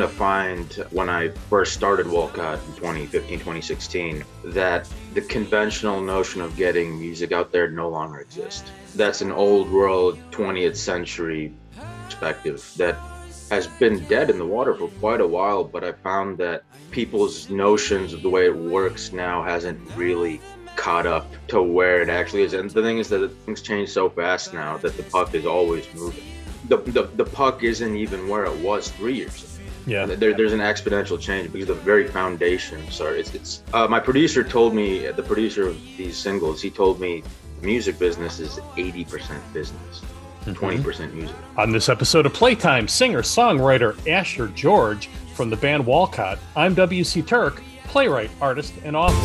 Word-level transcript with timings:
to 0.00 0.08
find 0.08 0.72
when 0.90 1.08
I 1.08 1.28
first 1.48 1.74
started 1.74 2.06
Walcot 2.06 2.58
in 2.66 2.74
2015, 2.74 3.38
2016, 3.38 4.24
that 4.44 4.88
the 5.14 5.20
conventional 5.22 6.00
notion 6.00 6.40
of 6.40 6.56
getting 6.56 6.98
music 6.98 7.32
out 7.32 7.52
there 7.52 7.70
no 7.70 7.88
longer 7.88 8.20
exists. 8.20 8.70
That's 8.94 9.20
an 9.20 9.32
old 9.32 9.70
world 9.70 10.18
20th 10.30 10.76
century 10.76 11.52
perspective 12.04 12.72
that 12.76 12.96
has 13.50 13.66
been 13.66 14.04
dead 14.06 14.30
in 14.30 14.38
the 14.38 14.46
water 14.46 14.74
for 14.74 14.88
quite 15.00 15.20
a 15.20 15.26
while, 15.26 15.64
but 15.64 15.82
I 15.82 15.92
found 15.92 16.38
that 16.38 16.62
people's 16.90 17.50
notions 17.50 18.12
of 18.12 18.22
the 18.22 18.30
way 18.30 18.46
it 18.46 18.56
works 18.56 19.12
now 19.12 19.42
hasn't 19.42 19.80
really 19.96 20.40
caught 20.76 21.06
up 21.06 21.26
to 21.48 21.60
where 21.62 22.00
it 22.00 22.08
actually 22.08 22.42
is. 22.42 22.52
And 22.52 22.70
the 22.70 22.82
thing 22.82 22.98
is 22.98 23.08
that 23.08 23.28
things 23.44 23.60
change 23.60 23.90
so 23.90 24.08
fast 24.08 24.54
now 24.54 24.76
that 24.78 24.96
the 24.96 25.02
puck 25.02 25.34
is 25.34 25.46
always 25.46 25.86
moving. 25.94 26.24
The, 26.68 26.76
the, 26.76 27.02
the 27.02 27.24
puck 27.24 27.64
isn't 27.64 27.96
even 27.96 28.28
where 28.28 28.44
it 28.44 28.56
was 28.60 28.90
three 28.90 29.14
years 29.14 29.42
ago. 29.42 29.49
Yeah. 29.86 30.06
There, 30.06 30.34
there's 30.34 30.52
an 30.52 30.60
exponential 30.60 31.20
change 31.20 31.52
because 31.52 31.68
the 31.68 31.74
very 31.74 32.06
foundation. 32.08 32.90
Sorry, 32.90 33.20
It's, 33.20 33.34
it's 33.34 33.62
uh, 33.72 33.86
my 33.88 34.00
producer 34.00 34.44
told 34.44 34.74
me, 34.74 35.08
the 35.08 35.22
producer 35.22 35.68
of 35.68 35.80
these 35.96 36.16
singles, 36.16 36.60
he 36.62 36.70
told 36.70 37.00
me 37.00 37.22
the 37.60 37.66
music 37.66 37.98
business 37.98 38.40
is 38.40 38.58
80% 38.76 39.40
business, 39.52 40.02
20% 40.44 41.12
music. 41.14 41.36
On 41.56 41.72
this 41.72 41.88
episode 41.88 42.26
of 42.26 42.32
Playtime, 42.32 42.88
singer 42.88 43.22
songwriter 43.22 43.96
Asher 44.08 44.48
George 44.48 45.08
from 45.34 45.50
the 45.50 45.56
band 45.56 45.84
Walcot. 45.84 46.38
I'm 46.56 46.74
W.C. 46.74 47.22
Turck, 47.22 47.62
playwright, 47.84 48.30
artist, 48.40 48.74
and 48.84 48.96
author. 48.96 49.16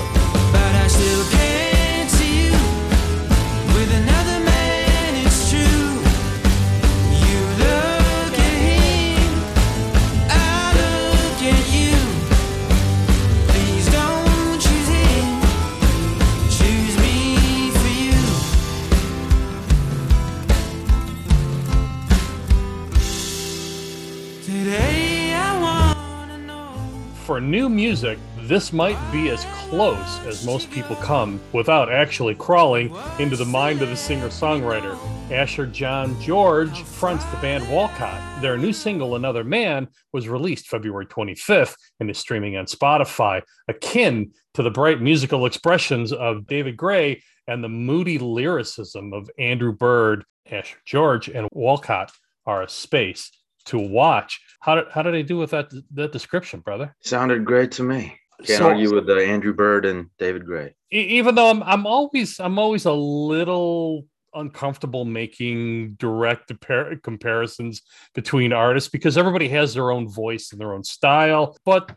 Music, 27.96 28.20
this 28.40 28.74
might 28.74 29.00
be 29.10 29.30
as 29.30 29.46
close 29.54 30.20
as 30.26 30.46
most 30.46 30.70
people 30.70 30.98
come 30.98 31.40
without 31.54 31.90
actually 31.90 32.36
crawling 32.36 32.94
into 33.20 33.38
the 33.38 33.46
mind 33.46 33.82
of 33.82 33.88
the 33.88 33.96
singer 33.96 34.28
songwriter. 34.28 34.98
Asher 35.32 35.66
John 35.66 36.20
George 36.20 36.84
fronts 36.84 37.23
the 37.23 37.38
band 37.38 37.64
Walcot. 37.70 38.42
Their 38.42 38.58
new 38.58 38.73
single, 38.73 39.16
Another 39.16 39.45
Man, 39.45 39.88
was 40.11 40.28
released 40.28 40.67
February 40.67 41.05
25th 41.05 41.78
and 42.02 42.10
is 42.10 42.17
streaming 42.17 42.58
on 42.58 42.66
Spotify, 42.66 43.42
akin 43.70 44.34
to 44.55 44.61
the 44.61 44.70
bright 44.70 45.02
musical 45.02 45.45
expressions 45.45 46.11
of 46.11 46.48
David 46.48 46.76
Gray 46.76 47.23
and 47.48 47.64
the 47.64 47.70
moody 47.70 48.17
lyricism 48.17 49.14
of 49.14 49.30
Andrew 49.39 49.72
Bird. 49.72 50.26
Asher 50.52 50.80
George 50.86 51.30
and 51.30 51.48
Walcot 51.54 52.11
are 52.45 52.61
a 52.61 52.67
space 52.67 53.32
to 53.67 53.80
watch. 53.80 54.42
How 54.60 54.76
did, 54.76 54.86
how 54.92 55.02
did 55.02 55.16
I 55.16 55.21
do 55.21 55.38
with 55.38 55.52
that, 55.52 55.71
that 55.93 56.11
description, 56.11 56.60
brother? 56.61 56.95
Sounded 57.02 57.45
great 57.45 57.71
to 57.73 57.83
me. 57.83 58.17
Can't 58.43 58.60
So- 58.60 58.70
argue 58.70 58.93
with 58.93 59.10
uh, 59.10 59.17
Andrew 59.17 59.54
Bird 59.54 59.86
and 59.86 60.08
David 60.17 60.45
Gray. 60.45 60.76
Even 60.92 61.36
though 61.36 61.49
I'm 61.49 61.64
I'm 61.64 61.86
always 61.88 62.39
I'm 62.39 62.60
always 62.60 62.86
a 62.86 62.92
little 62.92 64.05
uncomfortable 64.33 65.05
making 65.05 65.93
direct 65.93 66.49
compar- 66.49 67.02
comparisons 67.02 67.82
between 68.14 68.52
artists 68.54 68.89
because 68.89 69.17
everybody 69.17 69.48
has 69.49 69.73
their 69.73 69.92
own 69.92 70.08
voice 70.10 70.52
and 70.52 70.60
their 70.60 70.73
own 70.73 70.83
style 70.83 71.58
but 71.66 71.95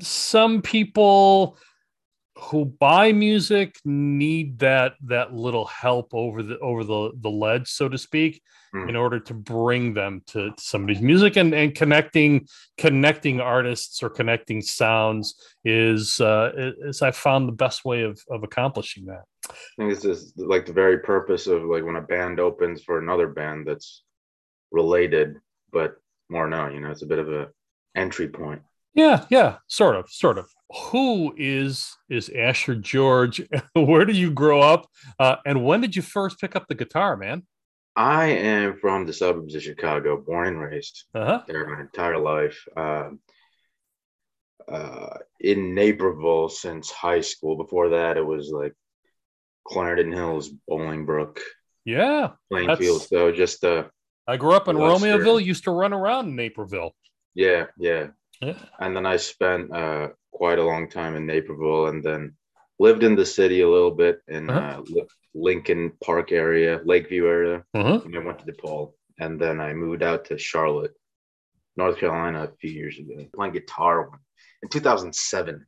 some 0.00 0.60
people 0.60 1.56
who 2.42 2.64
buy 2.64 3.12
music 3.12 3.76
need 3.84 4.58
that 4.58 4.94
that 5.02 5.32
little 5.32 5.64
help 5.66 6.12
over 6.12 6.42
the 6.42 6.58
over 6.58 6.84
the 6.84 7.12
the 7.20 7.30
ledge 7.30 7.68
so 7.68 7.88
to 7.88 7.98
speak 7.98 8.42
Hmm. 8.74 8.88
in 8.88 8.96
order 8.96 9.20
to 9.20 9.34
bring 9.34 9.92
them 9.92 10.22
to, 10.28 10.48
to 10.48 10.54
somebody's 10.56 11.02
music 11.02 11.36
and 11.36 11.52
and 11.52 11.74
connecting 11.74 12.46
connecting 12.78 13.38
artists 13.38 14.02
or 14.02 14.08
connecting 14.08 14.62
sounds 14.62 15.34
is 15.62 16.18
uh 16.22 16.72
is 16.80 17.02
i 17.02 17.10
found 17.10 17.46
the 17.46 17.52
best 17.52 17.84
way 17.84 18.00
of 18.00 18.18
of 18.30 18.42
accomplishing 18.42 19.04
that 19.04 19.24
I 19.50 19.54
think 19.76 19.90
this 19.94 20.06
is 20.06 20.32
like 20.36 20.64
the 20.64 20.72
very 20.72 21.00
purpose 21.00 21.46
of 21.46 21.64
like 21.64 21.84
when 21.84 21.96
a 21.96 22.00
band 22.00 22.40
opens 22.40 22.82
for 22.82 22.98
another 22.98 23.28
band 23.28 23.66
that's 23.66 24.04
related, 24.70 25.36
but 25.72 25.96
more 26.30 26.48
known. 26.48 26.74
You 26.74 26.80
know, 26.80 26.90
it's 26.90 27.02
a 27.02 27.06
bit 27.06 27.18
of 27.18 27.28
a 27.32 27.48
entry 27.96 28.28
point. 28.28 28.62
Yeah 28.94 29.24
yeah 29.30 29.56
sort 29.68 29.96
of 29.96 30.08
sort 30.10 30.38
of 30.38 30.48
who 30.90 31.34
is 31.36 31.96
is 32.08 32.30
asher 32.30 32.74
george 32.74 33.42
where 33.74 34.04
did 34.04 34.16
you 34.16 34.30
grow 34.30 34.60
up 34.60 34.86
uh 35.18 35.36
and 35.46 35.64
when 35.64 35.80
did 35.80 35.94
you 35.94 36.02
first 36.02 36.38
pick 36.40 36.56
up 36.56 36.66
the 36.68 36.74
guitar 36.74 37.16
man 37.16 37.42
I 37.94 38.28
am 38.28 38.78
from 38.78 39.04
the 39.04 39.12
suburbs 39.12 39.54
of 39.54 39.62
Chicago, 39.62 40.16
born 40.16 40.48
and 40.48 40.58
raised 40.58 41.04
uh-huh 41.14 41.42
there 41.46 41.68
my 41.68 41.82
entire 41.82 42.18
life. 42.18 42.66
Um, 42.74 43.20
uh, 44.66 45.18
in 45.40 45.74
Naperville 45.74 46.48
since 46.48 46.90
high 46.90 47.20
school. 47.20 47.58
Before 47.58 47.90
that, 47.90 48.16
it 48.16 48.24
was 48.24 48.50
like 48.50 48.72
Clarendon 49.68 50.10
Hills, 50.10 50.48
Bolingbrook, 50.66 51.38
yeah 51.84 52.30
Plainfield. 52.50 53.02
So 53.02 53.30
just 53.30 53.62
uh, 53.62 53.84
i 54.26 54.36
grew 54.36 54.52
up 54.52 54.68
in 54.68 54.76
romeoville 54.76 55.44
used 55.44 55.64
to 55.64 55.70
run 55.70 55.92
around 55.92 56.28
in 56.28 56.36
naperville 56.36 56.94
yeah, 57.34 57.66
yeah. 57.78 58.08
Yeah 58.42 58.54
and 58.80 58.96
then 58.96 59.06
I 59.06 59.16
spent 59.16 59.64
uh, 59.82 60.08
quite 60.32 60.58
a 60.58 60.64
long 60.72 60.88
time 60.88 61.14
in 61.16 61.24
Naperville, 61.26 61.86
and 61.90 62.02
then 62.02 62.22
lived 62.78 63.02
in 63.04 63.14
the 63.14 63.26
city 63.38 63.60
a 63.60 63.68
little 63.76 63.94
bit 64.04 64.16
in 64.36 64.50
Uh-huh. 64.50 64.82
uh, 64.82 65.04
Lincoln 65.34 65.92
Park 66.04 66.32
area, 66.32 66.80
Lakeview 66.84 67.26
area. 67.26 67.56
uh-huh. 67.74 68.00
And 68.04 68.16
I 68.16 68.18
went 68.26 68.38
to 68.40 68.46
DePaul, 68.52 68.92
and 69.22 69.40
then 69.42 69.60
I 69.60 69.72
moved 69.72 70.02
out 70.02 70.24
to 70.26 70.36
Charlotte, 70.50 70.94
North 71.76 71.96
Carolina, 71.98 72.40
a 72.44 72.56
few 72.60 72.70
years 72.80 72.98
ago, 72.98 73.14
playing 73.36 73.52
guitar 73.54 73.96
in 74.62 74.68
2007. 74.68 75.66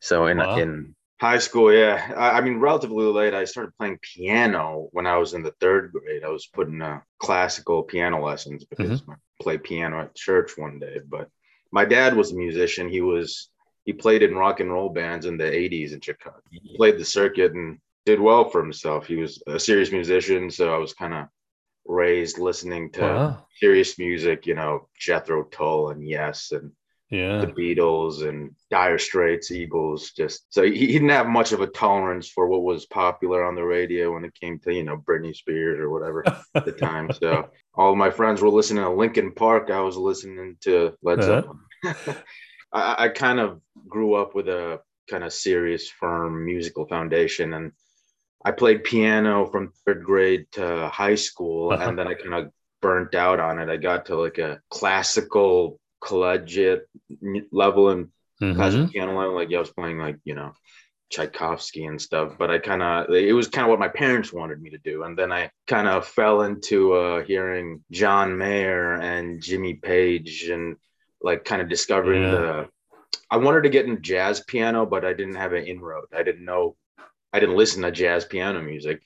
So 0.00 0.26
in 0.26 0.38
Wow. 0.38 0.56
in 0.62 0.94
high 1.20 1.38
school, 1.38 1.72
yeah, 1.72 1.96
I, 2.24 2.28
I 2.38 2.40
mean, 2.44 2.58
relatively 2.58 3.06
late. 3.06 3.34
I 3.34 3.44
started 3.46 3.72
playing 3.78 3.98
piano 4.14 4.88
when 4.92 5.06
I 5.06 5.16
was 5.22 5.34
in 5.34 5.42
the 5.44 5.54
third 5.62 5.92
grade. 5.92 6.24
I 6.24 6.28
was 6.36 6.46
putting 6.56 6.82
uh, 6.82 7.00
classical 7.18 7.82
piano 7.84 8.18
lessons 8.24 8.64
because 8.64 9.02
I 9.08 9.14
played 9.44 9.62
piano 9.62 10.00
at 10.00 10.14
church 10.26 10.50
one 10.58 10.78
day. 10.80 10.96
But 11.14 11.28
my 11.72 11.84
dad 11.84 12.14
was 12.14 12.30
a 12.32 12.36
musician. 12.36 12.88
He 12.88 13.00
was 13.00 13.48
he 13.84 13.92
played 13.92 14.22
in 14.22 14.36
rock 14.36 14.60
and 14.60 14.70
roll 14.70 14.90
bands 14.90 15.26
in 15.26 15.36
the 15.36 15.44
80s 15.44 15.92
in 15.92 16.00
Chicago. 16.00 16.40
He 16.50 16.76
played 16.76 16.98
the 16.98 17.04
circuit 17.04 17.52
and 17.52 17.78
did 18.06 18.20
well 18.20 18.48
for 18.48 18.62
himself. 18.62 19.06
He 19.06 19.16
was 19.16 19.42
a 19.48 19.58
serious 19.58 19.90
musician, 19.90 20.50
so 20.50 20.72
I 20.72 20.78
was 20.78 20.94
kind 20.94 21.14
of 21.14 21.26
raised 21.84 22.38
listening 22.38 22.92
to 22.92 23.00
Wow. 23.00 23.46
serious 23.58 23.98
music, 23.98 24.46
you 24.46 24.54
know, 24.54 24.88
Jethro 24.96 25.44
Tull 25.44 25.90
and 25.90 26.06
Yes 26.06 26.52
and 26.52 26.70
yeah 27.12 27.40
the 27.44 27.52
Beatles 27.60 28.26
and 28.28 28.38
Dire 28.70 28.98
Straits, 28.98 29.50
Eagles. 29.50 30.10
Just 30.20 30.46
so 30.48 30.62
he, 30.62 30.72
he 30.78 30.86
didn't 30.94 31.10
have 31.10 31.26
much 31.28 31.52
of 31.52 31.60
a 31.60 31.66
tolerance 31.68 32.28
for 32.34 32.48
what 32.48 32.62
was 32.62 32.86
popular 32.86 33.44
on 33.44 33.54
the 33.54 33.62
radio 33.76 34.12
when 34.14 34.24
it 34.24 34.34
came 34.34 34.58
to 34.60 34.72
you 34.74 34.82
know 34.84 34.96
Britney 34.96 35.34
Spears 35.36 35.78
or 35.78 35.90
whatever 35.90 36.24
at 36.54 36.64
the 36.64 36.72
time. 36.72 37.12
So 37.12 37.50
all 37.74 37.92
of 37.92 37.98
my 37.98 38.10
friends 38.10 38.40
were 38.40 38.48
listening 38.58 38.82
to 38.84 38.90
Linkin 38.90 39.32
Park. 39.32 39.70
I 39.70 39.80
was 39.80 39.96
listening 39.96 40.56
to 40.62 40.94
Led 41.02 41.20
Uh-huh. 41.20 41.42
Zeppelin. 41.84 42.16
I, 42.72 43.04
I 43.04 43.08
kind 43.10 43.38
of 43.38 43.60
grew 43.88 44.14
up 44.14 44.34
with 44.34 44.48
a 44.48 44.80
kind 45.10 45.24
of 45.24 45.32
serious, 45.32 45.88
firm 45.90 46.44
musical 46.44 46.86
foundation, 46.86 47.52
and 47.54 47.72
I 48.44 48.52
played 48.52 48.84
piano 48.84 49.46
from 49.46 49.72
third 49.84 50.02
grade 50.04 50.46
to 50.52 50.88
high 50.88 51.16
school, 51.16 51.72
Uh-huh. 51.72 51.88
and 51.88 51.98
then 51.98 52.08
I 52.08 52.14
kind 52.14 52.34
of 52.34 52.52
burnt 52.80 53.14
out 53.14 53.38
on 53.40 53.58
it. 53.60 53.68
I 53.68 53.76
got 53.76 54.06
to 54.06 54.16
like 54.16 54.38
a 54.38 54.60
classical 54.70 55.78
collegiate 56.02 56.88
level 57.52 57.90
in 57.90 58.10
Mhm. 58.42 58.54
classical 58.56 58.88
piano 58.88 59.18
level. 59.18 59.34
Like 59.34 59.50
yeah, 59.50 59.58
I 59.58 59.60
was 59.60 59.70
playing 59.72 59.98
like 59.98 60.18
you 60.24 60.34
know 60.34 60.52
Tchaikovsky 61.10 61.84
and 61.84 62.00
stuff, 62.00 62.36
but 62.38 62.50
I 62.50 62.58
kind 62.58 62.82
of 62.82 63.10
it 63.10 63.34
was 63.34 63.48
kind 63.48 63.66
of 63.66 63.70
what 63.70 63.78
my 63.80 63.88
parents 63.88 64.32
wanted 64.32 64.60
me 64.62 64.70
to 64.70 64.78
do, 64.78 65.04
and 65.04 65.18
then 65.18 65.30
I 65.32 65.50
kind 65.66 65.88
of 65.88 66.06
fell 66.06 66.42
into 66.42 66.94
uh, 66.94 67.22
hearing 67.24 67.84
John 67.90 68.38
Mayer 68.38 68.94
and 68.94 69.42
Jimmy 69.42 69.74
Page 69.74 70.48
and 70.50 70.76
like 71.22 71.44
kind 71.44 71.62
of 71.62 71.68
discovering 71.68 72.22
Yeah. 72.22 72.30
the. 72.30 72.68
I 73.30 73.38
wanted 73.38 73.62
to 73.64 73.70
get 73.70 73.86
into 73.86 74.00
jazz 74.00 74.40
piano, 74.40 74.86
but 74.86 75.04
I 75.04 75.12
didn't 75.14 75.36
have 75.36 75.52
an 75.54 75.66
inroad. 75.66 76.06
I 76.14 76.22
didn't 76.22 76.44
know, 76.44 76.76
I 77.32 77.40
didn't 77.40 77.56
listen 77.56 77.82
to 77.82 77.90
jazz 77.92 78.24
piano 78.24 78.62
music, 78.62 79.02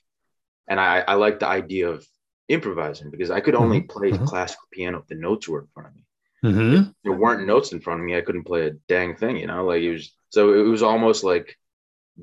and 0.67 0.79
I 0.79 1.01
I 1.07 1.15
liked 1.15 1.41
the 1.41 1.47
idea 1.47 1.89
of 1.89 2.07
improvising 2.49 3.11
because 3.11 3.31
I 3.31 3.41
could 3.41 3.55
only 3.55 3.81
play 3.81 4.11
mhm. 4.13 4.25
classical 4.25 4.67
piano 4.71 4.99
if 4.99 5.07
the 5.07 5.15
notes 5.15 5.47
were 5.49 5.61
in 5.61 5.67
front 5.73 5.89
of 5.89 5.95
me. 5.95 6.03
Mm-hmm. 6.47 6.89
there 7.03 7.13
weren't 7.13 7.45
notes 7.47 7.71
in 7.71 7.79
front 7.81 7.99
of 8.01 8.05
me, 8.05 8.17
I 8.17 8.21
couldn't 8.21 8.43
play 8.45 8.67
a 8.67 8.71
dang 8.87 9.15
thing, 9.15 9.37
you 9.37 9.47
know, 9.47 9.65
like 9.65 9.81
it 9.81 9.91
was 9.91 10.13
so 10.29 10.53
it 10.53 10.63
was 10.67 10.83
almost 10.83 11.23
like 11.23 11.55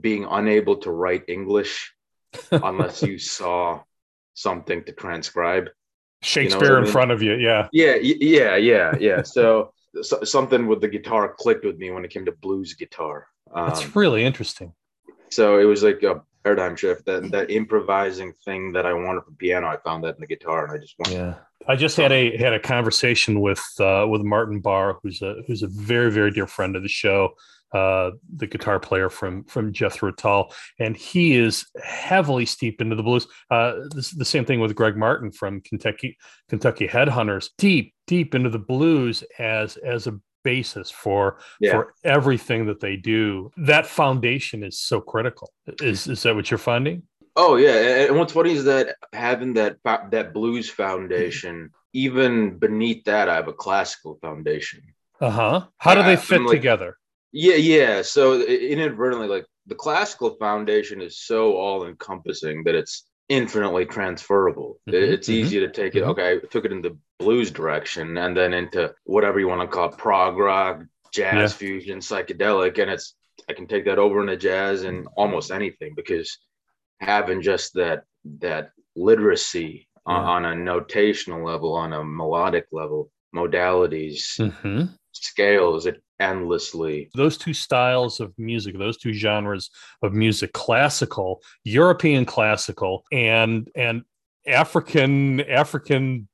being 0.00 0.24
unable 0.28 0.76
to 0.78 0.90
write 0.90 1.24
English 1.28 1.94
unless 2.52 3.02
you 3.02 3.18
saw 3.18 3.80
something 4.34 4.84
to 4.84 4.92
transcribe. 4.92 5.68
Shakespeare 6.22 6.70
what 6.70 6.76
I 6.76 6.78
in 6.78 6.84
mean? 6.84 6.92
front 6.92 7.10
of 7.12 7.22
you. 7.22 7.34
Yeah. 7.34 7.68
Yeah, 7.72 7.94
yeah, 7.96 8.56
yeah, 8.56 8.94
yeah. 8.98 9.22
So, 9.22 9.72
so 10.02 10.24
something 10.24 10.66
with 10.66 10.80
the 10.80 10.88
guitar 10.88 11.34
clicked 11.38 11.64
with 11.64 11.76
me 11.78 11.90
when 11.90 12.04
it 12.04 12.10
came 12.10 12.24
to 12.24 12.32
blues 12.32 12.74
guitar. 12.74 13.26
That's 13.54 13.84
Um, 13.84 13.92
really 13.94 14.24
interesting. 14.24 14.72
so 15.30 15.58
it 15.58 15.64
was 15.64 15.82
like 15.82 16.02
a 16.02 16.22
paradigm 16.44 16.76
shift. 16.76 17.06
That 17.06 17.30
that 17.32 17.50
improvising 17.50 18.34
thing 18.44 18.72
that 18.72 18.86
I 18.86 18.92
wanted 18.92 19.24
for 19.24 19.32
piano, 19.32 19.66
I 19.66 19.78
found 19.78 20.04
that 20.04 20.16
in 20.16 20.20
the 20.20 20.26
guitar, 20.26 20.64
and 20.64 20.72
I 20.72 20.78
just 20.78 20.94
went. 20.98 21.12
Yeah. 21.12 21.34
I 21.66 21.76
just 21.76 21.96
had 21.96 22.12
a 22.12 22.36
had 22.36 22.52
a 22.52 22.60
conversation 22.60 23.40
with 23.40 23.64
uh, 23.80 24.06
with 24.08 24.22
Martin 24.22 24.60
Barre, 24.60 24.98
who's 25.02 25.22
a 25.22 25.36
who's 25.46 25.62
a 25.62 25.68
very 25.68 26.10
very 26.10 26.30
dear 26.30 26.46
friend 26.46 26.76
of 26.76 26.82
the 26.82 26.88
show, 26.88 27.34
uh, 27.72 28.10
the 28.36 28.46
guitar 28.46 28.78
player 28.78 29.08
from 29.08 29.44
from 29.44 29.72
Jethro 29.72 30.12
Tull, 30.12 30.52
and 30.78 30.96
he 30.96 31.36
is 31.36 31.66
heavily 31.82 32.44
steeped 32.44 32.82
into 32.82 32.96
the 32.96 33.02
blues. 33.02 33.26
Uh, 33.50 33.74
this, 33.94 34.10
the 34.10 34.24
same 34.24 34.44
thing 34.44 34.60
with 34.60 34.74
Greg 34.74 34.96
Martin 34.96 35.32
from 35.32 35.62
Kentucky 35.62 36.18
Kentucky 36.50 36.86
Headhunters, 36.86 37.48
deep 37.56 37.94
deep 38.06 38.34
into 38.34 38.50
the 38.50 38.58
blues 38.58 39.24
as 39.38 39.76
as 39.78 40.06
a 40.06 40.20
basis 40.44 40.90
for 40.90 41.38
Yeah. 41.60 41.72
for 41.72 41.94
everything 42.04 42.66
that 42.66 42.80
they 42.80 42.96
do. 42.96 43.50
That 43.56 43.86
foundation 43.86 44.62
is 44.62 44.78
so 44.78 45.00
critical. 45.00 45.52
Is 45.82 46.06
is 46.06 46.22
that 46.22 46.34
what 46.36 46.50
you're 46.50 46.58
finding? 46.58 47.02
Oh 47.36 47.56
yeah, 47.56 48.06
and- 48.06 48.16
what's 48.18 48.32
funny 48.32 48.52
is 48.52 48.64
that 48.64 48.94
having 49.12 49.54
that 49.54 49.78
that 49.84 50.32
blues 50.32 50.70
foundation, 50.70 51.70
even 51.92 52.58
beneath 52.58 53.04
that, 53.04 53.28
I 53.28 53.34
have 53.34 53.48
a 53.48 53.52
classical 53.52 54.18
foundation. 54.22 54.82
Uh 55.20 55.30
huh. 55.30 55.66
How 55.78 55.94
do 55.94 56.02
they 56.02 56.16
fit 56.16 56.42
like- 56.42 56.50
together? 56.56 56.96
Yeah, 57.32 57.56
yeah. 57.56 58.02
So 58.02 58.40
inadvertently, 58.42 59.26
like 59.26 59.46
the 59.66 59.74
classical 59.74 60.36
foundation 60.38 61.00
is 61.02 61.18
so 61.18 61.56
all 61.56 61.86
encompassing 61.86 62.62
that 62.64 62.76
it's 62.76 63.04
infinitely 63.28 63.86
transferable. 63.86 64.78
Mhm, 64.88 64.94
It's 65.14 65.28
mhm, 65.28 65.32
easy 65.32 65.58
to 65.60 65.68
take 65.70 65.96
it. 65.96 66.04
mhm. 66.04 66.10
Okay, 66.10 66.34
I 66.36 66.38
took 66.52 66.64
it 66.64 66.70
in 66.72 66.82
the 66.82 66.96
blues 67.18 67.50
direction, 67.50 68.16
and 68.18 68.36
then 68.36 68.52
into 68.52 68.94
whatever 69.04 69.38
you 69.40 69.48
want 69.48 69.60
to 69.60 69.66
call 69.68 69.90
it, 69.90 69.98
prog 69.98 70.36
rock, 70.38 70.82
jazz 71.12 71.52
Yeah. 71.52 71.56
fusion, 71.56 71.98
psychedelic, 72.00 72.78
and 72.80 72.90
it's 72.90 73.14
I 73.48 73.52
can 73.52 73.66
take 73.66 73.84
that 73.86 73.98
over 73.98 74.20
into 74.20 74.36
jazz 74.36 74.84
and 74.84 75.06
almost 75.16 75.50
anything 75.50 75.92
because 75.94 76.38
having 77.00 77.42
just 77.42 77.74
that 77.74 78.04
that 78.40 78.70
literacy 78.96 79.88
on, 80.06 80.22
Yeah. 80.22 80.28
on 80.30 80.44
a 80.46 80.54
notational 80.54 81.44
level, 81.44 81.74
on 81.74 81.92
a 81.92 82.04
melodic 82.04 82.66
level, 82.72 83.10
modalities, 83.34 84.36
hmm 84.60 84.86
scales, 85.12 85.86
it 85.86 86.02
endlessly 86.20 87.10
those 87.14 87.36
two 87.36 87.52
styles 87.52 88.20
of 88.20 88.32
music 88.38 88.78
those 88.78 88.96
two 88.96 89.12
genres 89.12 89.68
of 90.02 90.12
music 90.12 90.52
classical 90.52 91.42
european 91.64 92.24
classical 92.24 93.04
and 93.10 93.68
and 93.74 94.02
african 94.46 95.40
african 95.42 96.28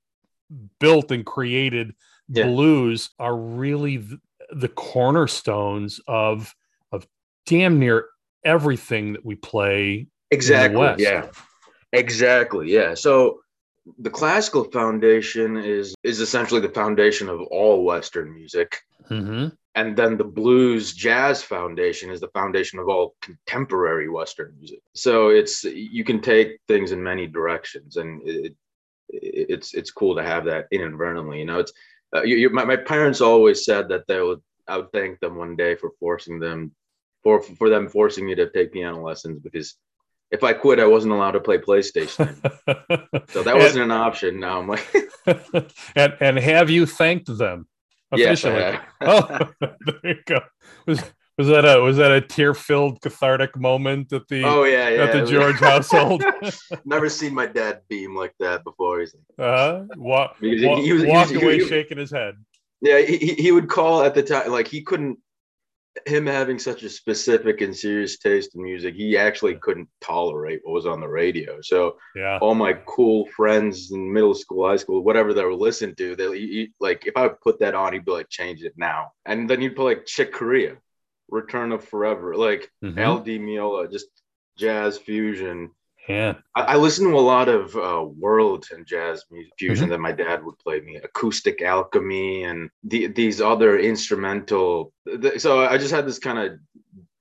built 0.78 1.10
and 1.10 1.24
created 1.24 1.94
Yeah. 2.28 2.46
blues 2.46 3.10
are 3.18 3.36
really 3.36 3.98
th- 3.98 4.20
the 4.52 4.68
cornerstones 4.68 6.00
of 6.06 6.54
of 6.92 7.06
damn 7.46 7.78
near 7.78 8.06
everything 8.44 9.12
that 9.12 9.24
we 9.24 9.34
play 9.36 10.06
Exactly. 10.30 10.78
West. 10.78 11.00
Yeah. 11.00 11.30
Exactly. 11.92 12.70
Yeah. 12.70 12.94
So 12.94 13.40
the 13.98 14.10
classical 14.10 14.64
foundation 14.64 15.56
is 15.56 15.94
is 16.04 16.20
essentially 16.20 16.60
the 16.60 16.68
foundation 16.68 17.28
of 17.28 17.40
all 17.42 17.84
Western 17.84 18.32
music. 18.32 18.78
hmm 19.08 19.48
And 19.74 19.96
then 19.96 20.16
the 20.16 20.24
blues 20.24 20.92
jazz 20.94 21.42
foundation 21.42 22.10
is 22.10 22.20
the 22.20 22.28
foundation 22.28 22.78
of 22.78 22.88
all 22.88 23.14
contemporary 23.22 24.08
Western 24.08 24.54
music. 24.58 24.80
So 24.94 25.28
it's 25.30 25.64
you 25.64 26.04
can 26.04 26.20
take 26.20 26.60
things 26.68 26.92
in 26.92 27.02
many 27.02 27.26
directions, 27.26 27.96
and 27.96 28.20
it, 28.28 28.54
it's 29.12 29.74
it's 29.74 29.90
cool 29.90 30.16
to 30.16 30.22
have 30.22 30.44
that 30.46 30.66
inadvertently. 30.70 31.38
You 31.38 31.46
know, 31.46 31.58
it's 31.60 31.72
uh, 32.14 32.22
you, 32.22 32.36
you, 32.36 32.50
my 32.50 32.64
my 32.64 32.76
parents 32.76 33.20
always 33.20 33.64
said 33.64 33.88
that 33.88 34.06
they 34.06 34.20
would 34.20 34.40
I 34.66 34.78
would 34.78 34.92
thank 34.92 35.20
them 35.20 35.36
one 35.36 35.56
day 35.56 35.74
for 35.74 35.90
forcing 35.98 36.40
them 36.40 36.72
for 37.22 37.42
for 37.42 37.68
them 37.68 37.88
forcing 37.88 38.26
me 38.26 38.34
to 38.34 38.50
take 38.50 38.72
piano 38.72 39.02
lessons 39.02 39.40
because 39.40 39.76
if 40.30 40.44
I 40.44 40.52
quit, 40.52 40.78
I 40.78 40.86
wasn't 40.86 41.12
allowed 41.12 41.32
to 41.32 41.40
play 41.40 41.58
PlayStation. 41.58 42.36
So 43.30 43.42
that 43.42 43.56
wasn't 43.56 43.84
an 43.84 43.90
option. 43.90 44.40
Now 44.40 44.60
I'm 44.60 44.68
like, 44.68 44.86
and 45.96 46.16
and 46.20 46.38
have 46.38 46.70
you 46.70 46.86
thanked 46.86 47.26
them 47.36 47.66
yes, 48.16 48.44
officially 48.44 48.62
have. 48.62 48.82
oh 49.00 49.50
there 49.60 50.00
you 50.04 50.16
go 50.26 50.40
was 50.86 51.02
was 51.40 51.48
that 51.48 51.64
a 51.64 51.80
was 51.80 51.96
that 51.96 52.12
a 52.12 52.20
tear 52.20 52.52
filled 52.54 53.00
cathartic 53.00 53.52
moment 53.58 54.12
at 54.12 54.26
the 54.28 54.42
oh 54.44 54.64
yeah, 54.64 54.88
yeah. 54.90 55.04
at 55.04 55.12
the 55.12 55.24
George 55.32 55.56
household? 55.72 56.22
Never 56.84 57.08
seen 57.08 57.32
my 57.34 57.46
dad 57.46 57.80
beam 57.88 58.14
like 58.22 58.34
that 58.40 58.62
before. 58.64 59.00
He's 59.00 59.14
like, 59.14 59.48
uh, 59.48 59.84
Because 60.40 60.60
he- 60.60 60.84
he 60.86 60.92
was- 60.92 61.02
he 61.02 61.08
walked 61.08 61.32
was- 61.32 61.42
away 61.42 61.58
he- 61.60 61.68
shaking 61.68 61.98
his 61.98 62.10
head. 62.10 62.34
yeah, 62.82 62.98
he, 63.08 63.16
he- 63.26 63.34
he 63.44 63.50
would 63.52 63.68
call 63.68 64.02
at 64.02 64.14
the 64.14 64.22
time, 64.22 64.50
like 64.50 64.68
he 64.68 64.82
couldn't. 64.82 65.18
Him 66.06 66.24
having 66.24 66.58
such 66.60 66.84
a 66.84 66.88
specific 66.88 67.60
and 67.62 67.76
serious 67.76 68.16
taste 68.18 68.54
in 68.54 68.62
music, 68.62 68.94
he 68.94 69.18
actually 69.18 69.56
couldn't 69.56 69.88
tolerate 70.00 70.60
what 70.62 70.72
was 70.74 70.86
on 70.86 71.00
the 71.00 71.08
radio. 71.08 71.58
So 71.62 71.96
Yeah. 72.14 72.38
all 72.40 72.54
my 72.54 72.74
cool 72.86 73.26
friends 73.36 73.90
in 73.90 74.12
middle 74.12 74.34
school, 74.42 74.68
high 74.68 74.76
school, 74.76 75.02
whatever 75.02 75.34
they 75.34 75.44
were 75.44 75.62
listening 75.66 75.96
to, 75.96 76.14
they 76.14 76.28
he- 76.38 76.46
he- 76.58 76.72
like 76.86 77.00
if 77.10 77.16
I 77.16 77.22
would 77.26 77.40
put 77.40 77.58
that 77.58 77.74
on, 77.74 77.92
he'd 77.92 78.04
be 78.04 78.12
like, 78.12 78.28
change 78.30 78.62
it 78.62 78.74
now. 78.76 79.00
And 79.26 79.50
then 79.50 79.60
you'd 79.60 79.74
put 79.74 79.84
like 79.90 80.06
Chick 80.06 80.32
Corea, 80.32 80.76
Return 81.30 81.70
to 81.70 81.78
Forever, 81.78 82.34
like 82.36 82.70
Mhm. 82.84 82.98
Al 82.98 83.18
Di 83.20 83.38
Meola, 83.38 83.90
just 83.90 84.08
jazz 84.58 84.98
fusion. 84.98 85.70
Yeah. 86.08 86.34
I, 86.56 86.62
I 86.62 86.76
listen 86.76 87.08
to 87.08 87.16
a 87.16 87.20
lot 87.20 87.48
of 87.48 87.76
uh, 87.76 88.04
world 88.04 88.66
and 88.72 88.86
jazz 88.86 89.24
music 89.30 89.52
fusion 89.58 89.84
Mm-hmm. 89.84 89.90
that 89.92 90.00
my 90.00 90.12
dad 90.12 90.44
would 90.44 90.58
play 90.58 90.80
me, 90.80 90.96
acoustic 90.96 91.62
alchemy, 91.62 92.44
and 92.44 92.70
the, 92.82 93.06
these 93.08 93.40
other 93.40 93.78
instrumental. 93.78 94.92
th- 95.06 95.40
so 95.40 95.60
I 95.60 95.78
just 95.78 95.92
had 95.92 96.06
this 96.06 96.18
kind 96.18 96.38
of 96.38 96.58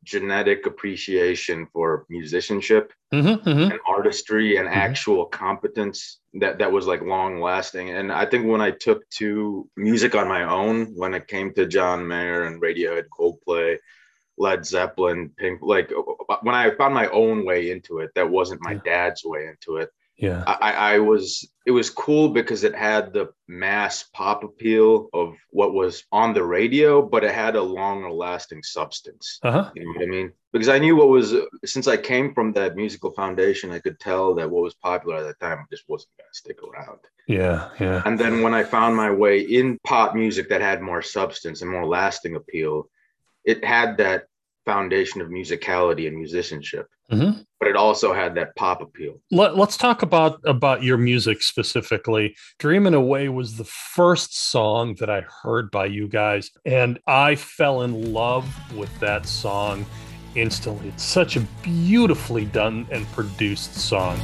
genetic 0.04 0.66
appreciation 0.66 1.68
for 1.72 2.06
musicianship 2.10 2.94
Mhm, 3.14 3.44
mhm. 3.44 3.72
and 3.72 3.80
artistry 3.86 4.58
and 4.58 4.68
Mhm. 4.68 4.72
actual 4.76 5.26
competence 5.26 6.20
that 6.36 6.58
that 6.60 6.72
was 6.72 6.88
like 6.88 7.02
long 7.02 7.42
lasting. 7.42 7.90
And 7.92 8.12
I 8.12 8.26
think 8.26 8.48
when 8.48 8.62
I 8.62 8.72
took 8.72 9.08
to 9.20 9.70
music 9.78 10.16
on 10.16 10.28
my 10.28 10.44
own, 10.44 10.96
when 10.96 11.14
it 11.14 11.28
came 11.28 11.54
to 11.54 11.68
John 11.68 12.08
Mayer 12.08 12.44
and 12.46 12.62
Radiohead, 12.62 13.06
Coldplay, 13.16 13.78
Led 14.40 14.66
Zeppelin, 14.66 15.32
Pink, 15.38 15.60
like 15.62 15.92
when 16.42 16.56
I 16.56 16.72
found 16.72 16.94
my 16.94 17.08
own 17.10 17.46
way 17.46 17.72
into 17.72 18.00
it, 18.00 18.12
that 18.16 18.30
wasn't 18.30 18.64
my 18.64 18.74
Yeah. 18.74 18.80
dad's 18.86 19.24
way 19.26 19.48
into 19.48 19.78
it. 19.78 19.90
Yeah. 20.18 20.44
I, 20.48 20.96
I 20.96 21.00
was 21.00 21.50
it 21.66 21.72
was 21.72 21.90
cool 21.90 22.30
because 22.30 22.66
it 22.66 22.76
had 22.76 23.14
the 23.14 23.30
mass 23.48 24.04
pop 24.14 24.44
appeal 24.44 25.08
of 25.14 25.36
what 25.52 25.74
was 25.74 26.04
on 26.12 26.34
the 26.34 26.44
radio, 26.44 27.02
but 27.02 27.24
it 27.24 27.32
had 27.34 27.56
a 27.56 27.62
longer 27.62 28.12
lasting 28.12 28.64
substance. 28.64 29.40
Uh 29.44 29.52
huh. 29.52 29.72
You 29.76 29.86
know 29.86 29.92
what 29.94 30.04
I 30.04 30.08
mean? 30.08 30.32
Because 30.52 30.68
I 30.68 30.80
knew 30.80 30.96
what 30.98 31.08
was 31.10 31.36
since 31.64 31.88
I 31.88 31.96
came 31.96 32.34
from 32.34 32.52
that 32.54 32.76
musical 32.76 33.12
foundation, 33.12 33.72
I 33.72 33.80
could 33.80 34.00
tell 34.00 34.36
that 34.36 34.50
what 34.50 34.64
was 34.64 34.74
popular 34.74 35.18
at 35.18 35.24
that 35.24 35.40
time 35.40 35.66
just 35.72 35.88
wasn't 35.88 36.12
going 36.18 36.30
to 36.34 36.38
stick 36.38 36.60
around. 36.64 37.00
Yeah. 37.28 37.70
Yeah. 37.80 38.02
And 38.06 38.20
then 38.20 38.42
when 38.42 38.54
I 38.54 38.64
found 38.64 38.96
my 38.98 39.12
way 39.12 39.40
in 39.42 39.78
pop 39.86 40.16
music 40.16 40.50
that 40.50 40.62
had 40.62 40.82
more 40.82 41.02
substance 41.02 41.62
and 41.62 41.72
more 41.72 41.86
lasting 41.86 42.36
appeal, 42.36 42.90
it 43.46 43.64
had 43.64 43.98
that 43.98 44.26
foundation 44.66 45.22
of 45.22 45.30
musicality 45.30 46.08
and 46.08 46.16
musicianship, 46.16 46.88
Mhm. 47.12 47.44
but 47.60 47.68
it 47.68 47.76
also 47.76 48.14
had 48.14 48.36
that 48.36 48.56
pop 48.56 48.82
appeal. 48.82 49.20
Let, 49.32 49.58
let's 49.58 49.78
talk 49.78 50.04
about 50.04 50.40
about 50.46 50.84
your 50.84 50.98
music 50.98 51.42
specifically. 51.42 52.36
"Dreamin' 52.60 52.94
Away" 52.94 53.30
was 53.30 53.58
the 53.58 53.64
first 53.64 54.38
song 54.52 54.96
that 55.00 55.10
I 55.10 55.24
heard 55.42 55.72
by 55.72 55.86
you 55.88 56.08
guys, 56.08 56.52
and 56.66 57.00
I 57.08 57.36
fell 57.36 57.82
in 57.82 58.14
love 58.14 58.46
with 58.76 59.00
that 59.00 59.26
song 59.26 59.86
instantly. 60.36 60.90
It's 60.90 61.04
such 61.04 61.36
a 61.36 61.42
beautifully 61.64 62.46
done 62.46 62.86
and 62.92 63.12
produced 63.14 63.74
song. 63.74 64.20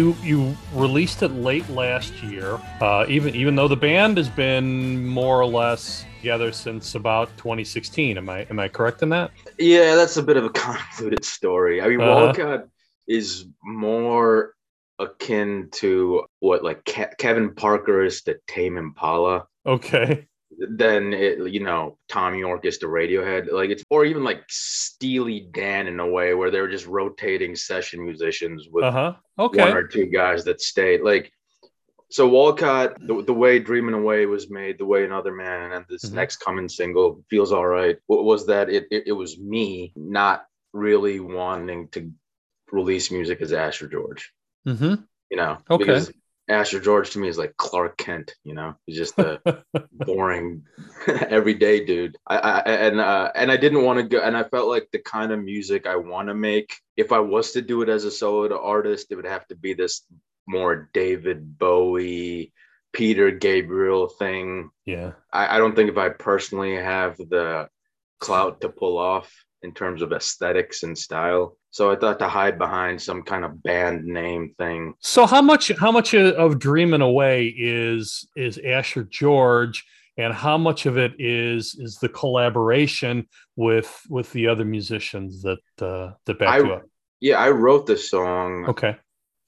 you 0.00 0.16
you 0.22 0.56
released 0.72 1.22
it 1.22 1.32
late 1.32 1.68
last 1.68 2.12
year. 2.22 2.58
Uh, 2.80 3.04
even 3.08 3.34
even 3.34 3.54
though 3.54 3.68
the 3.68 3.76
band 3.76 4.16
has 4.16 4.28
been 4.28 5.06
more 5.06 5.40
or 5.40 5.46
less 5.46 6.04
together 6.18 6.52
since 6.52 6.94
about 6.94 7.28
2016. 7.36 8.16
Am 8.16 8.28
I 8.28 8.46
am 8.50 8.58
I 8.58 8.68
correct 8.68 9.02
in 9.02 9.08
that? 9.10 9.30
Yeah, 9.58 9.94
that's 9.96 10.16
a 10.16 10.22
bit 10.22 10.36
of 10.36 10.44
a 10.44 10.50
convoluted 10.64 11.24
story. 11.24 11.82
I 11.82 11.88
mean, 11.88 12.00
uh-huh. 12.00 12.32
Walcot 12.32 12.68
is 13.08 13.46
more 13.62 14.54
akin 14.98 15.68
to 15.72 16.24
what 16.40 16.62
like 16.62 16.84
Ke- 16.84 17.16
Kevin 17.18 17.54
Parker 17.54 18.04
is 18.04 18.22
to 18.22 18.38
Tame 18.46 18.78
Impala. 18.78 19.46
Okay 19.66 20.26
than 20.58 21.12
it, 21.12 21.52
you 21.52 21.60
know 21.60 21.96
Thom 22.08 22.34
Yorke 22.34 22.64
is 22.66 22.78
to 22.78 22.86
Radiohead. 22.86 23.50
Like 23.52 23.70
it's 23.70 23.84
or 23.90 24.04
even 24.04 24.24
like 24.24 24.42
Steely 24.48 25.48
Dan 25.52 25.86
in 25.86 26.00
a 26.00 26.06
way 26.06 26.34
where 26.34 26.50
they're 26.50 26.68
just 26.70 26.86
rotating 26.86 27.54
session 27.56 28.04
musicians 28.04 28.68
with 28.70 28.84
Uh 28.84 28.90
huh. 28.90 29.12
okay. 29.38 29.60
one 29.60 29.76
or 29.76 29.86
two 29.86 30.06
guys 30.06 30.44
that 30.44 30.60
stayed. 30.60 31.02
Like 31.02 31.32
so 32.12 32.28
Walcot, 32.28 32.96
the, 33.06 33.22
the 33.22 33.32
way 33.32 33.60
Dreaming 33.60 33.94
Away 33.94 34.26
was 34.26 34.50
made, 34.50 34.78
the 34.78 34.84
way 34.84 35.04
Another 35.04 35.32
Man 35.32 35.70
and 35.72 35.84
this 35.88 36.06
Mhm. 36.10 36.14
next 36.14 36.38
coming 36.38 36.68
single 36.68 37.24
feels 37.30 37.52
all 37.52 37.66
right. 37.68 37.96
Was 38.08 38.46
that? 38.46 38.68
It, 38.68 38.86
it 38.90 39.04
it 39.06 39.12
was 39.12 39.38
me 39.38 39.92
not 39.94 40.44
really 40.72 41.20
wanting 41.20 41.88
to 41.88 42.10
release 42.72 43.10
music 43.12 43.40
as 43.40 43.52
Asher 43.52 43.86
George. 43.88 44.32
Mm-hmm. 44.66 44.94
You 45.30 45.36
know, 45.36 45.58
Okay. 45.70 45.84
because 45.84 46.12
Asher 46.50 46.80
George 46.80 47.10
to 47.10 47.18
me 47.18 47.28
is 47.28 47.38
like 47.38 47.56
Clark 47.56 47.96
Kent. 47.96 48.34
You 48.44 48.54
know, 48.54 48.74
he's 48.86 48.96
just 48.96 49.18
a 49.18 49.64
boring 49.92 50.64
everyday 51.06 51.84
dude. 51.84 52.16
I, 52.26 52.36
I 52.36 52.58
and 52.60 53.00
uh, 53.00 53.30
and 53.34 53.50
I 53.50 53.56
didn't 53.56 53.84
want 53.84 53.98
to 53.98 54.02
go, 54.02 54.20
and 54.20 54.36
I 54.36 54.44
felt 54.44 54.68
like 54.68 54.88
the 54.92 54.98
kind 54.98 55.32
of 55.32 55.42
music 55.42 55.86
I 55.86 55.96
want 55.96 56.28
to 56.28 56.34
make. 56.34 56.74
If 56.96 57.12
I 57.12 57.20
was 57.20 57.52
to 57.52 57.62
do 57.62 57.82
it 57.82 57.88
as 57.88 58.04
a 58.04 58.10
solo 58.10 58.60
artist, 58.60 59.06
it 59.10 59.16
would 59.16 59.26
have 59.26 59.46
to 59.48 59.56
be 59.56 59.74
this 59.74 60.02
more 60.46 60.90
David 60.92 61.58
Bowie, 61.58 62.52
Peter 62.92 63.30
Gabriel 63.30 64.08
thing. 64.08 64.70
Yeah. 64.84 65.12
I, 65.32 65.56
I 65.56 65.58
don't 65.58 65.74
think 65.74 65.90
if 65.90 65.98
I 65.98 66.08
personally 66.10 66.74
have 66.74 67.16
the 67.16 67.68
clout 68.18 68.60
to 68.60 68.68
pull 68.68 68.98
off 68.98 69.32
in 69.62 69.72
terms 69.72 70.02
of 70.02 70.12
aesthetics 70.12 70.82
and 70.82 70.96
style. 70.96 71.56
So 71.70 71.90
I 71.90 71.96
thought 71.96 72.18
to 72.20 72.28
hide 72.28 72.58
behind 72.58 73.00
some 73.00 73.22
kind 73.22 73.44
of 73.44 73.62
band 73.62 74.04
name 74.04 74.54
thing. 74.58 74.94
So 75.00 75.26
how 75.26 75.42
much 75.42 75.70
how 75.78 75.92
much 75.92 76.14
of 76.14 76.58
Dreaming 76.58 77.02
Away 77.02 77.54
is 77.56 78.26
is 78.36 78.58
Asher 78.58 79.04
George, 79.04 79.84
and 80.16 80.32
how 80.32 80.58
much 80.58 80.86
of 80.86 80.96
it 80.98 81.12
is 81.18 81.76
is 81.78 81.96
the 81.96 82.08
collaboration 82.08 83.26
with 83.56 84.00
with 84.08 84.32
the 84.32 84.48
other 84.48 84.64
musicians 84.64 85.42
that 85.42 85.58
uh, 85.80 86.12
that 86.26 86.38
back 86.38 86.48
I- 86.48 86.58
you 86.58 86.72
up? 86.72 86.82
Yeah, 87.20 87.38
I 87.38 87.50
wrote 87.50 87.86
the 87.86 87.98
song. 87.98 88.64
Okay. 88.68 88.96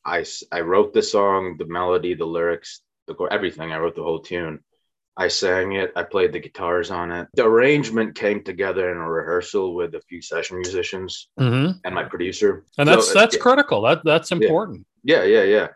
I 0.04 0.25
I 0.52 0.61
wrote 0.61 0.92
the 0.92 1.02
song, 1.02 1.57
the 1.59 1.66
melody, 1.66 2.14
the 2.14 2.26
lyrics, 2.26 2.83
the 3.07 3.14
everything. 3.31 3.73
I 3.73 3.78
wrote 3.78 3.97
the 3.97 4.02
whole 4.02 4.21
tune. 4.21 4.61
I 5.16 5.28
sang 5.28 5.73
it. 5.73 5.92
I 5.95 6.04
played 6.04 6.33
the 6.33 6.40
guitars 6.40 6.90
on 6.90 7.12
it. 7.12 7.28
The 7.35 7.45
arrangement 7.45 8.14
came 8.14 8.42
together 8.42 8.90
in 8.90 8.97
a 8.97 9.11
rehearsal 9.11 9.75
with 9.75 9.95
a 9.95 10.00
few 10.00 10.23
session 10.23 10.57
musicians 10.59 11.28
Mm-hmm. 11.38 11.78
and 11.85 11.95
my 11.95 12.04
producer. 12.04 12.64
And 12.78 12.88
So, 12.88 12.95
that's 12.95 13.12
that's 13.12 13.37
critical. 13.37 13.83
That 13.83 14.02
that's 14.04 14.33
important. 14.33 14.87
yeah, 15.04 15.25
yeah, 15.25 15.42
yeah. 15.42 15.69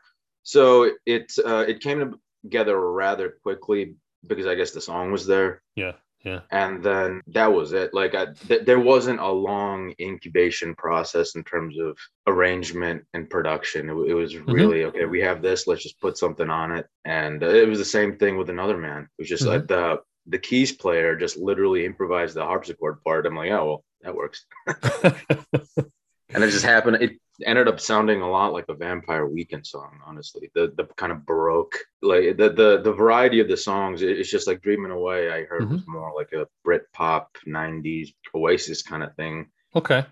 So 0.42 0.90
it 1.04 1.32
uh, 1.44 1.64
it 1.68 1.80
came 1.80 2.14
together 2.44 2.80
rather 2.92 3.34
quickly 3.42 3.96
because 4.26 4.46
I 4.46 4.54
guess 4.54 4.70
the 4.70 4.80
song 4.80 5.12
was 5.12 5.26
there, 5.26 5.62
Yeah. 5.74 5.92
Yeah. 6.26 6.40
and 6.50 6.82
then 6.82 7.22
that 7.28 7.52
was 7.52 7.72
it. 7.72 7.94
Like 7.94 8.16
I, 8.16 8.26
th- 8.48 8.66
there 8.66 8.80
wasn't 8.80 9.20
a 9.20 9.30
long 9.30 9.94
incubation 10.00 10.74
process 10.74 11.36
in 11.36 11.44
terms 11.44 11.78
of 11.78 11.96
arrangement 12.26 13.04
and 13.14 13.30
production. 13.30 13.88
It, 13.88 13.92
it 13.92 14.14
was 14.14 14.36
really 14.36 14.84
okay. 14.86 15.04
We 15.04 15.20
have 15.20 15.40
this. 15.40 15.68
Let's 15.68 15.84
just 15.84 16.00
put 16.00 16.18
something 16.18 16.50
on 16.50 16.72
it, 16.72 16.88
and 17.04 17.44
uh, 17.44 17.48
it 17.48 17.68
was 17.68 17.78
the 17.78 17.84
same 17.84 18.18
thing 18.18 18.36
with 18.36 18.50
another 18.50 18.76
man. 18.76 19.02
It 19.02 19.22
was 19.22 19.28
just 19.28 19.46
like 19.46 19.68
the 19.68 20.00
the 20.26 20.38
keys 20.38 20.72
player 20.72 21.14
just 21.14 21.36
literally 21.36 21.86
improvised 21.86 22.34
the 22.34 22.44
harpsichord 22.44 23.04
part. 23.04 23.24
I'm 23.24 23.36
like, 23.36 23.52
oh 23.52 23.64
well, 23.64 23.84
that 24.02 24.16
works. 24.16 24.44
and 24.66 26.42
it 26.42 26.50
just 26.50 26.64
happened. 26.64 26.96
It 27.02 27.20
ended 27.44 27.68
up 27.68 27.80
sounding 27.80 28.22
a 28.22 28.30
lot 28.30 28.52
like 28.52 28.66
a 28.68 28.74
Vampire 28.74 29.26
Weekend 29.26 29.66
song. 29.66 29.98
Honestly, 30.06 30.50
the 30.54 30.72
the 30.76 30.84
kind 30.96 31.12
of 31.12 31.26
baroque, 31.26 31.76
like 32.02 32.36
the 32.36 32.50
the 32.50 32.80
the 32.82 32.92
variety 32.92 33.40
of 33.40 33.48
the 33.48 33.56
songs. 33.56 34.02
It's 34.02 34.30
just 34.30 34.46
like 34.46 34.62
Dreaming 34.62 34.92
Away. 34.92 35.30
I 35.30 35.44
heard 35.44 35.68
was 35.70 35.86
more 35.86 36.12
like 36.14 36.32
a 36.32 36.46
Brit 36.64 36.84
pop 36.92 37.36
'90s 37.46 38.14
Oasis 38.34 38.82
kind 38.82 39.02
of 39.02 39.14
thing. 39.16 39.46
okay. 39.74 40.04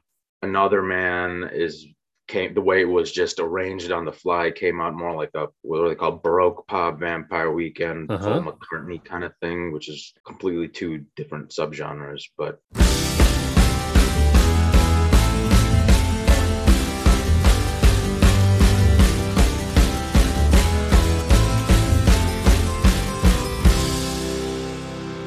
Another 0.43 0.83
Man 0.83 1.49
is 1.53 1.87
came 2.27 2.55
the 2.55 2.61
way 2.61 2.81
it 2.81 2.85
was 2.89 3.13
just 3.13 3.39
arranged 3.39 3.91
on 3.93 4.05
the 4.07 4.13
fly 4.13 4.51
came 4.51 4.81
out 4.81 4.95
more 4.95 5.15
like 5.15 5.31
a 5.35 5.49
what 5.63 5.81
are 5.81 5.89
they 5.91 5.95
called 5.95 6.23
baroque 6.23 6.67
pop 6.67 6.99
Vampire 6.99 7.51
Weekend 7.53 8.11
Uh-huh. 8.11 8.41
Paul 8.41 8.53
McCartney 8.53 9.03
kind 9.05 9.25
of 9.25 9.33
thing, 9.43 9.73
which 9.73 9.89
is 9.89 10.13
completely 10.27 10.69
two 10.69 11.05
different 11.17 11.51
subgenres, 11.51 12.25
but. 12.39 12.61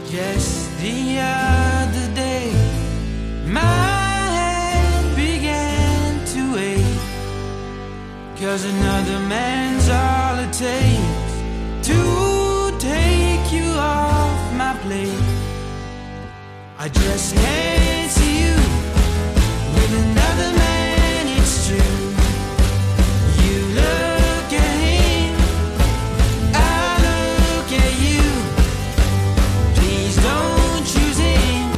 Just 0.10 0.72
the 0.80 1.20
other 1.20 2.16
day, 2.16 2.50
my 3.46 3.60
head 3.60 5.16
began 5.18 6.26
to 6.28 6.58
ache. 6.58 7.02
Cause 8.40 8.64
another 8.64 9.20
man's 9.28 9.90
all 9.90 10.40
it 10.40 10.54
takes 10.54 11.88
to 11.90 12.72
take 12.80 13.52
you 13.52 13.70
off 13.74 14.54
my 14.54 14.78
plate. 14.84 15.24
I 16.80 16.88
just 16.88 17.36
can't 17.36 18.10
see 18.10 18.46
you 18.46 18.56
with 19.76 19.92
another 20.06 20.58
man, 20.58 21.38
it's 21.38 21.68
true. 21.68 21.97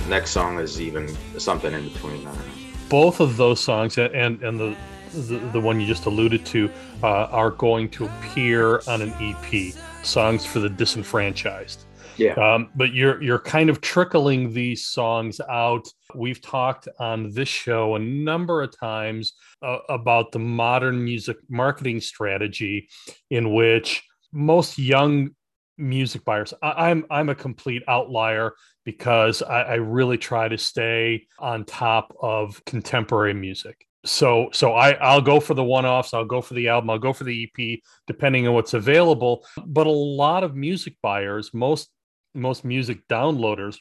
Next 0.10 0.32
song 0.32 0.60
is 0.60 0.82
even 0.82 1.08
something 1.38 1.74
in 1.74 1.88
between. 1.88 2.28
I 2.28 2.36
don't 2.36 2.48
know. 2.48 2.54
Both 2.90 3.20
of 3.20 3.38
those 3.38 3.60
songs 3.60 3.98
and 3.98 4.14
and, 4.14 4.44
and 4.44 4.60
the, 4.60 4.76
the 5.14 5.38
the 5.54 5.60
one 5.60 5.80
you 5.80 5.88
just 5.88 6.06
alluded 6.06 6.46
to 6.48 6.70
uh, 7.04 7.26
are 7.26 7.52
going 7.52 7.90
to 7.90 8.06
appear 8.06 8.82
on 8.88 9.02
an 9.02 9.14
EP. 9.20 9.74
Songs 10.04 10.46
for 10.46 10.60
the 10.60 10.70
disenfranchised. 10.70 11.86
Yeah. 12.18 12.34
Um, 12.34 12.70
but 12.76 12.94
you're 12.94 13.22
you're 13.22 13.40
kind 13.40 13.70
of 13.70 13.80
trickling 13.80 14.52
these 14.52 14.86
songs 14.86 15.40
out. 15.50 15.88
We've 16.16 16.42
talked 16.42 16.88
on 17.00 17.32
this 17.32 17.48
show 17.48 17.96
a 17.96 18.00
number 18.00 18.62
of 18.62 18.78
times 18.78 19.34
uh, 19.62 19.80
about 19.88 20.32
the 20.32 20.40
modern 20.40 21.04
music 21.04 21.38
marketing 21.50 22.02
strategy, 22.02 22.90
in 23.30 23.54
which 23.54 24.04
most 24.34 24.78
young 24.78 25.30
music 25.78 26.26
buyers. 26.26 26.54
I, 26.62 26.90
I'm 26.90 27.06
I'm 27.10 27.30
a 27.30 27.36
complete 27.36 27.84
outlier 27.88 28.54
because 28.92 29.44
I, 29.44 29.62
I 29.62 29.74
really 29.76 30.18
try 30.18 30.48
to 30.48 30.58
stay 30.58 31.28
on 31.38 31.64
top 31.64 32.12
of 32.20 32.64
contemporary 32.66 33.36
music. 33.36 33.86
So 34.04 34.50
so 34.52 34.74
I 34.74 34.94
I'll 34.94 35.22
go 35.22 35.40
for 35.40 35.54
the 35.54 35.64
one-offs, 35.64 36.14
I'll 36.14 36.26
go 36.26 36.42
for 36.42 36.56
the 36.56 36.70
album, 36.70 36.90
I'll 36.90 36.98
go 36.98 37.14
for 37.14 37.26
the 37.26 37.44
EP, 37.44 37.80
depending 38.08 38.48
on 38.48 38.56
what's 38.56 38.74
available. 38.74 39.46
But 39.64 39.86
a 39.86 39.92
lot 39.92 40.44
of 40.44 40.56
music 40.56 40.96
buyers, 41.04 41.54
most 41.54 41.90
most 42.34 42.66
music 42.66 43.08
downloaders, 43.08 43.78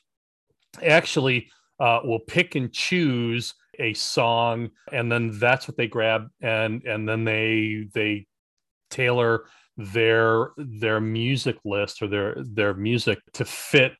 actually 0.82 1.48
uh, 1.80 2.00
will 2.04 2.20
pick 2.20 2.54
and 2.54 2.70
choose 2.70 3.54
a 3.78 3.94
song, 3.94 4.70
and 4.92 5.10
then 5.10 5.38
that's 5.38 5.66
what 5.68 5.78
they 5.78 5.86
grab, 5.86 6.28
and 6.42 6.82
and 6.84 7.08
then 7.08 7.24
they 7.24 7.86
they 7.94 8.26
tailor 8.90 9.44
their 9.78 10.50
their 10.58 11.00
music 11.00 11.56
list 11.64 12.02
or 12.02 12.08
their 12.08 12.34
their 12.38 12.74
music 12.74 13.20
to 13.32 13.44
fit 13.46 13.92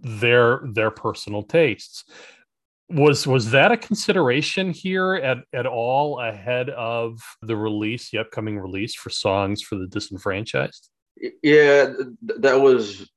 their 0.00 0.60
their 0.72 0.90
personal 0.90 1.42
tastes 1.42 2.04
was 2.90 3.26
was 3.26 3.50
that 3.50 3.72
a 3.72 3.76
consideration 3.76 4.70
here 4.70 5.14
at 5.16 5.38
at 5.52 5.66
all 5.66 6.20
ahead 6.20 6.70
of 6.70 7.20
the 7.42 7.56
release 7.56 8.10
the 8.10 8.18
upcoming 8.18 8.58
release 8.58 8.94
for 8.94 9.10
songs 9.10 9.60
for 9.60 9.76
the 9.76 9.86
disenfranchised 9.86 10.88
Yeah, 11.42 11.86
th- 11.86 12.40
that 12.40 12.60
was 12.60 13.10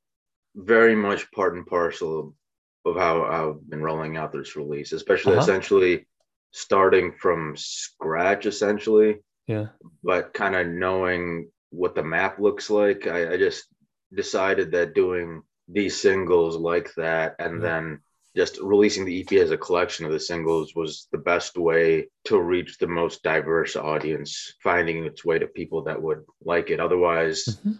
very 0.55 0.95
much 0.95 1.31
part 1.31 1.55
and 1.55 1.65
parcel 1.65 2.35
of 2.83 2.95
how 2.95 3.23
I've 3.23 3.69
been 3.69 3.83
rolling 3.83 4.17
out 4.17 4.31
this 4.33 4.55
release, 4.55 4.91
especially 4.91 5.33
Uh-huh. 5.33 5.43
essentially 5.43 6.07
starting 6.51 7.13
from 7.13 7.55
scratch, 7.55 8.45
essentially, 8.47 9.19
yeah 9.47 9.67
but 10.03 10.33
kind 10.33 10.55
of 10.55 10.67
knowing 10.67 11.49
what 11.69 11.95
the 11.95 12.03
map 12.03 12.39
looks 12.39 12.69
like. 12.69 13.07
I, 13.07 13.33
I 13.33 13.37
just 13.37 13.65
decided 14.13 14.71
that 14.71 14.93
doing 14.95 15.43
these 15.71 16.01
singles 16.01 16.57
like 16.57 16.93
that 16.95 17.35
and 17.39 17.61
Yeah. 17.61 17.67
then 17.67 18.01
just 18.35 18.59
releasing 18.59 19.05
the 19.05 19.21
EP 19.21 19.39
as 19.39 19.51
a 19.51 19.57
collection 19.57 20.05
of 20.05 20.11
the 20.11 20.19
singles 20.19 20.73
was 20.73 21.07
the 21.11 21.17
best 21.17 21.57
way 21.57 22.07
to 22.25 22.39
reach 22.39 22.77
the 22.77 22.87
most 22.87 23.23
diverse 23.23 23.75
audience, 23.75 24.55
finding 24.63 25.03
its 25.03 25.25
way 25.25 25.37
to 25.37 25.47
people 25.47 25.83
that 25.83 26.01
would 26.01 26.23
like 26.43 26.69
it. 26.69 26.79
Otherwise, 26.79 27.43
mm-hmm. 27.45 27.73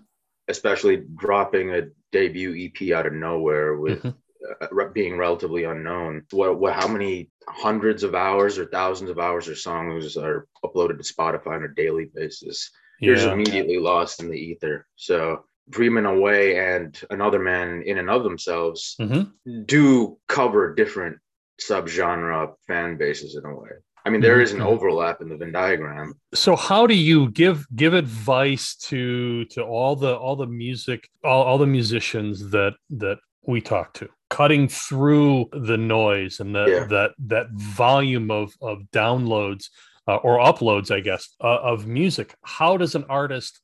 especially 0.50 1.04
dropping 1.16 1.72
a 1.72 1.88
debut 2.12 2.70
EP 2.70 2.92
out 2.92 3.06
of 3.06 3.14
nowhere 3.14 3.78
with 3.78 4.04
mm-hmm. 4.04 4.78
uh, 4.78 4.86
being 4.94 5.18
relatively 5.18 5.64
unknown, 5.64 6.24
what, 6.32 6.60
what, 6.60 6.74
how 6.74 6.88
many 6.88 7.30
hundreds 7.48 8.04
of 8.04 8.14
hours 8.14 8.58
or 8.58 8.66
thousands 8.66 9.10
of 9.10 9.20
hours 9.20 9.48
of 9.48 9.58
songs 9.58 10.18
are 10.18 10.48
uploaded 10.66 10.98
to 11.02 11.14
Spotify 11.14 11.56
on 11.56 11.64
a 11.64 11.74
daily 11.74 12.10
basis? 12.14 12.72
Yeah. 13.00 13.16
You're 13.16 13.32
immediately 13.32 13.80
lost 13.80 14.22
in 14.22 14.30
the 14.30 14.38
ether. 14.38 14.86
So 14.98 15.46
Dreaming 15.70 16.06
Away 16.06 16.58
and 16.58 17.00
Another 17.10 17.40
Man 17.40 17.84
in 17.86 17.98
and 17.98 18.10
of 18.10 18.24
themselves 18.24 18.96
mm-hmm. 19.00 19.64
do 19.66 20.18
cover 20.28 20.74
different 20.74 21.18
subgenre 21.62 22.54
fan 22.68 22.98
bases 22.98 23.36
in 23.36 23.50
a 23.50 23.56
way. 23.56 23.70
I 24.04 24.10
mean, 24.10 24.22
there 24.22 24.42
is 24.42 24.52
an 24.52 24.60
mm-hmm. 24.60 24.68
overlap 24.68 25.22
in 25.22 25.30
the 25.30 25.38
Venn 25.38 25.52
diagram. 25.52 26.16
So, 26.34 26.56
how 26.56 26.88
do 26.88 26.96
you 26.96 27.30
give 27.30 27.68
give 27.76 27.94
advice 27.94 28.76
to 28.88 29.46
to 29.46 29.62
all 29.62 29.96
the 29.96 30.16
all 30.16 30.36
the 30.36 30.48
music 30.48 31.08
all, 31.24 31.44
all 31.44 31.58
the 31.58 31.68
musicians 31.68 32.50
that 32.50 32.74
that 32.90 33.20
we 33.46 33.62
talk 33.62 33.94
to, 33.96 34.10
cutting 34.30 34.68
through 34.68 35.50
the 35.52 35.78
noise 35.78 36.40
and 36.40 36.56
the, 36.56 36.66
yeah. 36.66 36.86
that 36.86 37.12
that 37.28 37.48
volume 37.52 38.32
of 38.32 38.54
of 38.62 38.80
downloads 38.92 39.66
uh, 40.08 40.16
or 40.18 40.40
uploads, 40.40 40.90
I 40.90 41.02
guess, 41.02 41.30
uh, 41.44 41.60
of 41.62 41.86
music? 41.86 42.36
How 42.44 42.78
does 42.78 42.96
an 42.96 43.06
artist 43.08 43.62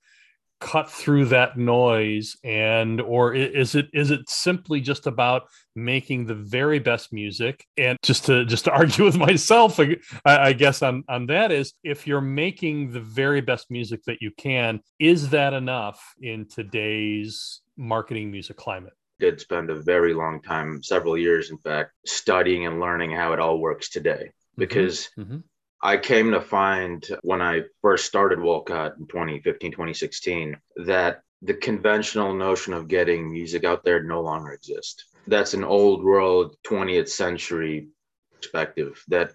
cut 0.59 0.89
through 0.89 1.25
that 1.25 1.57
noise 1.57 2.35
and 2.43 2.99
or 3.01 3.33
is 3.33 3.75
it 3.75 3.87
is 3.93 4.09
it 4.09 4.27
simply 4.27 4.81
just 4.81 5.05
about 5.05 5.43
making 5.75 6.25
the 6.25 6.33
very 6.33 6.79
best 6.79 7.13
music 7.13 7.63
and 7.77 7.97
just 8.01 8.25
to 8.25 8.43
just 8.45 8.65
to 8.65 8.71
argue 8.81 9.05
with 9.05 9.17
myself 9.17 9.79
I, 9.79 9.97
I, 10.25 10.53
guess 10.53 10.81
on 10.81 11.03
on 11.07 11.27
that 11.27 11.51
is 11.51 11.73
if 11.83 12.07
you're 12.07 12.21
making 12.21 12.91
the 12.91 12.99
very 12.99 13.41
best 13.41 13.69
music 13.69 14.03
that 14.05 14.21
you 14.21 14.31
can 14.35 14.81
is 14.97 15.29
that 15.29 15.53
enough 15.53 16.01
in 16.21 16.47
today's 16.47 17.61
marketing 17.77 18.31
music 18.31 18.57
climate 18.57 18.93
did 19.19 19.39
spend 19.39 19.69
a 19.69 19.75
very 19.75 20.13
long 20.13 20.41
time 20.41 20.81
several 20.81 21.17
years 21.17 21.51
in 21.51 21.57
fact 21.59 21.91
studying 22.05 22.65
and 22.65 22.79
learning 22.79 23.11
how 23.11 23.31
it 23.33 23.39
all 23.39 23.59
works 23.59 23.89
today 23.89 24.23
mm-hmm. 24.23 24.59
because 24.61 25.09
mm-hmm. 25.19 25.37
I 25.81 25.97
came 25.97 26.31
to 26.31 26.41
find 26.41 27.07
when 27.21 27.41
I 27.41 27.63
first 27.81 28.05
started 28.05 28.39
Walcot 28.39 28.97
in 28.97 29.05
2015, 29.07 29.71
2016, 29.71 30.57
that 30.85 31.21
the 31.43 31.53
conventional 31.53 32.33
notion 32.33 32.73
of 32.73 32.87
getting 32.87 33.31
music 33.31 33.63
out 33.63 33.83
there 33.83 34.01
no 34.01 34.21
longer 34.21 34.51
exists. 34.51 35.05
That's 35.27 35.53
an 35.53 35.63
old 35.63 36.03
world 36.03 36.55
20th 36.67 37.09
century 37.09 37.89
perspective 38.35 39.03
that 39.09 39.33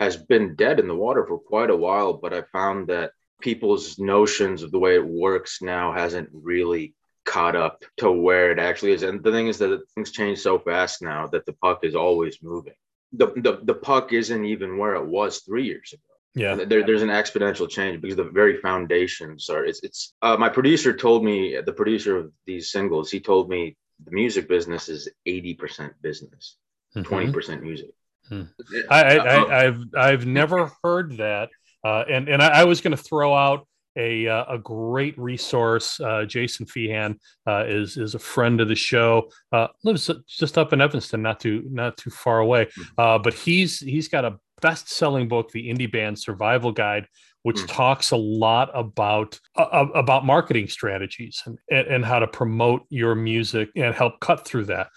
has 0.00 0.16
been 0.16 0.56
dead 0.56 0.80
in 0.80 0.88
the 0.88 0.96
water 0.96 1.24
for 1.26 1.38
quite 1.38 1.70
a 1.70 1.76
while. 1.76 2.14
But 2.14 2.34
I 2.34 2.42
found 2.52 2.88
that 2.88 3.12
people's 3.40 3.96
notions 3.98 4.64
of 4.64 4.72
the 4.72 4.78
way 4.80 4.96
it 4.96 5.06
works 5.06 5.62
now 5.62 5.92
hasn't 5.92 6.28
really 6.32 6.94
caught 7.24 7.54
up 7.54 7.84
to 7.98 8.10
where 8.10 8.50
it 8.50 8.58
actually 8.58 8.92
is. 8.92 9.04
And 9.04 9.22
the 9.22 9.30
thing 9.30 9.46
is 9.46 9.58
that 9.58 9.80
things 9.94 10.10
change 10.10 10.40
so 10.40 10.58
fast 10.58 11.02
now 11.02 11.28
that 11.28 11.46
the 11.46 11.52
puck 11.52 11.84
is 11.84 11.94
always 11.94 12.42
moving 12.42 12.74
the, 13.16 13.26
the 13.36 13.60
the 13.62 13.74
puck 13.74 14.12
isn't 14.12 14.44
even 14.44 14.78
where 14.78 14.94
it 14.94 15.06
was 15.06 15.40
three 15.40 15.64
years 15.64 15.92
ago. 15.92 16.02
Yeah, 16.36 16.56
there, 16.56 16.84
there's 16.84 17.02
an 17.02 17.10
exponential 17.10 17.68
change 17.68 18.00
because 18.00 18.16
the 18.16 18.24
very 18.24 18.60
foundations 18.60 19.48
are. 19.48 19.64
It's 19.64 19.82
it's. 19.82 20.14
Uh, 20.20 20.36
my 20.36 20.48
producer 20.48 20.92
told 20.92 21.24
me, 21.24 21.58
the 21.64 21.72
producer 21.72 22.16
of 22.16 22.32
these 22.46 22.70
singles, 22.70 23.10
he 23.10 23.20
told 23.20 23.48
me 23.48 23.76
the 24.04 24.10
music 24.10 24.48
business 24.48 24.88
is 24.88 25.08
eighty 25.26 25.54
percent 25.54 25.92
business, 26.02 26.56
mm-hmm. 26.96 27.06
20 27.06 27.26
mm-hmm. 27.26 27.34
percent 27.34 27.62
music. 27.62 27.90
Hmm. 28.28 28.42
I, 28.90 29.18
I, 29.18 29.64
have 29.64 29.80
I've 29.96 30.26
never 30.26 30.72
heard 30.82 31.18
that, 31.18 31.50
uh, 31.84 32.04
and 32.10 32.28
and 32.28 32.42
I, 32.42 32.62
I 32.62 32.64
was 32.64 32.80
going 32.80 32.96
to 32.96 33.02
throw 33.02 33.34
out 33.34 33.68
a 33.96 34.28
uh, 34.28 34.44
a 34.54 34.58
great 34.58 35.18
resource. 35.18 36.00
Uh, 36.00 36.24
Jason 36.24 36.66
Feehan 36.66 37.18
uh, 37.46 37.64
is 37.66 37.96
is 37.96 38.14
a 38.14 38.18
friend 38.18 38.60
of 38.60 38.68
the 38.68 38.74
show. 38.74 39.30
Uh, 39.52 39.68
lives 39.84 40.10
just 40.28 40.58
up 40.58 40.72
in 40.72 40.80
Evanston, 40.80 41.22
not 41.22 41.40
too 41.40 41.64
not 41.70 41.96
too 41.96 42.10
far 42.10 42.40
away. 42.40 42.66
Mm-hmm. 42.66 43.00
Uh, 43.00 43.18
but 43.18 43.34
he's 43.34 43.80
he's 43.80 44.08
got 44.08 44.24
a 44.24 44.38
best 44.60 44.88
selling 44.88 45.28
book, 45.28 45.50
The 45.50 45.68
Indie 45.68 45.90
Band 45.90 46.18
Survival 46.18 46.72
Guide, 46.72 47.06
which 47.42 47.58
mm. 47.58 47.68
talks 47.68 48.10
a 48.10 48.16
lot 48.16 48.70
about 48.74 49.38
uh, 49.56 49.86
about 49.94 50.24
marketing 50.24 50.68
strategies 50.68 51.42
and, 51.46 51.86
and 51.86 52.04
how 52.04 52.18
to 52.18 52.26
promote 52.26 52.82
your 52.88 53.14
music 53.14 53.70
and 53.76 53.94
help 53.94 54.20
cut 54.20 54.46
through 54.46 54.64
that. 54.66 54.88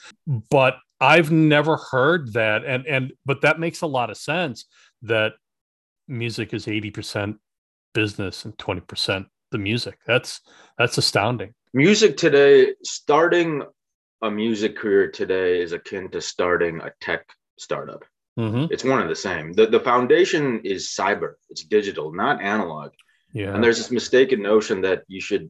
But 0.49 0.77
I've 0.99 1.31
never 1.31 1.77
heard 1.77 2.33
that, 2.33 2.65
and 2.65 2.85
and 2.87 3.13
but 3.25 3.41
that 3.41 3.59
makes 3.59 3.81
a 3.81 3.87
lot 3.87 4.09
of 4.09 4.17
sense 4.17 4.65
that 5.03 5.33
music 6.07 6.53
is 6.53 6.65
80% 6.65 7.37
business 7.97 8.45
and 8.45 8.55
20% 8.59 9.25
the 9.49 9.57
music. 9.57 9.97
That's 10.05 10.41
that's 10.77 10.99
astounding. 10.99 11.55
Music 11.73 12.15
today, 12.15 12.75
starting 12.83 13.63
a 14.21 14.29
music 14.29 14.77
career 14.77 15.09
today 15.09 15.61
is 15.61 15.71
akin 15.71 16.09
to 16.11 16.21
starting 16.21 16.79
a 16.81 16.91
tech 17.01 17.25
startup. 17.57 18.03
Mm-hmm. 18.39 18.71
It's 18.71 18.83
one 18.83 19.01
and 19.01 19.09
the 19.09 19.15
same. 19.15 19.51
The 19.53 19.65
the 19.65 19.79
foundation 19.79 20.61
is 20.63 20.93
cyber. 20.99 21.31
It's 21.49 21.63
digital, 21.63 22.13
not 22.13 22.39
analog. 22.39 22.91
Yeah. 23.33 23.53
And 23.53 23.63
there's 23.63 23.79
this 23.79 23.91
mistaken 23.99 24.43
notion 24.43 24.81
that 24.81 25.01
you 25.07 25.19
should 25.19 25.49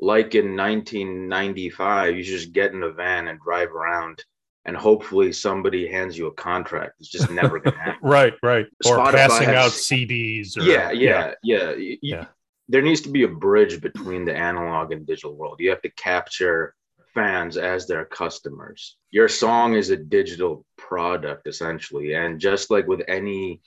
like 0.00 0.34
in 0.34 0.56
1995, 0.56 2.16
you 2.16 2.24
should 2.24 2.40
just 2.40 2.52
get 2.52 2.72
in 2.72 2.82
a 2.82 2.90
van 2.90 3.28
and 3.28 3.38
drive 3.38 3.70
around 3.70 4.24
and 4.66 4.76
hopefully 4.76 5.32
somebody 5.32 5.86
hands 5.86 6.16
you 6.16 6.26
a 6.26 6.32
contract. 6.32 6.94
It's 7.00 7.08
just 7.08 7.30
never 7.30 7.58
going 7.58 7.74
to 7.76 7.80
happen. 7.80 8.08
right, 8.08 8.34
right. 8.42 8.66
Or 8.86 8.96
passing 9.10 9.48
has, 9.48 9.56
out 9.56 9.72
CDs. 9.72 10.56
Or, 10.56 10.62
yeah, 10.62 10.90
yeah, 10.90 11.34
yeah. 11.42 11.72
yeah. 11.76 11.96
yeah. 12.02 12.24
There 12.68 12.82
needs 12.82 13.02
to 13.02 13.10
be 13.10 13.24
a 13.24 13.28
bridge 13.28 13.82
between 13.82 14.24
the 14.24 14.34
analog 14.34 14.92
and 14.92 15.06
digital 15.06 15.34
world. 15.34 15.60
You 15.60 15.68
have 15.70 15.82
to 15.82 15.90
capture 15.90 16.74
fans 17.14 17.56
as 17.56 17.86
their 17.86 18.06
customers. 18.06 18.96
Your 19.10 19.28
song 19.28 19.74
is 19.74 19.90
a 19.90 19.96
digital 19.96 20.64
product 20.76 21.46
essentially, 21.46 22.14
and 22.14 22.40
just 22.40 22.70
like 22.70 22.86
with 22.86 23.02
any 23.06 23.60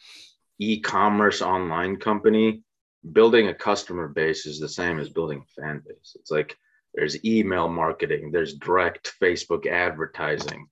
e-commerce 0.60 1.42
online 1.42 1.98
company, 1.98 2.64
building 3.14 3.48
a 3.48 3.54
customer 3.54 4.08
base 4.08 4.46
is 4.46 4.60
the 4.60 4.68
same 4.68 5.00
as 5.00 5.10
building 5.10 5.44
a 5.44 5.62
fan 5.62 5.82
base. 5.88 6.16
It's 6.16 6.32
like 6.32 6.58
there's 6.94 7.24
email 7.24 7.70
marketing, 7.70 8.32
there's 8.32 8.56
direct 8.56 9.14
Facebook 9.22 9.68
advertising, 9.68 10.68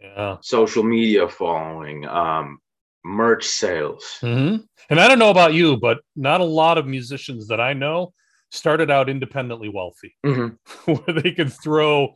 yeah. 0.00 0.36
social 0.42 0.82
media 0.82 1.28
following, 1.28 2.06
um, 2.06 2.58
merch 3.04 3.46
sales. 3.46 4.04
Mm-hmm. 4.20 4.62
And 4.90 5.00
I 5.00 5.08
don't 5.08 5.18
know 5.18 5.30
about 5.30 5.54
you, 5.54 5.76
but 5.76 5.98
not 6.16 6.40
a 6.40 6.44
lot 6.44 6.78
of 6.78 6.86
musicians 6.86 7.48
that 7.48 7.60
I 7.60 7.72
know 7.72 8.12
started 8.50 8.90
out 8.90 9.08
independently 9.08 9.68
wealthy, 9.68 10.14
mm-hmm. 10.24 10.92
where 10.92 11.20
they 11.20 11.32
could 11.32 11.52
throw 11.52 12.14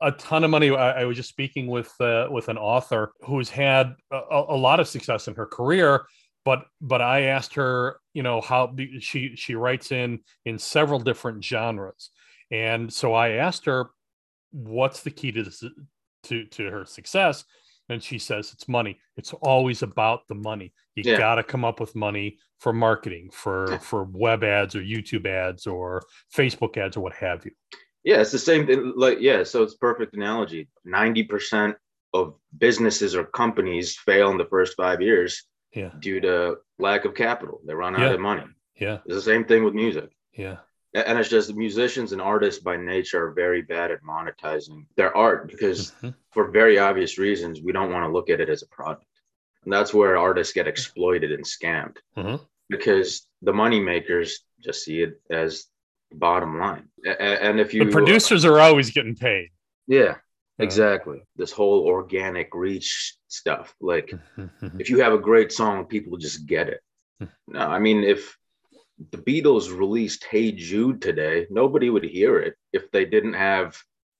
a 0.00 0.12
ton 0.12 0.44
of 0.44 0.50
money. 0.50 0.70
I, 0.70 1.02
I 1.02 1.04
was 1.04 1.16
just 1.16 1.28
speaking 1.28 1.68
with 1.68 1.92
uh, 2.00 2.28
with 2.30 2.48
an 2.48 2.58
author 2.58 3.12
who's 3.22 3.48
had 3.48 3.94
a, 4.10 4.20
a, 4.48 4.56
lot 4.56 4.80
of 4.80 4.88
success 4.88 5.28
in 5.28 5.34
her 5.34 5.46
career, 5.46 6.06
but 6.44 6.64
but 6.80 7.00
I 7.00 7.22
asked 7.22 7.54
her, 7.54 7.98
you 8.12 8.22
know, 8.22 8.40
how 8.40 8.74
she 9.00 9.36
she 9.36 9.54
writes 9.54 9.92
in 9.92 10.20
in 10.44 10.58
several 10.58 10.98
different 10.98 11.42
genres, 11.42 12.10
and 12.50 12.92
so 12.92 13.14
I 13.14 13.30
asked 13.30 13.64
her, 13.64 13.90
what's 14.50 15.02
the 15.02 15.10
key 15.10 15.32
to 15.32 15.42
this 15.42 15.64
to 16.28 16.44
to 16.44 16.70
her 16.70 16.84
success. 16.84 17.44
And 17.88 18.02
she 18.02 18.18
says 18.18 18.52
it's 18.52 18.68
money. 18.68 18.98
It's 19.16 19.32
always 19.32 19.82
about 19.82 20.26
the 20.28 20.34
money. 20.34 20.72
You 20.96 21.04
yeah. 21.06 21.18
got 21.18 21.36
to 21.36 21.44
come 21.44 21.64
up 21.64 21.78
with 21.78 21.94
money 21.94 22.38
for 22.58 22.72
marketing 22.72 23.30
for 23.32 23.78
for 23.78 24.04
web 24.04 24.42
ads 24.42 24.74
or 24.74 24.80
youtube 24.80 25.26
ads 25.26 25.66
or 25.66 26.02
facebook 26.34 26.76
ads 26.78 26.96
or 26.96 27.00
what 27.00 27.12
have 27.12 27.44
you. 27.44 27.52
Yeah 28.02 28.20
it's 28.20 28.32
the 28.32 28.38
same 28.38 28.66
thing 28.66 28.94
like 28.96 29.18
yeah 29.20 29.44
so 29.44 29.62
it's 29.62 29.74
perfect 29.74 30.14
analogy. 30.16 30.68
90% 30.86 31.74
of 32.14 32.34
businesses 32.56 33.14
or 33.14 33.24
companies 33.24 33.96
fail 33.96 34.30
in 34.30 34.38
the 34.38 34.46
first 34.46 34.74
five 34.76 35.02
years 35.02 35.44
yeah. 35.74 35.90
due 36.00 36.20
to 36.20 36.56
lack 36.78 37.04
of 37.04 37.14
capital. 37.14 37.60
They 37.66 37.74
run 37.74 37.94
out 37.94 38.00
yeah. 38.00 38.14
of 38.14 38.20
money. 38.20 38.44
Yeah. 38.80 38.98
It's 39.04 39.16
the 39.16 39.22
same 39.22 39.44
thing 39.44 39.64
with 39.64 39.74
music. 39.74 40.10
Yeah 40.32 40.56
and 40.94 41.18
it's 41.18 41.28
just 41.28 41.54
musicians 41.54 42.12
and 42.12 42.22
artists 42.22 42.62
by 42.62 42.76
nature 42.76 43.26
are 43.26 43.32
very 43.32 43.62
bad 43.62 43.90
at 43.90 44.02
monetizing 44.02 44.86
their 44.96 45.16
art 45.16 45.48
because 45.48 45.90
mm-hmm. 45.92 46.10
for 46.32 46.50
very 46.50 46.78
obvious 46.78 47.18
reasons 47.18 47.60
we 47.62 47.72
don't 47.72 47.92
want 47.92 48.04
to 48.04 48.12
look 48.12 48.30
at 48.30 48.40
it 48.40 48.48
as 48.48 48.62
a 48.62 48.68
product 48.68 49.04
and 49.64 49.72
that's 49.72 49.92
where 49.92 50.16
artists 50.16 50.52
get 50.52 50.68
exploited 50.68 51.32
and 51.32 51.44
scammed 51.44 51.96
mm-hmm. 52.16 52.42
because 52.68 53.26
the 53.42 53.52
money 53.52 53.80
makers 53.80 54.40
just 54.62 54.84
see 54.84 55.02
it 55.02 55.20
as 55.30 55.66
bottom 56.12 56.58
line 56.58 56.88
and 57.18 57.60
if 57.60 57.74
you 57.74 57.84
the 57.84 57.90
producers 57.90 58.44
are 58.44 58.60
always 58.60 58.90
getting 58.90 59.14
paid 59.14 59.48
yeah 59.86 60.14
exactly 60.58 61.20
this 61.36 61.52
whole 61.52 61.84
organic 61.84 62.54
reach 62.54 63.16
stuff 63.28 63.74
like 63.80 64.14
mm-hmm. 64.38 64.80
if 64.80 64.88
you 64.88 65.00
have 65.00 65.12
a 65.12 65.18
great 65.18 65.52
song 65.52 65.84
people 65.84 66.16
just 66.16 66.46
get 66.46 66.68
it 66.68 66.80
hmm. 67.18 67.26
no 67.48 67.60
i 67.60 67.78
mean 67.78 68.04
if 68.04 68.38
the 69.10 69.18
Beatles 69.18 69.76
released 69.76 70.24
Hey 70.24 70.52
Jude 70.52 71.02
today, 71.02 71.46
nobody 71.50 71.90
would 71.90 72.04
hear 72.04 72.38
it 72.38 72.54
if 72.72 72.90
they 72.90 73.04
didn't 73.04 73.34
have 73.34 73.76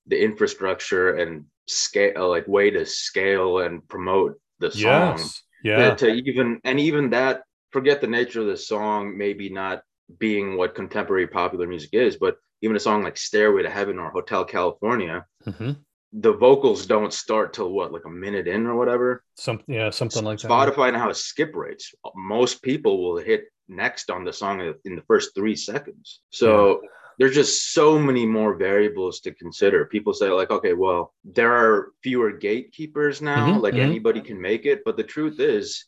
the 0.06 0.22
infrastructure 0.22 1.14
and 1.16 1.46
scale 1.66 2.28
like 2.28 2.46
way 2.46 2.70
to 2.70 2.86
scale 2.86 3.58
and 3.60 3.86
promote 3.88 4.38
the 4.60 4.70
song 4.70 5.18
Yes. 5.18 5.42
Yeah. 5.64 5.94
to 5.96 6.08
even 6.08 6.60
and 6.62 6.78
even 6.78 7.10
that 7.10 7.42
forget 7.72 8.00
the 8.00 8.06
nature 8.06 8.40
of 8.40 8.46
the 8.46 8.56
song 8.56 9.18
maybe 9.18 9.48
not 9.50 9.82
being 10.18 10.56
what 10.56 10.76
contemporary 10.76 11.26
popular 11.26 11.66
music 11.66 11.90
is 11.92 12.16
but 12.16 12.36
even 12.62 12.76
a 12.76 12.80
song 12.80 13.02
like 13.02 13.16
stairway 13.16 13.62
to 13.62 13.70
heaven 13.70 13.98
or 13.98 14.10
hotel 14.10 14.44
california 14.44 15.26
hmm 15.44 15.72
the 16.12 16.32
vocals 16.32 16.86
don't 16.86 17.12
start 17.12 17.52
till 17.52 17.72
what 17.72 17.92
like 17.92 18.04
a 18.04 18.08
minute 18.10 18.46
in 18.46 18.66
or 18.66 18.76
whatever 18.76 19.24
Some, 19.34 19.60
yeah, 19.66 19.90
something 19.90 20.24
like 20.24 20.38
that. 20.38 20.48
spotify 20.50 20.92
now 20.92 21.08
has 21.08 21.24
skip 21.24 21.56
rates 21.56 21.92
most 22.14 22.62
people 22.62 23.02
will 23.02 23.18
hit 23.18 23.46
next 23.68 24.10
on 24.10 24.24
the 24.24 24.32
song 24.32 24.60
in 24.84 24.96
the 24.96 25.02
first 25.02 25.34
three 25.34 25.56
seconds 25.56 26.20
so 26.30 26.80
there's 27.18 27.34
just 27.34 27.72
so 27.72 27.98
many 27.98 28.26
more 28.26 28.54
variables 28.54 29.20
to 29.20 29.32
consider 29.32 29.86
people 29.86 30.12
say 30.12 30.28
like 30.30 30.50
okay 30.50 30.72
well 30.72 31.14
there 31.24 31.52
are 31.52 31.92
fewer 32.02 32.30
gatekeepers 32.32 33.20
now 33.22 33.46
Mhm, 33.58 33.62
like 33.62 33.74
mhm. 33.74 33.80
anybody 33.80 34.20
can 34.20 34.40
make 34.40 34.66
it 34.66 34.82
but 34.84 34.96
the 34.96 35.02
truth 35.02 35.40
is 35.40 35.86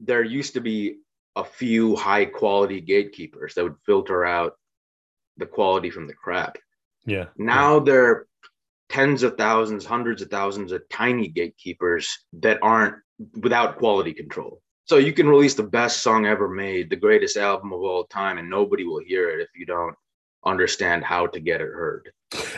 there 0.00 0.22
used 0.22 0.54
to 0.54 0.60
be 0.60 0.98
a 1.36 1.44
few 1.44 1.96
high 1.96 2.24
quality 2.26 2.80
gatekeepers 2.80 3.54
that 3.54 3.64
would 3.64 3.76
filter 3.86 4.24
out 4.24 4.52
the 5.36 5.46
quality 5.46 5.90
from 5.90 6.06
the 6.06 6.14
crap 6.14 6.58
Yeah. 7.06 7.26
now 7.36 7.80
there 7.80 8.04
are 8.06 8.28
tens 8.88 9.22
of 9.24 9.36
thousands, 9.36 9.84
hundreds 9.84 10.22
of 10.22 10.28
thousands 10.30 10.70
of 10.70 10.88
tiny 10.88 11.26
gatekeepers 11.28 12.06
that 12.34 12.58
aren't 12.62 12.96
without 13.42 13.78
quality 13.78 14.12
control. 14.12 14.60
So 14.86 14.98
you 14.98 15.12
can 15.12 15.28
release 15.28 15.54
the 15.54 15.62
best 15.62 16.02
song 16.02 16.26
ever 16.26 16.48
made, 16.48 16.90
the 16.90 16.96
greatest 16.96 17.36
album 17.36 17.72
of 17.72 17.80
all 17.80 18.04
time, 18.04 18.36
and 18.38 18.50
nobody 18.50 18.84
will 18.84 19.00
hear 19.00 19.30
it 19.30 19.40
if 19.40 19.48
you 19.56 19.64
don't 19.64 19.94
understand 20.44 21.04
how 21.04 21.26
to 21.28 21.40
get 21.40 21.62
it 21.62 21.68
heard. 21.68 22.10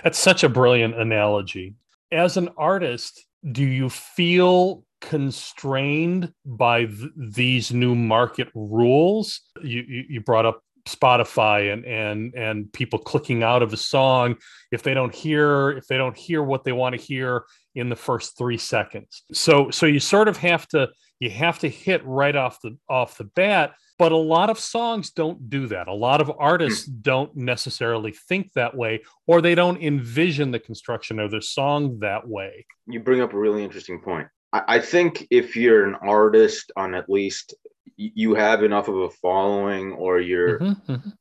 That's 0.02 0.18
such 0.18 0.42
a 0.42 0.48
brilliant 0.48 0.98
analogy. 0.98 1.74
As 2.10 2.36
an 2.36 2.48
artist, 2.56 3.24
do 3.52 3.64
you 3.64 3.88
feel 3.88 4.84
constrained 5.00 6.32
by 6.44 6.86
th- 6.86 7.10
these 7.16 7.72
new 7.72 7.94
market 7.94 8.48
rules? 8.54 9.40
You, 9.62 9.84
you 9.86 10.04
you 10.08 10.20
brought 10.20 10.46
up 10.46 10.62
Spotify 10.86 11.72
and 11.72 11.84
and 11.84 12.34
and 12.34 12.72
people 12.72 12.98
clicking 12.98 13.42
out 13.42 13.62
of 13.62 13.72
a 13.72 13.76
song 13.76 14.36
if 14.72 14.82
they 14.82 14.94
don't 14.94 15.14
hear 15.14 15.70
if 15.70 15.86
they 15.86 15.96
don't 15.96 16.16
hear 16.16 16.42
what 16.42 16.64
they 16.64 16.72
want 16.72 16.94
to 16.94 17.00
hear 17.00 17.44
in 17.76 17.88
the 17.90 17.96
first 17.96 18.36
3 18.38 18.56
seconds. 18.56 19.22
So 19.32 19.70
so 19.70 19.86
you 19.86 20.00
sort 20.00 20.28
of 20.28 20.36
have 20.38 20.66
to 20.68 20.88
you 21.20 21.30
have 21.30 21.58
to 21.60 21.68
hit 21.68 22.04
right 22.04 22.34
off 22.34 22.60
the 22.62 22.76
off 22.88 23.16
the 23.18 23.24
bat 23.24 23.74
but 23.98 24.12
a 24.12 24.16
lot 24.16 24.50
of 24.50 24.58
songs 24.58 25.10
don't 25.10 25.48
do 25.48 25.66
that 25.68 25.88
a 25.88 25.94
lot 25.94 26.20
of 26.20 26.30
artists 26.38 26.84
don't 26.84 27.34
necessarily 27.34 28.12
think 28.28 28.52
that 28.52 28.76
way 28.76 29.02
or 29.26 29.40
they 29.40 29.54
don't 29.54 29.80
envision 29.82 30.50
the 30.50 30.58
construction 30.58 31.18
of 31.18 31.30
their 31.30 31.40
song 31.40 31.98
that 32.00 32.28
way 32.28 32.66
You 32.86 33.00
bring 33.00 33.22
up 33.22 33.32
a 33.32 33.38
really 33.38 33.64
interesting 33.64 34.00
point. 34.02 34.28
I, 34.52 34.62
I 34.76 34.78
think 34.80 35.26
if 35.30 35.56
you're 35.56 35.84
an 35.86 35.94
artist 36.02 36.70
on 36.76 36.94
at 36.94 37.08
least 37.08 37.54
you 37.96 38.34
have 38.34 38.62
enough 38.62 38.88
of 38.88 38.96
a 38.96 39.10
following 39.10 39.92
or 39.92 40.20
you're 40.20 40.58
Mhm, 40.60 40.76
mhm. 40.86 41.12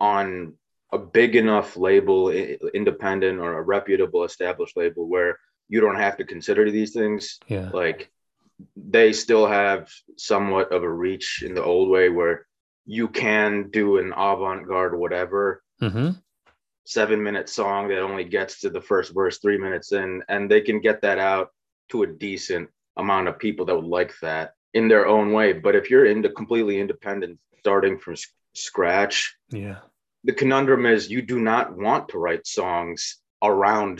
on 0.00 0.54
a 0.92 0.98
big 0.98 1.36
enough 1.36 1.76
label, 1.76 2.30
independent 2.74 3.38
or 3.38 3.56
a 3.56 3.62
reputable 3.62 4.24
established 4.24 4.76
label 4.76 5.08
where 5.08 5.38
you 5.70 5.80
don't 5.80 5.96
have 6.06 6.16
to 6.18 6.24
consider 6.24 6.70
these 6.70 6.92
things. 6.92 7.38
yeah 7.46 7.70
Like 7.72 8.10
they 8.76 9.12
still 9.14 9.46
have 9.46 9.88
somewhat 10.18 10.70
of 10.72 10.82
a 10.82 10.92
reach 11.06 11.42
in 11.46 11.54
the 11.54 11.64
old 11.64 11.88
way 11.88 12.10
where 12.10 12.46
you 12.84 13.08
can 13.08 13.70
do 13.70 13.96
an 13.98 14.12
avant-garde 14.12 14.94
whatever 14.98 15.62
Mhm. 15.80 16.20
seven 16.84 17.22
minute 17.22 17.48
song 17.48 17.88
that 17.88 18.00
only 18.02 18.24
gets 18.24 18.60
to 18.60 18.68
the 18.68 18.80
first 18.90 19.14
verse 19.14 19.38
three 19.38 19.56
minutes 19.58 19.92
in 19.92 20.22
and 20.28 20.50
they 20.50 20.60
can 20.60 20.78
get 20.80 21.00
that 21.02 21.18
out 21.18 21.48
to 21.90 22.02
a 22.02 22.06
decent 22.06 22.68
amount 22.96 23.28
of 23.28 23.38
people 23.38 23.64
that 23.66 23.76
would 23.76 23.84
like 24.00 24.12
that 24.20 24.54
in 24.74 24.88
their 24.88 25.06
own 25.06 25.32
way 25.32 25.52
but 25.52 25.74
if 25.76 25.88
you're 25.88 26.06
into 26.14 26.28
completely 26.28 26.76
independent 26.80 27.38
starting 27.60 27.96
from 27.98 28.14
s- 28.14 28.26
scratch 28.54 29.36
yeah 29.50 29.78
the 30.24 30.32
conundrum 30.32 30.84
is 30.84 31.10
you 31.10 31.22
do 31.22 31.38
not 31.40 31.66
want 31.86 32.08
to 32.10 32.18
write 32.18 32.46
songs 32.46 33.00
around 33.42 33.96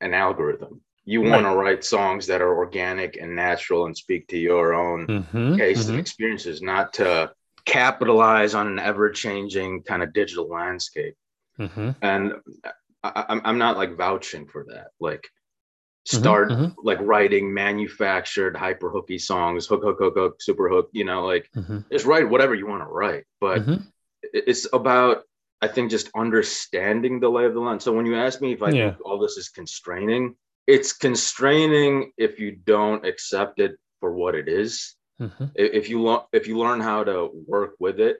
an 0.00 0.14
algorithm. 0.14 0.80
You 1.08 1.22
want 1.22 1.44
to 1.46 1.56
write 1.56 1.84
songs 1.84 2.26
that 2.26 2.42
are 2.42 2.54
organic 2.54 3.16
and 3.16 3.34
natural 3.34 3.86
and 3.86 3.96
speak 3.96 4.28
to 4.28 4.38
your 4.38 4.74
own 4.74 5.06
Mhm, 5.08 5.56
tastes 5.58 5.88
and 5.88 5.96
mhm. 5.96 6.00
experiences, 6.00 6.60
not 6.60 6.92
to 6.94 7.32
capitalize 7.64 8.54
on 8.54 8.66
an 8.66 8.78
ever-changing 8.78 9.84
kind 9.84 10.02
of 10.02 10.12
digital 10.12 10.48
landscape. 10.48 11.14
Mhm. 11.58 11.94
And 12.02 12.34
I, 13.02 13.24
I'm 13.30 13.40
I'm 13.44 13.58
not 13.58 13.78
like 13.78 13.96
vouching 13.96 14.46
for 14.46 14.64
that. 14.68 14.88
Like 15.00 15.26
start 16.04 16.48
mhm. 16.50 16.74
like 16.82 17.00
writing 17.00 17.54
manufactured 17.54 18.56
hyper 18.56 18.90
hooky 18.90 19.18
songs, 19.18 19.66
hook 19.66 19.82
hook 19.82 19.98
hook 19.98 20.14
hook, 20.14 20.42
super 20.42 20.68
hook. 20.68 20.90
You 20.92 21.04
know, 21.04 21.24
like 21.24 21.50
Mhm. 21.56 21.84
just 21.90 22.04
write 22.06 22.28
whatever 22.28 22.54
you 22.54 22.66
want 22.66 22.82
to 22.82 22.86
write, 22.88 23.24
but 23.40 23.62
it's 24.22 24.66
about 24.72 25.22
i 25.62 25.68
think 25.68 25.90
just 25.90 26.10
understanding 26.14 27.20
the 27.20 27.28
lay 27.28 27.44
of 27.44 27.54
the 27.54 27.60
land 27.60 27.80
so 27.82 27.92
when 27.92 28.06
you 28.06 28.16
ask 28.16 28.40
me 28.40 28.52
if 28.52 28.62
i 28.62 28.72
Yeah. 28.72 28.90
think 28.90 28.96
all 29.04 29.18
this 29.18 29.36
is 29.36 29.48
constraining 29.48 30.34
it's 30.74 30.92
constraining 30.92 32.12
if 32.18 32.38
you 32.38 32.50
don't 32.74 33.04
accept 33.06 33.58
it 33.58 33.72
for 34.00 34.10
what 34.20 34.34
it 34.36 34.48
is 34.48 34.94
Mhm. 35.20 35.50
If 35.56 35.88
you 35.90 36.00
lo- 36.00 36.28
if 36.38 36.46
you 36.46 36.56
learn 36.58 36.80
how 36.80 37.02
to 37.10 37.16
work 37.54 37.72
with 37.80 37.98
it 38.08 38.16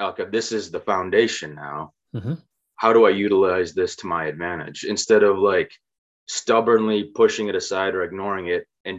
okay 0.00 0.24
this 0.36 0.48
is 0.58 0.70
the 0.70 0.80
foundation 0.92 1.54
now 1.54 1.92
Mhm. 2.14 2.34
how 2.82 2.90
do 2.94 3.00
i 3.04 3.10
utilize 3.26 3.70
this 3.74 3.92
to 3.96 4.06
my 4.06 4.22
advantage 4.32 4.84
instead 4.94 5.22
of 5.30 5.34
like 5.52 5.70
stubbornly 6.26 7.00
pushing 7.20 7.48
it 7.48 7.54
aside 7.62 7.94
or 7.94 8.02
ignoring 8.04 8.46
it 8.56 8.64
and 8.86 8.96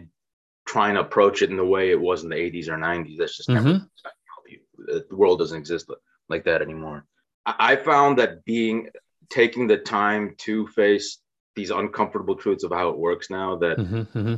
trying 0.74 0.94
to 0.96 1.02
approach 1.02 1.42
it 1.42 1.50
in 1.50 1.58
the 1.58 1.66
way 1.76 1.90
it 1.90 2.00
was 2.10 2.24
in 2.24 2.30
the 2.30 2.36
80s 2.46 2.70
or 2.70 2.78
90s 2.78 3.18
that's 3.18 3.38
just 3.38 3.50
never 3.50 3.70
Mhm. 3.74 3.90
you. 4.48 4.60
The 4.78 5.06
the 5.10 5.16
world 5.22 5.40
doesn't 5.40 5.58
exist 5.66 5.90
like 6.34 6.44
that 6.46 6.62
anymore. 6.68 7.00
I 7.46 7.54
I 7.72 7.76
found 7.92 8.12
that 8.20 8.44
being 8.46 8.78
taking 9.40 9.66
the 9.68 9.78
time 9.78 10.36
to 10.46 10.68
face 10.82 11.08
these 11.60 11.72
uncomfortable 11.84 12.36
truths 12.36 12.64
of 12.64 12.72
how 12.72 12.88
it 12.90 12.98
works 13.08 13.28
now 13.30 13.50
that 13.64 13.78
Mhm. 13.78 14.08
Mhm. 14.20 14.36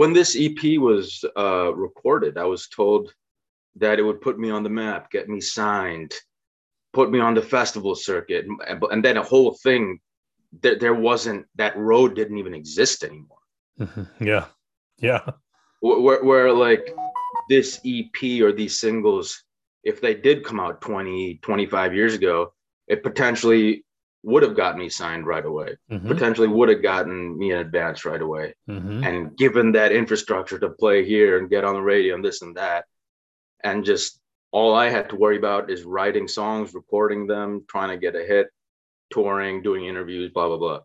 when 0.00 0.12
this 0.12 0.30
EP 0.44 0.62
was 0.88 1.04
uh, 1.44 1.68
recorded, 1.86 2.34
I 2.38 2.46
was 2.54 2.68
told 2.68 3.02
that 3.82 3.98
it 3.98 4.04
would 4.08 4.20
put 4.26 4.36
me 4.38 4.48
on 4.56 4.62
the 4.62 4.74
map, 4.82 5.10
get 5.10 5.28
me 5.34 5.40
signed, 5.40 6.12
put 6.98 7.10
me 7.14 7.18
on 7.26 7.34
the 7.34 7.42
festival 7.56 7.94
circuit, 8.10 8.42
and, 8.68 8.78
and 8.92 9.04
then 9.04 9.16
a 9.16 9.28
whole 9.32 9.52
thing. 9.66 9.84
There, 10.62 10.78
there 10.84 10.98
wasn't 11.10 11.42
that 11.62 11.74
road 11.90 12.10
didn't 12.14 12.38
even 12.42 12.54
exist 12.62 12.98
anymore. 13.08 13.42
Mhm. 13.80 14.06
yeah 14.20 14.46
yeah 15.08 15.22
where, 15.80 16.00
where, 16.06 16.22
where 16.28 16.52
like 16.66 16.84
this 17.48 17.80
EP 17.92 18.18
or 18.44 18.52
these 18.52 18.78
singles, 18.84 19.26
if 19.90 19.96
they 20.02 20.14
did 20.14 20.44
come 20.44 20.60
out 20.64 20.82
20, 20.82 21.38
25 21.48 21.94
years 21.98 22.14
ago, 22.20 22.52
it 22.92 23.02
potentially 23.02 23.66
would 24.24 24.42
have 24.42 24.54
got 24.56 24.76
me 24.78 24.88
signed 24.88 25.26
right 25.26 25.44
away, 25.44 25.76
Mhm. 25.90 26.06
potentially 26.06 26.46
would 26.48 26.68
have 26.68 26.82
gotten 26.82 27.36
me 27.36 27.50
an 27.52 27.58
advance 27.58 28.04
right 28.04 28.22
away. 28.22 28.54
Mhm. 28.68 29.04
And 29.04 29.36
given 29.36 29.72
that 29.72 29.90
infrastructure 29.92 30.58
to 30.60 30.70
play 30.70 31.04
here 31.04 31.38
and 31.38 31.50
get 31.50 31.64
on 31.64 31.74
the 31.74 31.82
radio 31.82 32.14
and 32.14 32.24
this 32.24 32.40
and 32.42 32.56
that, 32.56 32.84
and 33.64 33.84
just 33.84 34.20
all 34.52 34.74
I 34.74 34.88
had 34.90 35.08
to 35.10 35.16
worry 35.16 35.36
about 35.36 35.70
is 35.70 35.82
writing 35.84 36.28
songs, 36.28 36.74
recording 36.74 37.26
them, 37.26 37.64
trying 37.68 37.88
to 37.88 37.96
get 37.96 38.14
a 38.14 38.24
hit, 38.24 38.48
touring, 39.10 39.62
doing 39.62 39.86
interviews, 39.86 40.30
blah, 40.32 40.46
blah, 40.48 40.58
blah. 40.58 40.80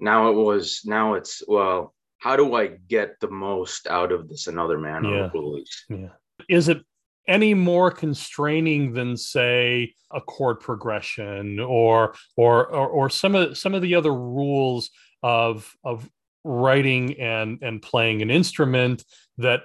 Now 0.00 0.30
it 0.30 0.34
was, 0.34 0.82
now 0.84 1.14
it's, 1.14 1.42
well, 1.46 1.94
how 2.18 2.34
do 2.36 2.54
I 2.54 2.66
get 2.66 3.20
the 3.20 3.30
most 3.30 3.86
out 3.86 4.10
of 4.12 4.28
this 4.28 4.46
another 4.46 4.78
man 4.78 5.04
Yeah. 5.04 5.26
of 5.26 5.34
release? 5.34 5.84
Yeah. 5.88 6.08
Is 6.48 6.68
it 6.68 6.82
any 7.28 7.54
more 7.54 7.90
constraining 7.90 8.92
than 8.92 9.16
say 9.16 9.94
a 10.10 10.20
chord 10.20 10.60
progression 10.60 11.60
or 11.60 12.14
or 12.36 12.66
or, 12.66 12.88
or 12.88 13.10
some 13.10 13.34
of 13.34 13.56
some 13.56 13.74
of 13.74 13.82
the 13.82 13.94
other 13.94 14.14
rules 14.14 14.90
of 15.22 15.72
of 15.84 16.08
writing 16.44 17.18
and 17.20 17.58
and 17.62 17.82
playing 17.82 18.22
an 18.22 18.30
instrument 18.30 19.04
that 19.38 19.62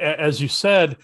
as 0.00 0.40
you 0.40 0.48
said 0.48 0.96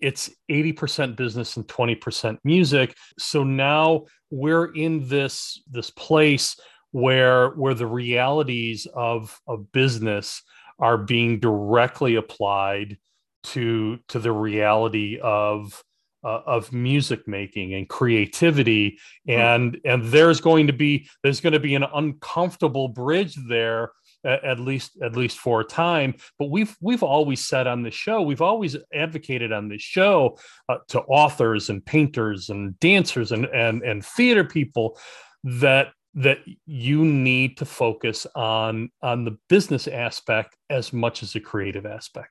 it's 0.00 0.30
80% 0.50 1.16
business 1.16 1.56
and 1.56 1.66
20% 1.66 2.36
music. 2.44 2.94
So 3.18 3.42
now 3.42 4.04
we're 4.30 4.66
in 4.74 5.08
this 5.08 5.62
this 5.70 5.90
place 5.90 6.60
where 6.90 7.50
where 7.50 7.74
the 7.74 7.86
realities 7.86 8.86
of 8.94 9.40
of 9.48 9.72
business 9.72 10.42
are 10.78 10.98
being 10.98 11.40
directly 11.40 12.16
applied 12.16 12.98
to 13.44 13.98
to 14.08 14.18
the 14.18 14.32
reality 14.32 15.18
of 15.22 15.82
uh, 16.24 16.40
of 16.46 16.72
music 16.72 17.28
making 17.28 17.74
and 17.74 17.88
creativity. 17.88 18.98
And 19.28 19.78
and 19.84 20.04
there's 20.04 20.40
going 20.40 20.66
to 20.66 20.72
be 20.72 21.08
there's 21.22 21.40
going 21.40 21.52
to 21.52 21.60
be 21.60 21.74
an 21.74 21.84
uncomfortable 21.94 22.88
bridge 22.88 23.36
there 23.48 23.92
at, 24.24 24.42
at 24.44 24.60
least 24.60 24.98
at 25.02 25.16
least 25.16 25.38
for 25.38 25.60
a 25.60 25.64
time. 25.64 26.14
But 26.38 26.50
we've 26.50 26.74
we've 26.80 27.02
always 27.02 27.46
said 27.46 27.66
on 27.66 27.82
the 27.82 27.90
show 27.90 28.22
we've 28.22 28.42
always 28.42 28.76
advocated 28.92 29.52
on 29.52 29.68
the 29.68 29.78
show 29.78 30.38
uh, 30.68 30.78
to 30.88 31.00
authors 31.02 31.68
and 31.68 31.84
painters 31.84 32.48
and 32.48 32.78
dancers 32.80 33.32
and 33.32 33.44
and 33.46 33.82
and 33.82 34.04
theater 34.04 34.44
people 34.44 34.98
that 35.44 35.88
that 36.14 36.38
you 36.64 37.04
need 37.04 37.56
to 37.58 37.64
focus 37.64 38.26
on 38.34 38.90
on 39.02 39.24
the 39.24 39.36
business 39.48 39.88
aspect 39.88 40.56
as 40.70 40.92
much 40.92 41.22
as 41.22 41.32
the 41.32 41.40
creative 41.40 41.84
aspect. 41.84 42.30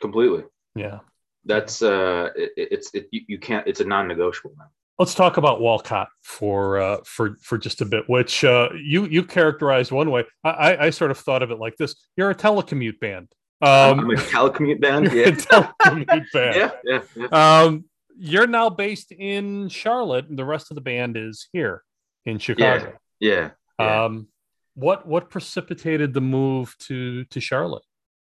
Completely. 0.00 0.44
Yeah. 0.74 1.00
That's 1.44 1.80
uh, 1.80 2.30
it, 2.34 2.52
it's 2.56 2.90
it, 2.92 3.08
you, 3.12 3.38
can't. 3.38 3.66
It's 3.66 3.80
a 3.80 3.84
non-negotiable 3.84 4.54
now. 4.58 4.66
Let's 4.98 5.14
talk 5.14 5.36
about 5.36 5.60
Walcot 5.60 6.08
for 6.22 6.78
uh, 6.80 6.98
for 7.04 7.36
for 7.40 7.56
just 7.56 7.82
a 7.82 7.84
bit, 7.84 8.04
which 8.08 8.42
uh, 8.44 8.70
you 8.74 9.04
you 9.04 9.22
characterized 9.22 9.92
one 9.92 10.10
way. 10.10 10.24
I, 10.42 10.86
I 10.86 10.90
sort 10.90 11.10
of 11.10 11.18
thought 11.18 11.42
of 11.42 11.50
it 11.50 11.58
like 11.58 11.76
this: 11.76 11.94
you're 12.16 12.30
a 12.30 12.34
telecommute 12.34 12.98
band. 12.98 13.28
I'm 13.62 14.00
Um, 14.00 14.10
a 14.10 14.14
telecommute 14.14 14.80
band. 14.80 15.12
Yeah. 15.12 15.30
telecommute 15.30 16.24
band. 16.32 16.56
yeah, 16.56 16.70
yeah, 16.84 17.02
yeah. 17.14 17.62
Um, 17.62 17.84
you're 18.18 18.46
now 18.46 18.68
based 18.70 19.12
in 19.12 19.68
Charlotte, 19.68 20.28
and 20.28 20.38
the 20.38 20.44
rest 20.44 20.70
of 20.70 20.74
the 20.74 20.80
band 20.80 21.16
is 21.16 21.48
here 21.52 21.82
in 22.24 22.38
Chicago. 22.38 22.94
yeah. 23.20 23.50
yeah. 23.78 24.04
Um, 24.04 24.28
what 24.74 25.06
what 25.06 25.30
precipitated 25.30 26.12
the 26.12 26.20
move 26.20 26.74
to 26.80 27.24
to 27.24 27.40
Charlotte? 27.40 27.82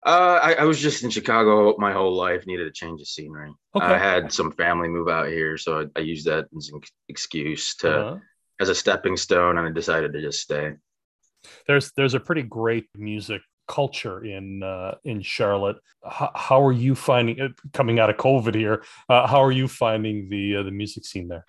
Uh, 0.05 0.39
I, 0.41 0.53
I 0.53 0.63
was 0.63 0.79
just 0.79 1.03
in 1.03 1.09
Chicago 1.09 1.75
my 1.77 1.91
whole 1.91 2.13
life. 2.15 2.45
Needed 2.47 2.67
a 2.67 2.71
change 2.71 3.01
of 3.01 3.07
scenery. 3.07 3.51
Okay. 3.75 3.85
I 3.85 3.97
had 3.97 4.31
some 4.31 4.51
family 4.51 4.87
move 4.87 5.09
out 5.09 5.27
here, 5.27 5.57
so 5.57 5.81
I, 5.81 5.99
I 5.99 6.01
used 6.01 6.25
that 6.27 6.45
as 6.57 6.69
an 6.73 6.79
excuse 7.09 7.75
to 7.77 7.89
Uh-huh. 7.99 8.17
as 8.61 8.69
a 8.69 8.75
stepping 8.75 9.17
stone, 9.17 9.57
and 9.57 9.67
I 9.67 9.71
decided 9.71 10.13
to 10.13 10.21
just 10.21 10.39
stay. 10.41 10.73
There's 11.67 11.91
there's 11.97 12.13
a 12.13 12.19
pretty 12.19 12.43
great 12.43 12.87
music 12.95 13.41
culture 13.67 14.23
in 14.23 14.63
uh, 14.63 14.95
in 15.03 15.21
Charlotte. 15.21 15.77
How, 16.03 16.31
how 16.33 16.61
are 16.65 16.71
you 16.71 16.95
finding 16.95 17.37
it 17.39 17.51
coming 17.73 17.99
out 17.99 18.09
of 18.09 18.17
COVID 18.17 18.55
here? 18.55 18.83
Uh, 19.09 19.27
how 19.27 19.41
are 19.43 19.51
you 19.51 19.67
finding 19.67 20.29
the 20.29 20.57
uh, 20.57 20.63
the 20.63 20.71
music 20.71 21.05
scene 21.05 21.27
there? 21.27 21.43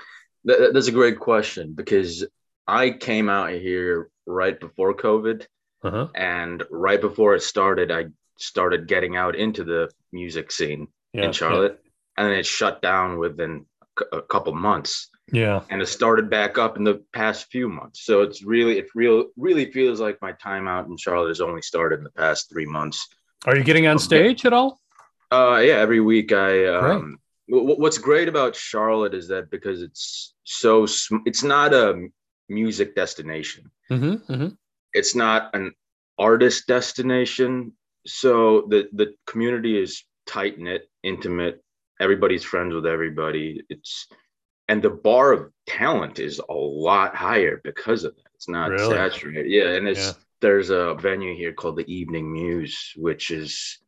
That, 0.44 0.72
that's 0.74 0.88
a 0.88 0.92
great 0.92 1.18
question 1.20 1.72
because 1.74 2.26
I 2.66 2.90
came 2.90 3.28
out 3.28 3.50
here 3.52 4.10
right 4.26 4.58
before 4.58 4.94
COVID, 4.94 5.46
Uh-huh. 5.84 6.08
and 6.14 6.62
right 6.70 7.00
before 7.00 7.34
it 7.36 7.42
started, 7.42 7.90
I 7.90 8.06
started 8.40 8.87
getting 8.88 9.16
out 9.16 9.37
into 9.37 9.64
the 9.64 9.90
music 10.12 10.50
scene 10.53 10.88
Yeah, 11.12 11.24
in 11.26 11.33
Charlotte, 11.33 11.81
and 12.16 12.29
then 12.31 12.38
it 12.38 12.46
shut 12.46 12.83
down 12.83 13.18
within 13.18 13.66
a 14.12 14.22
couple 14.22 14.53
months. 14.55 15.09
Yeah. 15.33 15.62
and 15.70 15.81
it 15.81 15.87
started 15.87 16.29
back 16.29 16.59
up 16.59 16.76
in 16.76 16.83
the 16.83 17.05
past 17.12 17.46
few 17.53 17.68
months. 17.68 18.05
So 18.05 18.22
it's 18.22 18.42
really, 18.42 18.79
it 18.79 18.88
real 18.96 19.26
really 19.37 19.70
feels 19.70 20.00
like 20.00 20.20
my 20.20 20.33
time 20.33 20.66
out 20.66 20.88
in 20.88 20.96
Charlotte 20.96 21.29
has 21.29 21.40
only 21.40 21.62
started 21.62 21.98
in 21.98 22.05
the 22.05 22.11
past 22.11 22.50
three 22.50 22.66
months. 22.66 23.07
Are 23.46 23.57
you 23.57 23.62
getting 23.62 23.87
on 23.87 24.00
stage 24.00 24.44
at 24.44 24.53
all? 24.53 24.81
Uh, 25.31 25.61
yeah, 25.62 25.74
every 25.74 26.00
week 26.00 26.33
I. 26.33 26.66
Um, 26.66 27.18
wh- 27.46 27.79
what's 27.79 27.98
great 27.98 28.29
about 28.29 28.57
Charlotte 28.57 29.14
is 29.14 29.29
that 29.29 29.53
because 29.53 29.83
it's 29.83 30.35
so, 30.42 30.85
sm- 30.87 31.22
it's 31.26 31.44
not 31.44 31.72
a 31.72 32.09
music 32.48 32.96
destination. 32.96 33.70
Mm-hmm, 33.88 34.33
mm-hmm. 34.33 34.48
It's 34.94 35.14
not 35.14 35.55
an 35.55 35.74
artist 36.18 36.66
destination. 36.66 37.72
So 38.06 38.66
the 38.68 38.88
the 38.92 39.14
community 39.26 39.80
is 39.80 40.02
tight 40.26 40.58
knit, 40.58 40.88
intimate. 41.02 41.62
Everybody's 42.00 42.44
friends 42.44 42.74
with 42.74 42.86
everybody. 42.86 43.62
It's 43.68 44.06
and 44.68 44.80
the 44.82 44.90
bar 44.90 45.32
of 45.32 45.50
talent 45.66 46.18
is 46.18 46.38
a 46.38 46.54
lot 46.54 47.14
higher 47.14 47.60
because 47.64 48.04
of 48.04 48.14
that. 48.16 48.22
It's 48.34 48.48
not 48.48 48.70
Really? 48.70 48.94
saturated. 48.94 49.50
Yeah, 49.50 49.70
and 49.70 49.86
it's 49.88 50.06
Yeah. 50.06 50.12
there's 50.40 50.70
a 50.70 50.94
venue 50.94 51.34
here 51.34 51.52
called 51.52 51.76
the 51.76 51.92
Evening 51.92 52.32
Muse, 52.32 52.92
which 52.96 53.30
is 53.30 53.78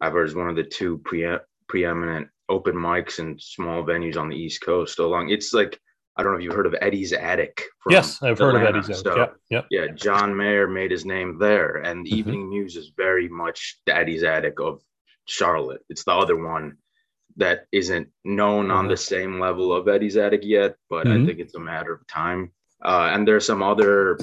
I've 0.00 0.14
heard 0.14 0.26
is 0.28 0.34
one 0.34 0.48
of 0.48 0.56
the 0.56 0.64
two 0.64 0.98
pre- 0.98 1.38
preeminent 1.68 2.28
open 2.48 2.74
mics 2.74 3.18
and 3.20 3.40
small 3.40 3.84
venues 3.84 4.16
on 4.16 4.28
the 4.28 4.36
East 4.36 4.60
Coast. 4.62 4.98
Along, 4.98 5.28
it's 5.30 5.52
like 5.54 5.80
I 6.16 6.22
don't 6.22 6.32
know 6.32 6.38
if 6.38 6.44
you've 6.44 6.54
heard 6.54 6.66
of 6.66 6.74
Eddie's 6.80 7.12
Attic. 7.12 7.64
from 7.82 7.92
Yes, 7.92 8.22
I've 8.22 8.38
heard 8.38 8.54
of 8.56 8.62
Eddie's. 8.62 8.90
Attic. 8.90 9.02
So, 9.02 9.16
Yep, 9.16 9.36
yep. 9.50 9.66
yeah, 9.70 9.86
John 9.88 10.36
Mayer 10.36 10.68
made 10.68 10.90
his 10.90 11.04
name 11.06 11.38
there, 11.38 11.76
and 11.76 12.04
the 12.04 12.10
Mhm. 12.10 12.16
Evening 12.16 12.50
Muse 12.50 12.76
is 12.76 12.92
very 12.96 13.28
much 13.28 13.80
Daddy's 13.86 14.22
Attic 14.22 14.60
of 14.60 14.82
Charlotte. 15.24 15.82
It's 15.88 16.04
the 16.04 16.12
other 16.12 16.36
one 16.36 16.76
that 17.36 17.66
isn't 17.72 18.08
known 18.24 18.70
on 18.70 18.86
Mhm. 18.86 18.90
the 18.90 18.96
same 18.96 19.40
level 19.40 19.72
of 19.72 19.88
Eddie's 19.88 20.18
Attic 20.18 20.42
yet, 20.44 20.76
but 20.90 21.06
Mhm. 21.06 21.22
I 21.22 21.26
think 21.26 21.38
it's 21.40 21.54
a 21.54 21.60
matter 21.60 21.92
of 21.94 22.06
time. 22.06 22.52
Uh, 22.84 23.10
and 23.12 23.26
there's 23.26 23.46
some 23.46 23.62
other 23.62 24.18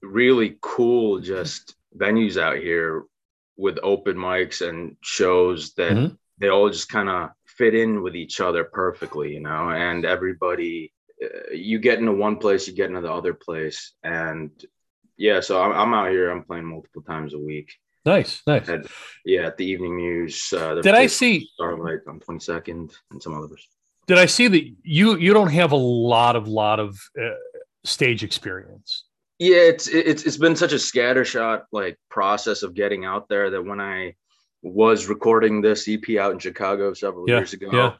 really 0.00 0.56
cool 0.62 1.18
just 1.20 1.76
venues 1.96 2.36
out 2.40 2.56
here 2.56 3.04
with 3.56 3.78
open 3.82 4.16
mics 4.16 4.66
and 4.66 4.96
shows 5.02 5.74
that 5.74 5.92
Mhm. 5.92 6.16
they 6.38 6.48
all 6.48 6.70
just 6.70 6.88
kind 6.88 7.08
of 7.10 7.30
fit 7.46 7.74
in 7.74 8.02
with 8.02 8.16
each 8.16 8.40
other 8.40 8.64
perfectly, 8.64 9.34
you 9.34 9.40
know, 9.40 9.68
and 9.70 10.04
everybody 10.06 10.90
you 11.52 11.78
get 11.78 11.98
into 11.98 12.12
one 12.12 12.36
place, 12.36 12.66
you 12.66 12.74
get 12.74 12.88
into 12.88 13.00
the 13.00 13.12
other 13.12 13.34
place, 13.34 13.92
and 14.02 14.50
yeah. 15.16 15.40
So 15.40 15.62
I'm, 15.62 15.72
I'm 15.72 15.94
out 15.94 16.10
here. 16.10 16.30
I'm 16.30 16.44
playing 16.44 16.66
multiple 16.66 17.02
times 17.02 17.34
a 17.34 17.38
week. 17.38 17.72
Nice, 18.04 18.42
nice. 18.46 18.68
At, 18.68 18.86
yeah, 19.24 19.46
at 19.46 19.56
the 19.56 19.64
Evening 19.64 19.96
Muse. 19.96 20.52
Uh, 20.52 20.74
Did 20.76 20.94
I 20.94 21.06
see? 21.06 21.48
Starlight 21.54 22.00
on 22.08 22.18
22nd 22.18 22.92
and 23.10 23.22
some 23.22 23.34
others? 23.34 23.66
Did 24.08 24.18
I 24.18 24.26
see 24.26 24.48
that 24.48 24.64
you 24.82 25.16
you 25.16 25.32
don't 25.32 25.52
have 25.52 25.72
a 25.72 25.76
lot 25.76 26.34
of 26.34 26.48
lot 26.48 26.80
of 26.80 26.98
uh, 27.20 27.30
stage 27.84 28.24
experience? 28.24 29.04
Yeah, 29.38 29.58
it's 29.58 29.86
it's 29.88 30.24
it's 30.24 30.36
been 30.36 30.56
such 30.56 30.72
a 30.72 30.76
scattershot 30.76 31.62
like 31.70 31.96
process 32.08 32.62
of 32.62 32.74
getting 32.74 33.04
out 33.04 33.28
there 33.28 33.50
that 33.50 33.64
when 33.64 33.80
I 33.80 34.14
was 34.62 35.08
recording 35.08 35.60
this 35.60 35.88
EP 35.88 36.16
out 36.18 36.32
in 36.32 36.38
Chicago 36.38 36.94
several 36.94 37.28
Yeah, 37.28 37.38
years 37.38 37.52
ago, 37.52 37.70
yeah. 37.72 37.94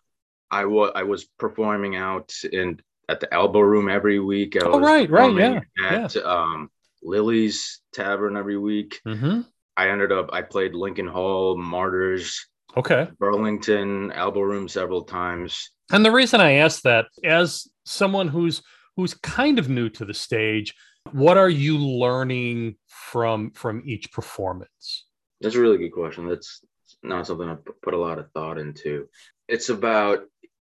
I 0.50 0.64
was 0.64 0.92
I 0.94 1.04
was 1.04 1.24
performing 1.38 1.96
out 1.96 2.32
in 2.52 2.80
at 3.12 3.20
the 3.20 3.32
Elbow 3.32 3.60
Room 3.60 3.88
every 3.88 4.18
week. 4.18 4.56
I 4.56 4.66
Oh, 4.66 4.80
right, 4.80 5.08
right, 5.10 5.34
yeah. 5.36 5.60
At 5.84 6.16
um, 6.16 6.70
Lily's 7.02 7.80
Tavern 7.92 8.36
every 8.36 8.56
week. 8.58 9.00
Mm-hmm. 9.06 9.42
I 9.76 9.88
ended 9.88 10.12
up 10.12 10.30
I 10.32 10.42
played 10.42 10.74
Lincoln 10.74 11.06
Hall, 11.06 11.56
Martyrs, 11.56 12.46
Okay. 12.76 13.08
Burlington, 13.18 14.12
Elbow 14.12 14.40
Room 14.40 14.66
several 14.66 15.02
times. 15.02 15.70
And 15.90 16.04
the 16.04 16.10
reason 16.10 16.40
I 16.40 16.52
ask 16.54 16.82
that, 16.82 17.06
as 17.22 17.68
someone 17.84 18.28
who's 18.28 18.62
who's 18.96 19.14
kind 19.14 19.58
of 19.58 19.68
new 19.68 19.88
to 19.90 20.04
the 20.04 20.14
stage, 20.14 20.74
what 21.12 21.36
are 21.36 21.50
you 21.50 21.76
learning 21.78 22.76
from 22.88 23.50
from 23.50 23.82
each 23.84 24.10
performance? 24.12 25.04
That's 25.40 25.54
a 25.54 25.60
really 25.60 25.78
good 25.78 25.92
question. 25.92 26.28
That's 26.28 26.60
not 27.02 27.26
something 27.26 27.48
I 27.48 27.56
put 27.82 27.94
a 27.94 27.98
lot 27.98 28.18
of 28.18 28.30
thought 28.32 28.58
into. 28.58 29.08
It's 29.48 29.68
about 29.68 30.20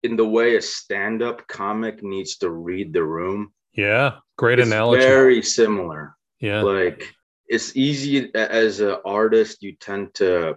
in 0.02 0.16
the 0.16 0.26
way 0.26 0.56
a 0.56 0.62
stand-up 0.62 1.46
comic 1.48 2.02
needs 2.02 2.36
to 2.38 2.50
read 2.50 2.92
the 2.92 3.04
room. 3.04 3.52
Yeah, 3.74 4.16
great 4.36 4.58
It's 4.58 4.68
analogy. 4.68 5.02
very 5.02 5.42
similar. 5.42 6.16
yeah, 6.40 6.62
Like 6.62 7.14
it's 7.48 7.76
easy 7.76 8.34
as 8.34 8.80
an 8.80 8.96
artist, 9.04 9.62
you 9.62 9.72
tend 9.76 10.14
to 10.14 10.56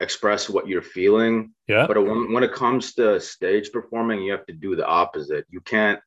express 0.00 0.48
what 0.48 0.66
you're 0.68 0.82
feeling, 0.82 1.52
yeah, 1.68 1.86
but 1.86 1.96
when, 1.96 2.32
when 2.32 2.42
it 2.44 2.52
comes 2.52 2.94
to 2.94 3.18
stage 3.20 3.72
performing, 3.72 4.22
you 4.22 4.32
have 4.32 4.46
to 4.46 4.52
do 4.52 4.76
the 4.76 4.86
opposite. 4.86 5.46
You 5.50 5.60
can't. 5.60 6.00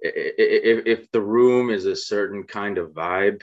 If, 0.00 0.86
if 0.86 1.10
the 1.12 1.20
room 1.20 1.70
is 1.70 1.86
a 1.86 1.94
certain 1.94 2.42
kind 2.42 2.76
of 2.78 2.90
vibe, 2.90 3.40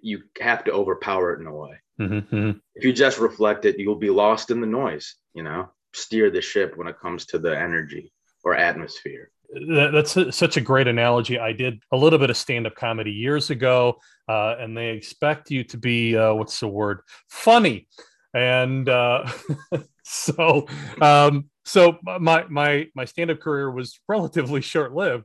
you 0.00 0.22
have 0.40 0.62
to 0.64 0.72
overpower 0.72 1.34
it 1.34 1.40
in 1.40 1.46
a 1.46 1.54
way 1.54 1.80
Mhm. 2.00 2.60
if 2.74 2.84
you 2.84 2.92
just 2.92 3.18
reflect 3.18 3.64
it, 3.64 3.78
you'll 3.78 3.96
be 3.96 4.10
lost 4.10 4.50
in 4.50 4.60
the 4.60 4.66
noise, 4.66 5.16
you 5.34 5.42
know, 5.42 5.68
steer 5.94 6.30
the 6.30 6.40
ship 6.40 6.76
when 6.76 6.88
it 6.88 6.98
comes 7.00 7.26
to 7.26 7.38
the 7.38 7.56
energy 7.56 8.12
or 8.44 8.54
atmosphere. 8.54 9.30
That's 9.68 10.16
a- 10.16 10.32
such 10.32 10.56
a 10.56 10.60
great 10.60 10.88
analogy. 10.88 11.38
I 11.38 11.52
did 11.52 11.82
a 11.92 11.96
little 11.96 12.18
bit 12.18 12.30
of 12.30 12.36
stand-up 12.36 12.74
comedy 12.74 13.12
years 13.12 13.50
ago, 13.50 13.98
uh, 14.28 14.56
and 14.58 14.76
they 14.76 14.90
expect 14.90 15.50
you 15.50 15.64
to 15.64 15.76
be 15.76 16.16
uh, 16.16 16.32
what's 16.32 16.58
the 16.60 16.68
word? 16.68 17.00
Funny, 17.28 17.86
and 18.32 18.88
uh, 18.88 19.30
so 20.02 20.66
um, 21.02 21.50
so 21.64 21.98
my 22.02 22.46
my 22.48 22.88
my 22.94 23.04
stand-up 23.04 23.40
career 23.40 23.70
was 23.70 24.00
relatively 24.08 24.62
short-lived. 24.62 25.24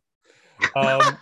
Um, 0.75 1.17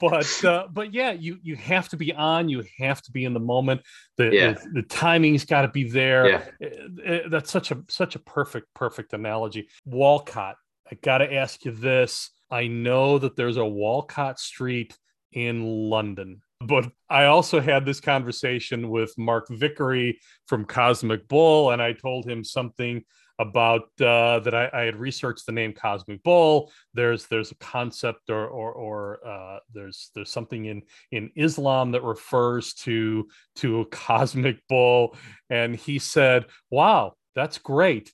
but 0.00 0.44
uh, 0.44 0.66
but 0.72 0.94
yeah, 0.94 1.12
you 1.12 1.38
you 1.42 1.56
have 1.56 1.88
to 1.90 1.96
be 1.96 2.12
on. 2.12 2.48
You 2.48 2.64
have 2.78 3.02
to 3.02 3.12
be 3.12 3.24
in 3.24 3.34
the 3.34 3.40
moment. 3.40 3.82
The 4.16 4.30
Yeah. 4.32 4.52
the, 4.52 4.80
the 4.80 4.82
timing's 4.82 5.44
got 5.44 5.62
to 5.62 5.68
be 5.68 5.88
there. 5.88 6.28
Yeah. 6.28 6.68
Uh, 7.06 7.12
uh, 7.12 7.28
that's 7.28 7.50
such 7.50 7.70
a 7.70 7.82
such 7.88 8.16
a 8.16 8.18
perfect 8.18 8.66
perfect 8.74 9.12
analogy. 9.12 9.68
Walcot. 9.86 10.54
I 10.90 10.96
got 11.02 11.18
to 11.18 11.32
ask 11.32 11.64
you 11.64 11.70
this. 11.72 12.30
I 12.50 12.66
know 12.66 13.18
that 13.18 13.36
there's 13.36 13.58
a 13.58 13.64
Walcott 13.64 14.40
Street 14.40 14.96
in 15.32 15.62
London, 15.64 16.40
but 16.60 16.90
I 17.08 17.26
also 17.26 17.60
had 17.60 17.86
this 17.86 18.00
conversation 18.00 18.90
with 18.90 19.14
Mark 19.16 19.46
Vickery 19.50 20.18
from 20.48 20.64
Cosmic 20.64 21.28
Bull, 21.28 21.70
and 21.70 21.80
I 21.80 21.92
told 21.92 22.28
him 22.28 22.42
something 22.42 23.04
about 23.40 23.88
uh, 24.02 24.38
that 24.40 24.54
I, 24.54 24.68
I 24.72 24.80
had 24.82 24.96
researched 24.96 25.46
the 25.46 25.52
name 25.52 25.72
Cosmic 25.72 26.22
Bull. 26.22 26.70
There's 26.92 27.26
there's 27.26 27.50
a 27.50 27.56
concept 27.56 28.28
or 28.28 28.46
or, 28.46 28.72
or 28.72 29.26
uh, 29.26 29.58
there's 29.72 30.10
there's 30.14 30.30
something 30.30 30.66
in 30.66 30.82
in 31.10 31.30
Islam 31.34 31.92
that 31.92 32.02
refers 32.02 32.74
to 32.74 33.28
to 33.56 33.80
a 33.80 33.86
cosmic 33.86 34.58
bull, 34.68 35.16
and 35.48 35.74
he 35.74 35.98
said, 35.98 36.44
"Wow, 36.70 37.14
that's 37.34 37.58
great." 37.58 38.12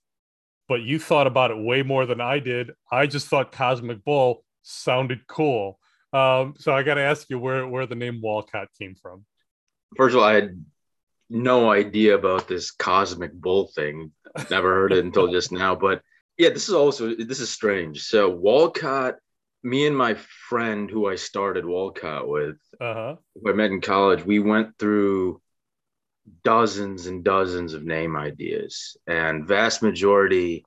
But 0.69 0.83
you 0.83 0.99
thought 0.99 1.27
about 1.27 1.51
it 1.51 1.59
way 1.59 1.83
more 1.83 2.07
than 2.07 2.21
I 2.21 2.39
did. 2.39 2.73
I 2.91 3.07
just 3.07 3.29
thought 3.29 3.53
Cosmic 3.53 4.05
Bull 4.05 4.45
sounded 4.63 5.27
cool. 5.27 5.79
Um, 6.13 6.55
so 6.59 6.73
I 6.75 6.83
got 6.83 6.95
to 6.95 7.03
ask 7.03 7.29
you 7.31 7.39
where 7.39 7.67
where 7.67 7.87
the 7.87 7.95
name 7.97 8.21
Walcot 8.23 8.69
came 8.79 8.95
from. 8.95 9.27
First 9.97 10.15
of 10.15 10.23
all, 10.23 10.29
I 10.29 10.35
had 10.35 10.65
no 11.29 11.71
idea 11.71 12.15
about 12.15 12.49
this 12.49 12.71
cosmic 12.71 13.33
bull 13.33 13.69
thing. 13.75 14.13
Never 14.51 14.75
heard 14.75 14.93
it 14.93 15.05
until 15.05 15.29
just 15.29 15.53
now. 15.53 15.75
But 15.75 16.03
yeah, 16.39 16.51
this 16.51 16.69
is 16.69 16.75
also 16.75 17.15
this 17.15 17.41
is 17.41 17.51
strange. 17.51 18.03
So 18.03 18.31
Walcot, 18.31 19.15
me 19.63 19.87
and 19.87 19.97
my 19.97 20.15
friend 20.49 20.91
who 20.91 21.09
I 21.09 21.17
started 21.17 21.65
Walcot 21.65 22.29
with, 22.29 22.57
Uh 22.81 22.95
huh. 22.95 23.17
who 23.35 23.51
I 23.51 23.55
met 23.55 23.71
in 23.71 23.81
college, 23.81 24.25
we 24.25 24.39
went 24.39 24.79
through 24.79 25.41
dozens 26.45 27.07
and 27.07 27.25
dozens 27.25 27.75
of 27.75 27.85
name 27.85 28.17
ideas, 28.17 28.97
and 29.07 29.47
vast 29.47 29.83
majority, 29.83 30.65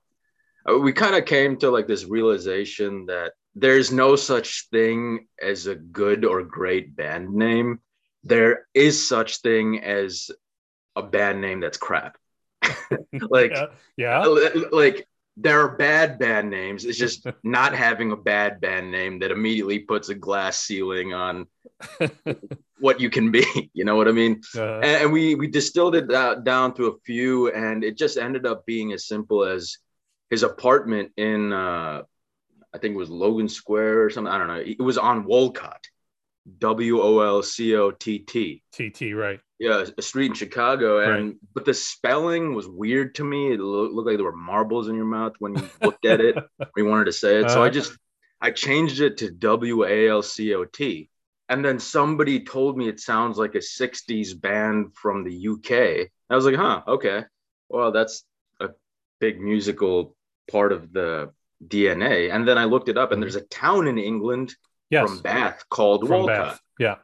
uh, 0.68 0.78
we 0.78 0.92
kind 0.92 1.14
of 1.14 1.24
came 1.26 1.56
to 1.58 1.70
like 1.70 1.86
this 1.86 2.04
realization 2.04 3.06
that 3.06 3.32
there's 3.54 3.92
no 3.92 4.16
such 4.16 4.68
thing 4.70 5.26
as 5.40 5.66
a 5.66 5.74
good 5.74 6.24
or 6.24 6.42
great 6.42 6.94
band 6.96 7.32
name. 7.32 7.80
There 8.24 8.66
is 8.74 9.08
such 9.08 9.38
thing 9.38 9.82
as 9.82 10.30
a 10.96 11.02
band 11.02 11.40
name 11.40 11.60
that's 11.60 11.78
crap. 11.78 12.16
like, 13.30 13.52
Yeah. 13.52 13.66
Yeah. 13.96 14.24
like 14.72 15.06
there 15.36 15.60
are 15.60 15.76
bad 15.76 16.18
band 16.18 16.50
names. 16.50 16.84
It's 16.84 16.98
just 16.98 17.26
not 17.42 17.74
having 17.74 18.12
a 18.12 18.16
bad 18.16 18.60
band 18.60 18.90
name 18.90 19.20
that 19.20 19.30
immediately 19.30 19.78
puts 19.78 20.08
a 20.08 20.14
glass 20.14 20.58
ceiling 20.60 21.14
on 21.14 21.46
what 22.78 23.00
you 23.00 23.08
can 23.10 23.30
be. 23.30 23.70
You 23.72 23.84
know 23.84 23.96
what 23.96 24.08
I 24.08 24.12
mean? 24.12 24.42
Uh, 24.56 24.80
And, 24.80 25.02
and 25.04 25.12
we 25.12 25.34
we 25.34 25.46
distilled 25.46 25.94
it 25.94 26.10
uh, 26.12 26.34
down 26.36 26.74
to 26.74 26.86
a 26.88 26.98
few, 27.06 27.50
and 27.52 27.84
it 27.84 27.96
just 27.96 28.18
ended 28.18 28.44
up 28.46 28.66
being 28.66 28.92
as 28.92 29.06
simple 29.06 29.44
as 29.44 29.78
his 30.28 30.42
apartment 30.42 31.12
in 31.16 31.52
uh, 31.52 32.02
I 32.74 32.78
think 32.78 32.94
it 32.94 32.98
was 32.98 33.10
Logan 33.10 33.48
Square 33.48 34.04
or 34.04 34.10
something. 34.10 34.32
I 34.32 34.38
don't 34.38 34.48
know. 34.48 34.62
It 34.64 34.80
was 34.80 34.98
on 34.98 35.24
Wolcott, 35.24 35.84
W 36.58 37.00
O 37.00 37.20
L 37.20 37.42
C 37.42 37.74
O 37.76 37.90
T 37.90 38.18
T. 38.20 38.62
TT, 38.72 39.12
right? 39.12 39.40
Yeah, 39.58 39.84
a 39.98 40.02
street 40.02 40.26
in 40.28 40.34
Chicago, 40.34 41.00
and 41.00 41.36
but 41.54 41.66
the 41.66 41.74
spelling 41.74 42.54
was 42.54 42.66
weird 42.66 43.14
to 43.16 43.24
me. 43.24 43.52
It 43.52 43.60
lo- 43.60 43.90
looked 43.90 44.06
like 44.06 44.16
there 44.16 44.24
were 44.24 44.32
marbles 44.34 44.88
in 44.88 44.96
your 44.96 45.04
mouth 45.04 45.34
when 45.38 45.54
you 45.54 45.70
looked 45.82 46.06
at 46.06 46.20
it. 46.20 46.36
We 46.76 46.82
wanted 46.82 47.06
to 47.06 47.12
say 47.12 47.40
it, 47.40 47.50
so 47.50 47.62
I 47.62 47.66
Uh-huh. 47.66 47.74
just 47.74 47.92
I 48.40 48.50
changed 48.52 49.00
it 49.00 49.18
to 49.18 49.30
W 49.30 49.84
A 49.84 50.08
L 50.08 50.22
C 50.22 50.54
O 50.54 50.64
T, 50.64 51.10
and 51.50 51.62
then 51.64 51.78
somebody 51.78 52.44
told 52.44 52.78
me 52.78 52.88
it 52.88 53.00
sounds 53.00 53.36
like 53.36 53.54
a 53.54 53.60
'60s 53.60 54.32
band 54.34 54.94
from 54.94 55.24
the 55.24 55.34
UK. 55.34 56.10
I 56.30 56.36
was 56.36 56.46
like, 56.46 56.54
huh, 56.54 56.82
okay, 56.88 57.24
well 57.68 57.92
that's 57.92 58.24
a 58.60 58.70
big 59.20 59.40
musical 59.40 60.16
part 60.50 60.72
of 60.72 60.90
the 60.92 61.32
DNA. 61.66 62.30
And 62.30 62.48
then 62.48 62.56
I 62.56 62.64
looked 62.64 62.88
it 62.88 62.96
up, 62.96 63.12
and 63.12 63.22
there's 63.22 63.36
a 63.36 63.42
town 63.42 63.86
in 63.88 63.98
England 63.98 64.54
Yes. 64.90 65.08
from 65.08 65.20
Bath 65.20 65.64
called 65.70 66.06
From 66.06 66.22
Walcot. 66.22 66.26
Bath. 66.26 66.60
Yeah. 66.78 66.96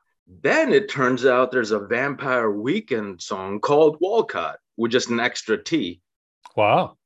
Then 0.43 0.73
it 0.73 0.89
turns 0.91 1.25
out 1.25 1.53
there's 1.53 1.71
a 1.71 1.79
Vampire 1.79 2.51
Weekend 2.51 3.23
song 3.23 3.61
called 3.61 3.99
Walcott 4.01 4.59
with 4.77 4.91
just 4.91 5.09
an 5.11 5.21
extra 5.21 5.63
T. 5.63 6.01
Wow. 6.57 6.97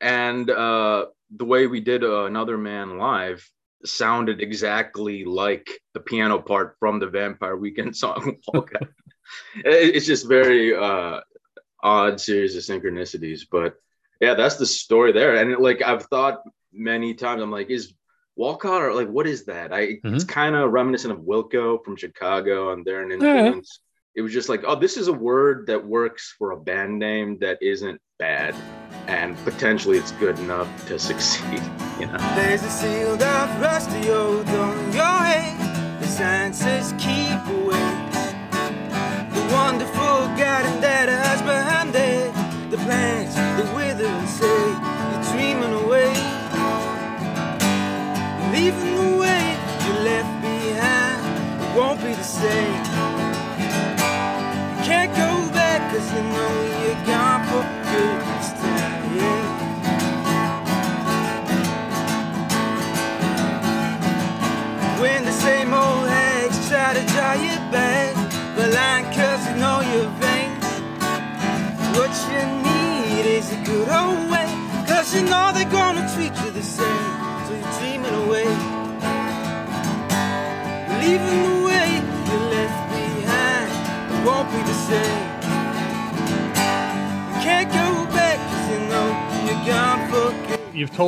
And 0.00 0.48
uh, 0.50 1.06
the 1.34 1.44
way 1.44 1.66
we 1.66 1.80
did 1.80 2.04
uh, 2.04 2.24
Another 2.24 2.58
Man 2.58 2.98
Live 2.98 3.48
sounded 3.84 4.40
exactly 4.40 5.24
like 5.24 5.68
the 5.94 6.00
piano 6.00 6.38
part 6.40 6.76
from 6.78 6.98
the 6.98 7.06
Vampire 7.06 7.56
Weekend 7.56 7.96
song. 8.04 8.36
Walcott. 8.52 8.88
It's 9.56 10.06
just 10.06 10.26
very 10.26 10.74
uh, 10.74 11.20
odd 11.82 12.18
series 12.18 12.56
of 12.56 12.62
synchronicities. 12.62 13.42
But 13.50 13.74
yeah, 14.22 14.32
that's 14.32 14.56
the 14.56 14.64
story 14.64 15.12
there. 15.12 15.36
And 15.36 15.62
like 15.62 15.82
I've 15.82 16.04
thought 16.06 16.40
many 16.72 17.12
times, 17.12 17.42
I'm 17.42 17.50
like, 17.50 17.68
is 17.68 17.92
Walcot 18.38 18.80
or 18.80 18.94
like 18.94 19.08
what 19.08 19.26
is 19.26 19.44
that? 19.46 19.72
I 19.72 19.80
it's 19.80 20.04
mm-hmm. 20.04 20.26
kind 20.26 20.54
of 20.54 20.70
reminiscent 20.70 21.12
of 21.12 21.20
Wilco 21.20 21.84
from 21.84 21.96
Chicago 21.96 22.72
and 22.72 22.84
they're 22.84 23.02
an 23.02 23.10
Yeah, 23.10 23.34
yeah. 23.34 23.44
influence. 23.46 23.80
It 24.14 24.22
was 24.22 24.32
just 24.32 24.48
like, 24.48 24.64
oh, 24.66 24.74
this 24.74 24.96
is 24.96 25.06
a 25.06 25.12
word 25.12 25.66
that 25.68 25.86
works 25.86 26.34
for 26.38 26.50
a 26.50 26.56
band 26.56 26.98
name 26.98 27.38
that 27.38 27.58
isn't 27.62 28.00
bad, 28.18 28.52
and 29.06 29.36
potentially 29.44 29.96
it's 29.96 30.10
good 30.12 30.36
enough 30.40 30.68
to 30.88 30.98
succeed. 31.10 31.62
You 32.00 32.06
know. 32.06 32.18
There's 32.34 32.62
a 32.64 32.70
sealed 32.70 33.22
off 33.22 33.60
rusty 33.60 34.10
old 34.10 34.46
door 34.46 34.74
in 34.74 34.92
your 34.92 35.18
head. 35.30 36.00
The 36.00 36.08
sign 36.08 36.52
says 36.52 36.92
keep 36.98 37.38
away. 37.58 37.88
The 39.34 39.44
wonderful 39.54 40.18
garden 40.34 40.80
that 40.80 41.08
hides 41.08 41.42
behind 41.42 41.94
it. 41.94 42.70
The 42.72 42.78
plants 42.78 43.17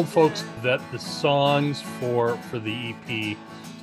told 0.01 0.09
folks 0.09 0.45
that 0.63 0.81
the 0.93 0.99
songs 0.99 1.83
for 1.99 2.37
for 2.49 2.59
the 2.59 2.95
EP 2.95 3.37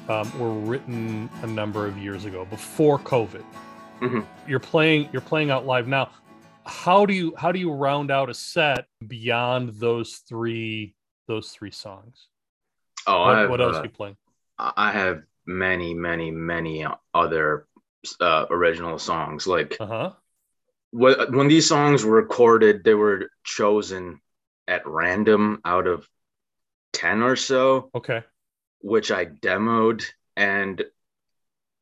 um, 0.10 0.40
were 0.40 0.52
written 0.52 1.30
a 1.44 1.48
number 1.48 1.86
of 1.86 1.96
years 2.00 2.26
ago, 2.26 2.44
before 2.46 2.98
COVID. 2.98 3.44
Mhm. 4.02 4.26
You're 4.48 4.60
playing 4.60 5.10
you're 5.14 5.22
playing 5.22 5.52
out 5.52 5.68
live 5.68 5.88
now. 5.88 6.10
How 6.66 7.06
do 7.06 7.14
you 7.14 7.36
how 7.38 7.52
do 7.52 7.60
you 7.60 7.72
round 7.72 8.10
out 8.10 8.32
a 8.32 8.34
set 8.34 8.88
beyond 9.08 9.76
those 9.76 10.16
three 10.28 10.96
those 11.28 11.50
three 11.52 11.70
songs? 11.72 12.28
Oh, 13.06 13.22
I 13.22 13.28
What, 13.28 13.38
have, 13.38 13.50
what 13.52 13.62
else 13.62 13.76
uh, 13.76 13.80
are 13.82 13.84
you 13.84 13.90
playing? 13.92 14.18
I 14.58 14.92
have 14.92 15.22
many, 15.46 15.94
many, 15.94 16.32
many 16.32 16.84
other 17.14 17.68
uh, 18.20 18.46
original 18.50 18.98
songs. 18.98 19.46
Like 19.46 19.78
Uh 19.80 19.86
huh. 19.86 20.12
wh- 20.92 21.30
when 21.32 21.48
these 21.48 21.68
songs 21.68 22.04
were 22.04 22.16
recorded, 22.16 22.84
they 22.84 22.96
were 22.96 23.30
chosen 23.44 24.20
at 24.68 24.86
random 24.86 25.62
out 25.66 25.88
of 25.88 26.08
10 26.94 27.22
or 27.22 27.36
so, 27.36 27.90
Okay. 27.96 28.24
which 28.80 29.12
I 29.12 29.26
demoed. 29.26 30.04
And 30.36 30.84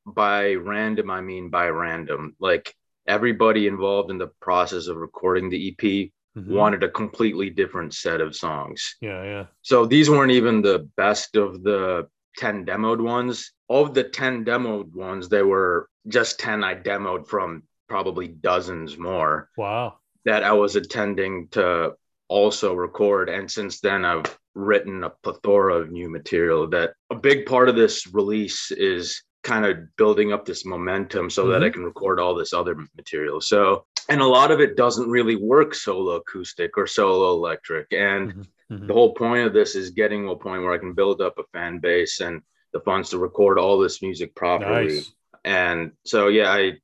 by 0.05 0.53
random, 0.53 1.09
I 1.09 1.21
mean 1.21 1.49
by 1.49 1.69
random. 1.69 2.35
Like 2.39 2.75
everybody 3.07 3.67
involved 3.67 4.11
in 4.11 4.17
the 4.17 4.31
process 4.39 4.87
of 4.87 4.97
recording 4.97 5.49
the 5.49 5.67
EP 5.69 6.11
Mhm. 6.37 6.47
wanted 6.49 6.83
a 6.83 6.89
completely 6.89 7.49
different 7.49 7.93
set 7.93 8.21
of 8.21 8.35
songs. 8.35 8.97
Yeah. 9.01 9.23
Yeah. 9.23 9.45
So 9.61 9.85
these 9.85 10.09
weren't 10.09 10.31
even 10.33 10.61
the 10.61 10.79
best 10.97 11.35
of 11.35 11.63
the 11.63 12.09
10 12.37 12.65
demoed 12.65 12.99
ones. 13.01 13.53
Of 13.69 13.93
the 13.93 14.03
10 14.03 14.43
demoed 14.45 14.93
ones, 14.93 15.29
they 15.29 15.43
were 15.43 15.89
just 16.07 16.39
10 16.39 16.63
I 16.63 16.75
demoed 16.75 17.27
from 17.27 17.63
probably 17.87 18.27
dozens 18.27 18.97
more 18.97 19.49
Wow. 19.57 19.99
that 20.25 20.43
I 20.43 20.51
was 20.53 20.75
attending 20.75 21.47
to 21.49 21.95
also 22.27 22.73
record. 22.73 23.29
And 23.29 23.49
since 23.49 23.79
then, 23.79 24.05
I've 24.05 24.37
written 24.55 25.03
a 25.03 25.09
plethora 25.09 25.75
of 25.75 25.91
new 25.91 26.09
material 26.09 26.67
that 26.69 26.93
a 27.09 27.15
big 27.15 27.45
part 27.45 27.69
of 27.69 27.75
this 27.75 28.07
release 28.13 28.71
is 28.71 29.21
kind 29.43 29.65
of 29.65 29.95
building 29.95 30.33
up 30.33 30.45
this 30.45 30.65
momentum 30.65 31.29
so 31.29 31.47
that 31.47 31.63
I 31.63 31.69
can 31.69 31.83
record 31.83 32.19
all 32.19 32.33
this 32.33 32.51
other 32.51 32.75
material. 32.95 33.39
So, 33.41 33.85
and 34.09 34.21
a 34.21 34.25
lot 34.25 34.49
of 34.49 34.59
it 34.59 34.75
doesn't 34.75 35.09
really 35.09 35.35
work 35.35 35.75
solo 35.75 36.13
acoustic 36.15 36.77
or 36.77 36.87
solo 36.87 37.33
electric. 37.33 37.93
And 37.93 38.47
Mhm. 38.71 38.87
the 38.87 38.93
whole 38.93 39.13
point 39.13 39.45
of 39.45 39.53
this 39.53 39.75
is 39.75 39.91
getting 39.91 40.23
to 40.23 40.31
a 40.31 40.35
point 40.35 40.63
where 40.63 40.73
I 40.73 40.79
can 40.79 40.93
build 40.93 41.21
up 41.21 41.37
a 41.37 41.43
fan 41.53 41.77
base 41.77 42.21
and 42.21 42.41
the 42.73 42.79
funds 42.79 43.11
to 43.11 43.19
record 43.19 43.59
all 43.59 43.77
this 43.77 44.01
music 44.01 44.33
properly. 44.33 44.95
Nice. 44.95 45.13
And 45.43 45.91
so, 46.05 46.27
yeah, 46.29 46.51
I 46.51 46.79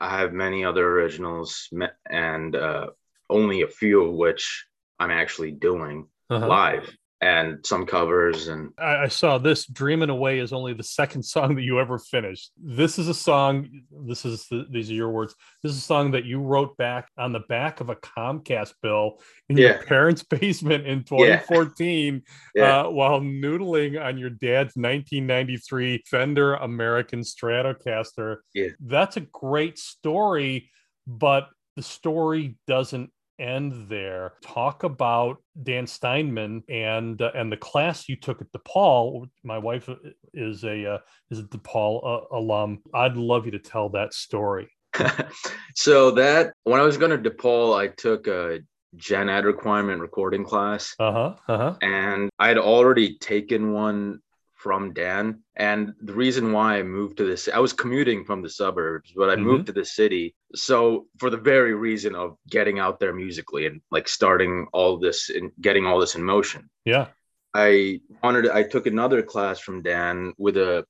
I 0.00 0.18
have 0.18 0.32
many 0.32 0.64
other 0.64 0.86
originals 0.86 1.68
and 2.08 2.56
uh, 2.56 2.88
only 3.28 3.62
a 3.62 3.68
few 3.68 4.02
of 4.02 4.14
which 4.14 4.66
I'm 5.04 5.10
actually 5.10 5.52
doing 5.52 6.06
Uh-huh. 6.30 6.46
live. 6.48 6.96
and 7.20 7.64
some 7.64 7.86
covers 7.86 8.48
and 8.48 8.70
I, 8.78 9.04
I 9.04 9.08
saw 9.08 9.38
this 9.38 9.66
dreaming 9.66 10.10
away 10.10 10.40
is 10.40 10.52
only 10.52 10.74
the 10.74 10.82
second 10.82 11.22
song 11.34 11.54
that 11.54 11.62
you 11.62 11.78
ever 11.78 11.96
finished 11.98 12.50
this 12.80 12.98
is 12.98 13.08
a 13.08 13.14
song 13.14 13.68
this 14.10 14.24
is 14.24 14.46
the, 14.50 14.66
these 14.74 14.90
are 14.90 14.94
your 14.94 15.10
words 15.10 15.34
this 15.62 15.72
is 15.72 15.78
a 15.78 15.88
song 15.92 16.10
that 16.10 16.24
you 16.24 16.40
wrote 16.40 16.76
back 16.76 17.08
on 17.16 17.32
the 17.32 17.44
back 17.48 17.80
of 17.80 17.88
a 17.88 17.94
comcast 17.96 18.72
bill 18.82 19.20
in 19.48 19.56
your 19.56 19.78
parents 19.84 20.22
basement 20.38 20.86
in 20.86 21.04
2014 21.04 22.22
Yeah. 22.54 22.80
uh, 22.80 22.90
while 22.90 23.20
noodling 23.20 23.92
on 24.04 24.18
your 24.18 24.30
dad's 24.30 24.74
1993 24.76 26.02
fender 26.10 26.54
american 26.56 27.20
stratocaster 27.20 28.38
Yeah. 28.54 28.68
that's 28.80 29.16
a 29.16 29.20
great 29.44 29.78
story 29.78 30.70
but 31.06 31.48
the 31.76 31.82
story 31.82 32.56
doesn't 32.66 33.10
end 33.38 33.88
there. 33.88 34.34
Talk 34.42 34.82
about 34.84 35.38
Dan 35.62 35.86
Steinman 35.86 36.62
and 36.68 37.20
uh, 37.20 37.30
and 37.34 37.50
the 37.50 37.56
class 37.56 38.08
you 38.08 38.16
took 38.16 38.40
at 38.40 38.52
DePaul. 38.52 39.28
My 39.42 39.58
wife 39.58 39.88
is 40.32 40.64
a 40.64 40.94
uh, 40.94 40.98
is 41.30 41.38
a 41.40 41.44
DePaul 41.44 42.04
uh, 42.04 42.36
alum. 42.36 42.80
I'd 42.92 43.16
love 43.16 43.44
you 43.46 43.52
to 43.52 43.58
tell 43.58 43.88
that 43.90 44.14
story. 44.14 44.68
so 45.74 46.12
that 46.12 46.52
when 46.64 46.80
I 46.80 46.84
was 46.84 46.96
going 46.96 47.10
to 47.22 47.30
DePaul, 47.30 47.76
I 47.76 47.88
took 47.88 48.26
a 48.26 48.60
gen 48.96 49.28
ed 49.28 49.44
requirement 49.44 50.00
recording 50.00 50.44
class 50.44 50.94
Uh 51.00 51.12
huh. 51.12 51.34
Uh 51.48 51.58
huh. 51.58 51.74
and 51.82 52.30
I'd 52.38 52.58
already 52.58 53.18
taken 53.18 53.72
one 53.72 54.20
from 54.64 54.94
Dan. 54.94 55.24
And 55.54 55.92
the 56.00 56.14
reason 56.14 56.50
why 56.50 56.78
I 56.78 56.82
moved 56.82 57.18
to 57.18 57.26
this, 57.26 57.50
I 57.52 57.58
was 57.58 57.74
commuting 57.74 58.24
from 58.24 58.40
the 58.40 58.48
suburbs, 58.48 59.12
but 59.14 59.28
I 59.28 59.36
Mhm. 59.36 59.42
moved 59.50 59.66
to 59.66 59.72
the 59.80 59.84
city. 59.84 60.34
So 60.54 61.06
for 61.20 61.28
the 61.28 61.42
very 61.52 61.74
reason 61.74 62.14
of 62.14 62.38
getting 62.56 62.78
out 62.84 62.98
there 62.98 63.12
musically 63.12 63.66
and 63.66 63.82
like 63.96 64.08
starting 64.08 64.52
all 64.72 64.96
this 64.96 65.28
and 65.28 65.52
getting 65.60 65.84
all 65.86 65.98
this 66.00 66.14
in 66.14 66.22
motion. 66.24 66.70
Yeah. 66.86 67.08
I 67.52 68.00
wanted 68.22 68.48
I 68.48 68.62
took 68.62 68.86
another 68.86 69.20
class 69.32 69.60
from 69.60 69.82
Dan 69.82 70.32
with 70.38 70.56
a 70.56 70.86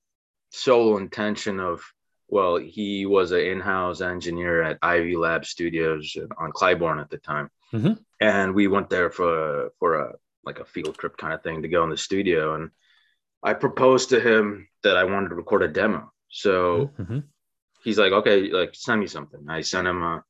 sole 0.51 0.97
intention 1.05 1.59
of 1.59 1.83
well, 2.37 2.57
he 2.57 3.07
was 3.17 3.33
an 3.33 3.41
in-house 3.53 4.01
engineer 4.01 4.63
at 4.69 4.79
Ivy 4.83 5.17
Lab 5.17 5.45
Studios 5.45 6.17
on 6.43 6.53
Clybourn 6.59 6.99
at 7.01 7.11
the 7.11 7.19
time. 7.19 7.49
Mhm. 7.73 7.95
And 8.21 8.55
we 8.55 8.67
went 8.75 8.89
there 8.89 9.11
for 9.11 9.71
for 9.81 9.91
a 10.05 10.07
like 10.49 10.61
a 10.61 10.65
field 10.75 10.97
trip 10.99 11.17
kind 11.17 11.35
of 11.35 11.43
thing 11.43 11.63
to 11.63 11.69
go 11.75 11.83
in 11.85 11.91
the 11.91 11.97
studio 12.09 12.55
and 12.57 12.71
I 13.45 13.53
proposed 13.53 14.09
to 14.09 14.21
him 14.21 14.67
that 14.83 14.97
I 14.97 15.05
wanted 15.05 15.29
to 15.29 15.35
record 15.35 15.63
a 15.63 15.69
demo. 15.69 16.11
So 16.29 16.91
Mhm. 16.99 17.25
he's 17.83 17.99
like, 17.99 18.13
okay, 18.13 18.51
like 18.51 18.75
send 18.75 19.01
me 19.01 19.07
something. 19.07 19.45
I 19.49 19.61
sent 19.61 19.87
him 19.87 20.03
a, 20.03 20.25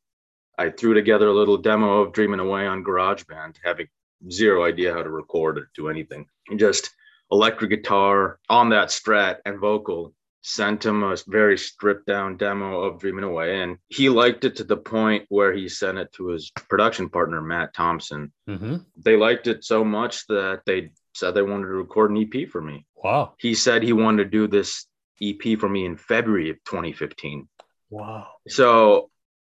I 0.58 0.70
threw 0.70 0.94
together 0.94 1.28
a 1.28 1.32
little 1.32 1.56
demo 1.56 2.00
of 2.00 2.12
Dreaming 2.12 2.40
Away 2.40 2.66
on 2.66 2.84
GarageBand, 2.84 3.56
having 3.64 3.88
zero 4.30 4.64
idea 4.64 4.92
how 4.92 5.02
to 5.02 5.10
record 5.10 5.58
or 5.58 5.70
do 5.74 5.88
anything. 5.88 6.26
Just 6.56 6.90
electric 7.30 7.70
guitar 7.70 8.38
on 8.50 8.68
that 8.70 8.88
strat 8.88 9.38
and 9.46 9.58
vocal. 9.58 10.12
Sent 10.46 10.84
him 10.84 11.02
a 11.02 11.16
very 11.26 11.56
stripped 11.56 12.04
down 12.06 12.36
demo 12.36 12.82
of 12.82 12.98
Dreaming 13.00 13.24
Away, 13.24 13.62
and 13.62 13.78
he 13.88 14.10
liked 14.10 14.44
it 14.44 14.56
to 14.56 14.64
the 14.64 14.76
point 14.76 15.24
where 15.30 15.54
he 15.54 15.70
sent 15.70 15.96
it 15.96 16.12
to 16.12 16.26
his 16.28 16.50
production 16.68 17.08
partner 17.08 17.40
Matt 17.40 17.72
Thompson. 17.72 18.30
Mhm. 18.46 18.84
They 18.96 19.16
liked 19.16 19.46
it 19.46 19.64
so 19.64 19.82
much 19.84 20.26
that 20.26 20.62
they 20.66 20.92
said 21.14 21.32
they 21.32 21.40
wanted 21.42 21.68
to 21.68 21.74
record 21.74 22.10
an 22.10 22.18
EP 22.18 22.44
for 22.44 22.60
me. 22.60 22.86
Wow. 23.04 23.34
He 23.38 23.54
said 23.54 23.82
he 23.82 23.92
wanted 23.92 24.24
to 24.24 24.30
do 24.30 24.48
this 24.48 24.86
EP 25.22 25.58
for 25.60 25.68
me 25.68 25.84
in 25.84 25.96
February 25.96 26.50
of 26.50 26.56
2015. 26.64 27.46
Wow. 27.90 28.26
So 28.48 29.10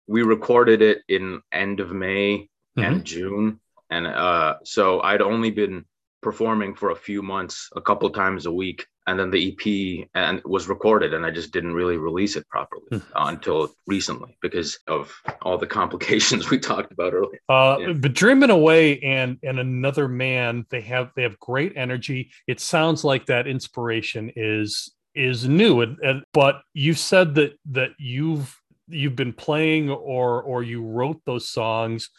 we 0.07 0.21
recorded 0.21 0.81
it 0.81 1.01
in 1.07 1.41
end 1.51 1.79
of 1.79 1.91
May 1.91 2.47
Mhm. 2.77 2.85
and 2.87 3.03
June. 3.03 3.59
And 3.89 4.05
uh, 4.05 4.57
so 4.63 5.01
I'd 5.01 5.21
only 5.23 5.49
been 5.49 5.85
performing 6.21 6.75
for 6.75 6.91
a 6.91 6.95
few 6.95 7.21
months, 7.21 7.69
a 7.75 7.81
couple 7.81 8.09
times 8.09 8.45
a 8.45 8.51
week. 8.51 8.85
And 9.07 9.19
then 9.19 9.31
the 9.31 9.51
EP 9.51 10.07
and 10.13 10.39
was 10.45 10.69
recorded, 10.69 11.15
and 11.15 11.25
I 11.25 11.31
just 11.31 11.51
didn't 11.51 11.73
really 11.73 11.97
release 11.97 12.35
it 12.35 12.47
properly 12.49 12.83
uh, 12.91 12.99
until 13.15 13.73
recently 13.87 14.37
because 14.41 14.77
of 14.87 15.11
all 15.41 15.57
the 15.57 15.65
complications 15.79 16.51
we 16.51 16.59
talked 16.59 16.91
about 16.91 17.13
earlier. 17.13 17.39
Uh, 17.49 17.77
Yeah. 17.79 17.93
but 17.93 18.13
dreaming 18.13 18.51
away 18.51 18.99
and 18.99 19.39
and 19.41 19.59
another 19.59 20.07
man, 20.07 20.65
they 20.69 20.81
have 20.81 21.11
they 21.15 21.23
have 21.23 21.39
great 21.39 21.73
energy. 21.75 22.31
It 22.47 22.59
sounds 22.59 23.03
like 23.03 23.25
that 23.25 23.47
inspiration 23.47 24.31
is 24.35 24.93
is 25.15 25.47
new. 25.47 25.81
And, 25.81 25.97
and 26.03 26.23
but 26.31 26.61
you 26.73 26.93
said 26.93 27.33
that 27.35 27.53
that 27.71 27.91
you've 27.97 28.55
you've 28.87 29.15
been 29.15 29.33
playing 29.33 29.89
or 29.89 30.43
or 30.43 30.61
you 30.61 30.83
wrote 30.83 31.19
those 31.25 31.49
songs 31.49 32.11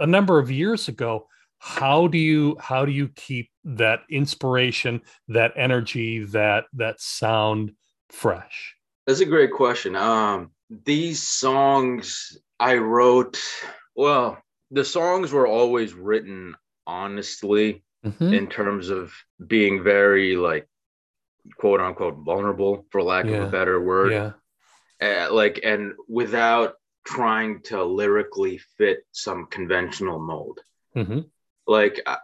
a 0.00 0.06
number 0.06 0.40
of 0.40 0.50
years 0.50 0.88
ago. 0.88 1.28
How 1.58 2.06
do 2.06 2.18
you 2.18 2.56
how 2.60 2.84
do 2.84 2.92
you 2.92 3.08
keep 3.08 3.50
that 3.64 4.00
inspiration, 4.10 5.02
that 5.28 5.52
energy, 5.56 6.24
that 6.26 6.64
that 6.74 7.00
sound 7.00 7.72
fresh? 8.10 8.74
That's 9.06 9.20
a 9.20 9.26
great 9.26 9.52
question. 9.52 9.96
Um, 9.96 10.50
these 10.84 11.22
songs 11.26 12.38
I 12.58 12.76
wrote, 12.76 13.40
well, 13.94 14.38
the 14.70 14.84
songs 14.84 15.32
were 15.32 15.46
always 15.46 15.94
written 15.94 16.56
honestly 16.86 17.82
Mhm. 18.04 18.32
in 18.32 18.46
terms 18.48 18.88
of 18.90 19.12
being 19.44 19.82
very 19.82 20.36
like 20.36 20.68
quote 21.58 21.80
unquote 21.80 22.16
vulnerable 22.18 22.86
for 22.90 23.02
lack 23.02 23.24
of 23.24 23.40
a 23.40 23.50
better 23.50 23.80
word 23.80 24.12
Yeah. 24.12 24.32
uh, 25.00 25.32
like 25.32 25.60
and 25.64 25.94
without 26.08 26.74
trying 27.04 27.62
to 27.62 27.82
lyrically 27.84 28.58
fit 28.78 29.06
some 29.12 29.46
conventional 29.46 30.18
mold 30.20 30.60
hmm 30.94 31.20
like 31.66 32.00
I, 32.06 32.18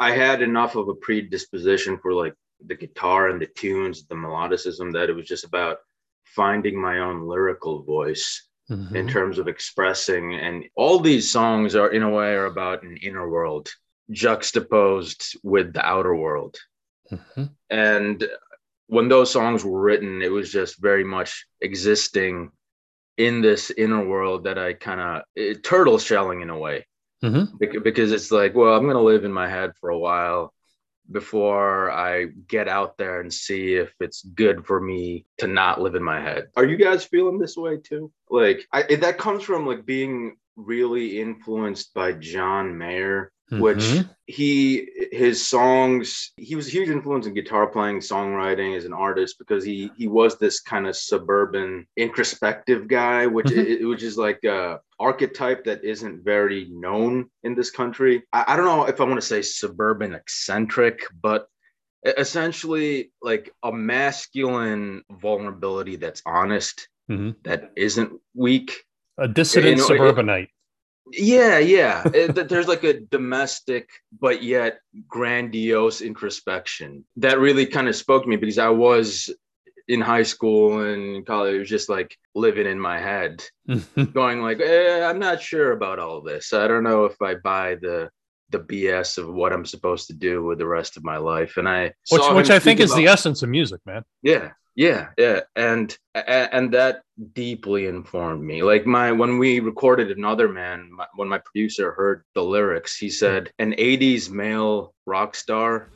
I 0.00 0.10
had 0.12 0.42
enough 0.42 0.76
of 0.76 0.88
a 0.88 0.94
predisposition 0.94 1.98
for 1.98 2.12
like 2.12 2.34
the 2.66 2.74
guitar 2.74 3.28
and 3.28 3.40
the 3.40 3.46
tunes 3.46 4.06
the 4.06 4.14
melodicism 4.14 4.92
that 4.92 5.08
it 5.10 5.14
was 5.14 5.26
just 5.26 5.44
about 5.44 5.78
finding 6.24 6.80
my 6.80 6.98
own 7.00 7.26
lyrical 7.26 7.82
voice 7.82 8.48
Mm-hmm. 8.70 8.94
in 8.94 9.08
terms 9.08 9.38
of 9.38 9.48
expressing 9.48 10.34
and 10.34 10.64
all 10.76 11.00
these 11.00 11.32
songs 11.32 11.74
are 11.74 11.88
in 11.90 12.04
a 12.04 12.08
way 12.08 12.32
are 12.36 12.46
about 12.46 12.84
an 12.84 12.96
inner 12.98 13.28
world 13.28 13.68
juxtaposed 14.36 15.36
with 15.42 15.72
the 15.72 15.84
outer 15.84 16.14
world 16.14 16.56
Mhm. 17.10 17.50
and 17.68 18.28
when 18.86 19.08
those 19.08 19.30
songs 19.32 19.64
were 19.64 19.80
written 19.80 20.22
it 20.22 20.30
was 20.30 20.50
just 20.50 20.80
very 20.80 21.04
much 21.04 21.44
existing 21.60 22.50
in 23.18 23.42
this 23.42 23.70
inner 23.72 24.06
world 24.06 24.44
that 24.44 24.58
i 24.58 24.72
kind 24.72 25.00
of 25.00 25.62
turtle 25.62 25.98
shelling 25.98 26.40
in 26.40 26.48
a 26.48 26.56
way 26.58 26.86
Mhm. 27.22 27.82
Because 27.84 28.12
it's 28.12 28.30
like 28.32 28.54
well 28.54 28.74
i'm 28.74 28.82
going 28.84 28.96
to 28.96 29.02
live 29.02 29.24
in 29.24 29.32
my 29.32 29.48
head 29.48 29.72
for 29.80 29.90
a 29.90 29.98
while 29.98 30.52
before 31.10 31.90
i 31.90 32.26
get 32.48 32.68
out 32.68 32.96
there 32.96 33.20
and 33.20 33.32
see 33.32 33.74
if 33.74 33.92
it's 34.00 34.22
good 34.22 34.64
for 34.64 34.80
me 34.80 35.24
to 35.38 35.46
not 35.46 35.80
live 35.80 35.94
in 35.94 36.02
my 36.02 36.20
head 36.20 36.46
are 36.56 36.64
you 36.64 36.76
guys 36.76 37.04
feeling 37.04 37.38
this 37.38 37.56
way 37.56 37.76
too 37.76 38.10
like 38.30 38.66
I, 38.72 38.82
that 38.96 39.18
comes 39.18 39.42
from 39.42 39.66
like 39.66 39.84
being 39.84 40.36
really 40.56 41.20
influenced 41.20 41.92
by 41.94 42.12
john 42.12 42.78
mayer 42.78 43.32
which 43.50 43.78
Mhm. 43.78 44.08
he 44.26 44.88
his 45.12 45.46
songs 45.46 46.32
he 46.38 46.54
was 46.56 46.66
a 46.68 46.70
huge 46.70 46.88
influence 46.88 47.26
in 47.26 47.34
guitar 47.34 47.66
playing 47.66 47.98
songwriting 47.98 48.74
as 48.74 48.86
an 48.86 48.94
artist 48.94 49.36
because 49.38 49.62
he 49.62 49.90
he 49.94 50.08
was 50.08 50.38
this 50.38 50.58
kind 50.60 50.86
of 50.86 50.96
suburban 50.96 51.86
introspective 51.98 52.88
guy 52.88 53.26
which 53.26 53.48
Mhm. 53.48 53.82
i- 53.82 53.84
which 53.90 54.02
is 54.02 54.16
like 54.16 54.42
a 54.44 54.80
archetype 54.98 55.64
that 55.64 55.84
isn't 55.84 56.24
very 56.24 56.66
known 56.70 57.28
in 57.42 57.54
this 57.54 57.70
country 57.70 58.22
i, 58.32 58.42
I 58.48 58.56
don't 58.56 58.64
know 58.64 58.86
if 58.86 59.02
i 59.02 59.04
want 59.04 59.20
to 59.20 59.26
say 59.34 59.42
suburban 59.42 60.14
eccentric 60.14 61.04
but 61.20 61.46
essentially 62.06 63.12
like 63.20 63.52
a 63.62 63.70
masculine 63.72 65.02
vulnerability 65.10 65.96
that's 65.96 66.22
honest 66.24 66.88
Mhm. 67.10 67.36
that 67.44 67.70
isn't 67.76 68.12
weak 68.34 68.84
a 69.18 69.28
dissident 69.28 69.76
know, 69.76 69.84
it- 69.84 69.88
suburbanite. 69.88 70.48
Yeah, 71.12 71.58
yeah. 71.58 72.02
It- 72.14 72.48
there's 72.48 72.68
like 72.68 72.84
a 72.84 73.00
domestic 73.00 73.88
but 74.20 74.42
yet 74.42 74.78
grandiose 75.08 76.00
introspection 76.00 77.04
that 77.16 77.38
really 77.38 77.66
kind 77.66 77.88
of 77.88 77.96
spoke 77.96 78.22
to 78.24 78.28
me 78.28 78.36
because 78.36 78.58
I 78.58 78.68
was 78.70 79.30
in 79.88 80.00
high 80.00 80.22
school 80.22 80.80
and 80.82 81.26
college, 81.26 81.54
it 81.54 81.58
was 81.58 81.68
just 81.68 81.88
like 81.88 82.16
living 82.34 82.66
in 82.66 82.78
my 82.78 82.98
head, 82.98 83.44
going 84.12 84.40
like, 84.40 84.60
eh, 84.60 85.04
I'm 85.04 85.18
not 85.18 85.42
sure 85.42 85.72
about 85.72 85.98
all 85.98 86.20
this. 86.22 86.52
I 86.52 86.66
don't 86.68 86.84
know 86.84 87.04
if 87.04 87.20
I 87.20 87.34
buy 87.34 87.76
the 87.76 88.10
the 88.50 88.60
BS 88.60 89.16
of 89.16 89.32
what 89.32 89.52
I'm 89.52 89.64
supposed 89.64 90.08
to 90.08 90.12
do 90.14 90.44
with 90.44 90.58
the 90.58 90.66
rest 90.66 90.98
of 90.98 91.04
my 91.04 91.16
life. 91.16 91.56
And 91.56 91.66
I 91.68 91.94
which 92.10 92.22
which 92.32 92.50
I 92.50 92.58
think 92.58 92.80
is 92.80 92.94
the 92.94 93.06
essence 93.06 93.42
of 93.42 93.48
music, 93.48 93.80
man. 93.86 94.02
yeah 94.22 94.50
yeah 94.74 95.08
yeah 95.18 95.40
and 95.56 95.96
and 96.14 96.72
that 96.72 97.02
deeply 97.34 97.86
informed 97.86 98.42
me. 98.42 98.62
Like 98.62 98.86
my 98.86 99.12
when 99.12 99.38
we 99.38 99.60
recorded 99.60 100.16
another 100.16 100.48
man 100.48 100.90
my, 100.92 101.06
when 101.14 101.28
my 101.28 101.38
producer 101.38 101.92
heard 101.92 102.24
the 102.34 102.42
lyrics 102.42 102.96
he 102.96 103.10
said 103.10 103.50
an 103.58 103.72
80s 103.72 104.30
male 104.30 104.94
rock 105.06 105.34
star 105.34 105.88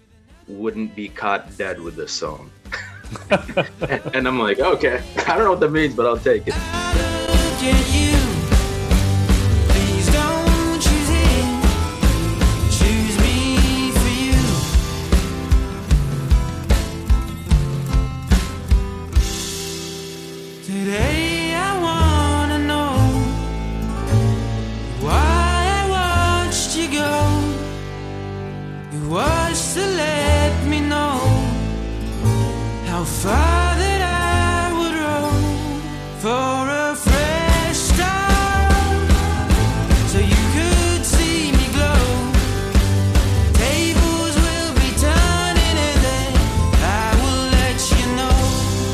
wouldn't 0.47 0.95
be 0.95 1.09
caught 1.09 1.57
dead 1.57 1.81
with 1.81 1.97
this 1.97 2.13
song. 2.13 2.51
And, 3.31 4.03
and 4.15 4.29
i'm 4.29 4.39
like 4.39 4.59
okay 4.59 5.01
i 5.29 5.37
don't 5.37 5.45
know 5.45 5.51
what 5.51 5.61
that 5.61 5.71
means 5.71 5.95
but 5.95 6.07
i'll 6.07 6.17
take 6.17 6.43
it 6.47 7.96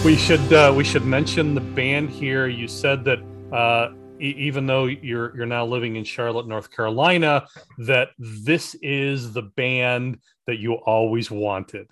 We 0.04 0.16
should 0.16 0.52
uh, 0.52 0.74
we 0.76 0.82
should 0.82 1.06
mention 1.06 1.54
the 1.54 1.60
band 1.60 2.10
here. 2.10 2.48
You 2.48 2.66
said 2.66 3.04
that 3.04 3.20
uh, 3.52 3.92
e- 4.22 4.34
even 4.38 4.66
though 4.66 4.86
you're 4.86 5.36
you're 5.36 5.46
now 5.46 5.66
living 5.66 5.96
in 5.96 6.04
Charlotte, 6.04 6.46
North 6.46 6.70
Carolina, 6.70 7.46
that 7.78 8.10
this 8.18 8.74
is 8.82 9.32
the 9.32 9.42
band 9.42 10.18
that 10.46 10.58
you 10.58 10.74
always 10.74 11.30
wanted. 11.30 11.86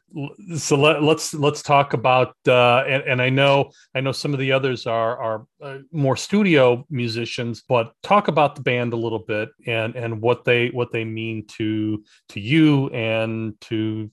So 0.57 0.77
let, 0.77 1.03
let's 1.03 1.35
let's 1.35 1.63
talk 1.63 1.93
about 1.93 2.35
uh, 2.49 2.79
and, 2.87 3.03
and 3.05 3.23
I 3.23 3.31
know 3.31 3.71
I 3.95 4.01
know 4.01 4.13
some 4.13 4.33
of 4.33 4.41
the 4.41 4.53
others 4.53 4.87
are 4.87 5.19
are 5.19 5.47
uh, 5.63 5.79
more 5.93 6.17
studio 6.17 6.85
musicians, 6.91 7.63
but 7.69 7.93
talk 8.03 8.29
about 8.29 8.57
the 8.57 8.63
band 8.63 8.93
a 8.93 8.97
little 8.97 9.19
bit 9.21 9.51
and 9.67 9.95
and 9.97 10.21
what 10.21 10.45
they 10.45 10.69
what 10.69 10.93
they 10.93 11.05
mean 11.05 11.47
to 11.59 12.03
to 12.31 12.41
you 12.41 12.89
and 12.91 13.61
to 13.63 14.11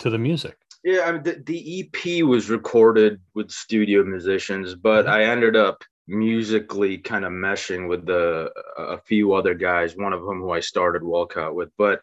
to 0.00 0.10
the 0.10 0.18
music. 0.18 0.56
Yeah, 0.82 1.02
I 1.06 1.12
mean, 1.12 1.22
the, 1.22 1.42
the 1.46 1.80
EP 1.80 2.22
was 2.24 2.50
recorded 2.50 3.18
with 3.34 3.50
studio 3.50 4.04
musicians, 4.04 4.74
but 4.74 5.06
Mhm. 5.06 5.10
I 5.10 5.24
ended 5.24 5.56
up 5.56 5.82
musically 6.06 6.98
kind 6.98 7.24
of 7.24 7.32
meshing 7.32 7.88
with 7.88 8.06
the 8.06 8.52
a 8.76 8.98
few 8.98 9.32
other 9.32 9.54
guys. 9.54 9.96
One 9.96 10.12
of 10.12 10.24
them 10.24 10.40
who 10.40 10.50
I 10.50 10.60
started 10.60 11.02
Walcot 11.02 11.54
with, 11.54 11.70
but 11.78 12.02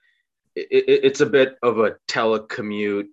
it, 0.55 0.67
it, 0.71 0.99
it's 1.05 1.21
a 1.21 1.25
bit 1.25 1.57
of 1.61 1.79
a 1.79 1.95
telecommute 2.07 3.07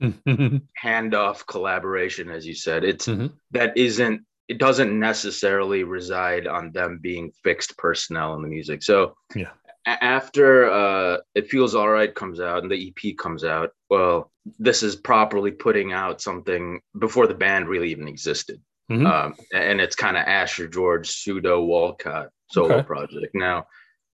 handoff 0.02 1.46
collaboration, 1.46 2.30
as 2.30 2.46
you 2.46 2.54
said. 2.54 2.84
It's 2.84 3.06
Mhm. 3.06 3.32
that 3.52 3.76
isn't 3.76 4.22
it 4.48 4.56
doesn't 4.58 4.98
necessarily 4.98 5.84
reside 5.84 6.46
on 6.46 6.72
them 6.72 6.98
being 7.02 7.30
fixed 7.44 7.76
personnel 7.76 8.34
in 8.34 8.40
the 8.42 8.48
music. 8.48 8.82
So 8.82 9.14
Yeah. 9.34 9.50
after 9.86 10.70
uh 10.70 11.18
it 11.34 11.48
feels 11.48 11.74
all 11.74 11.88
right 11.88 12.14
comes 12.14 12.40
out 12.40 12.62
and 12.62 12.70
the 12.70 12.88
ep 12.88 13.16
comes 13.16 13.42
out 13.44 13.70
well 13.88 14.30
this 14.58 14.82
is 14.82 14.96
properly 14.96 15.50
putting 15.50 15.92
out 15.92 16.20
something 16.20 16.80
before 16.98 17.26
the 17.26 17.34
band 17.34 17.68
really 17.68 17.90
even 17.90 18.06
existed 18.08 18.60
Mhm. 18.90 19.06
um, 19.06 19.34
and 19.52 19.80
it's 19.80 19.94
kind 19.96 20.16
of 20.16 20.24
asher 20.26 20.66
george 20.66 21.08
pseudo 21.10 21.62
walcot 21.62 22.28
solo 22.50 22.76
Okay. 22.76 22.86
project 22.86 23.34
now 23.34 23.66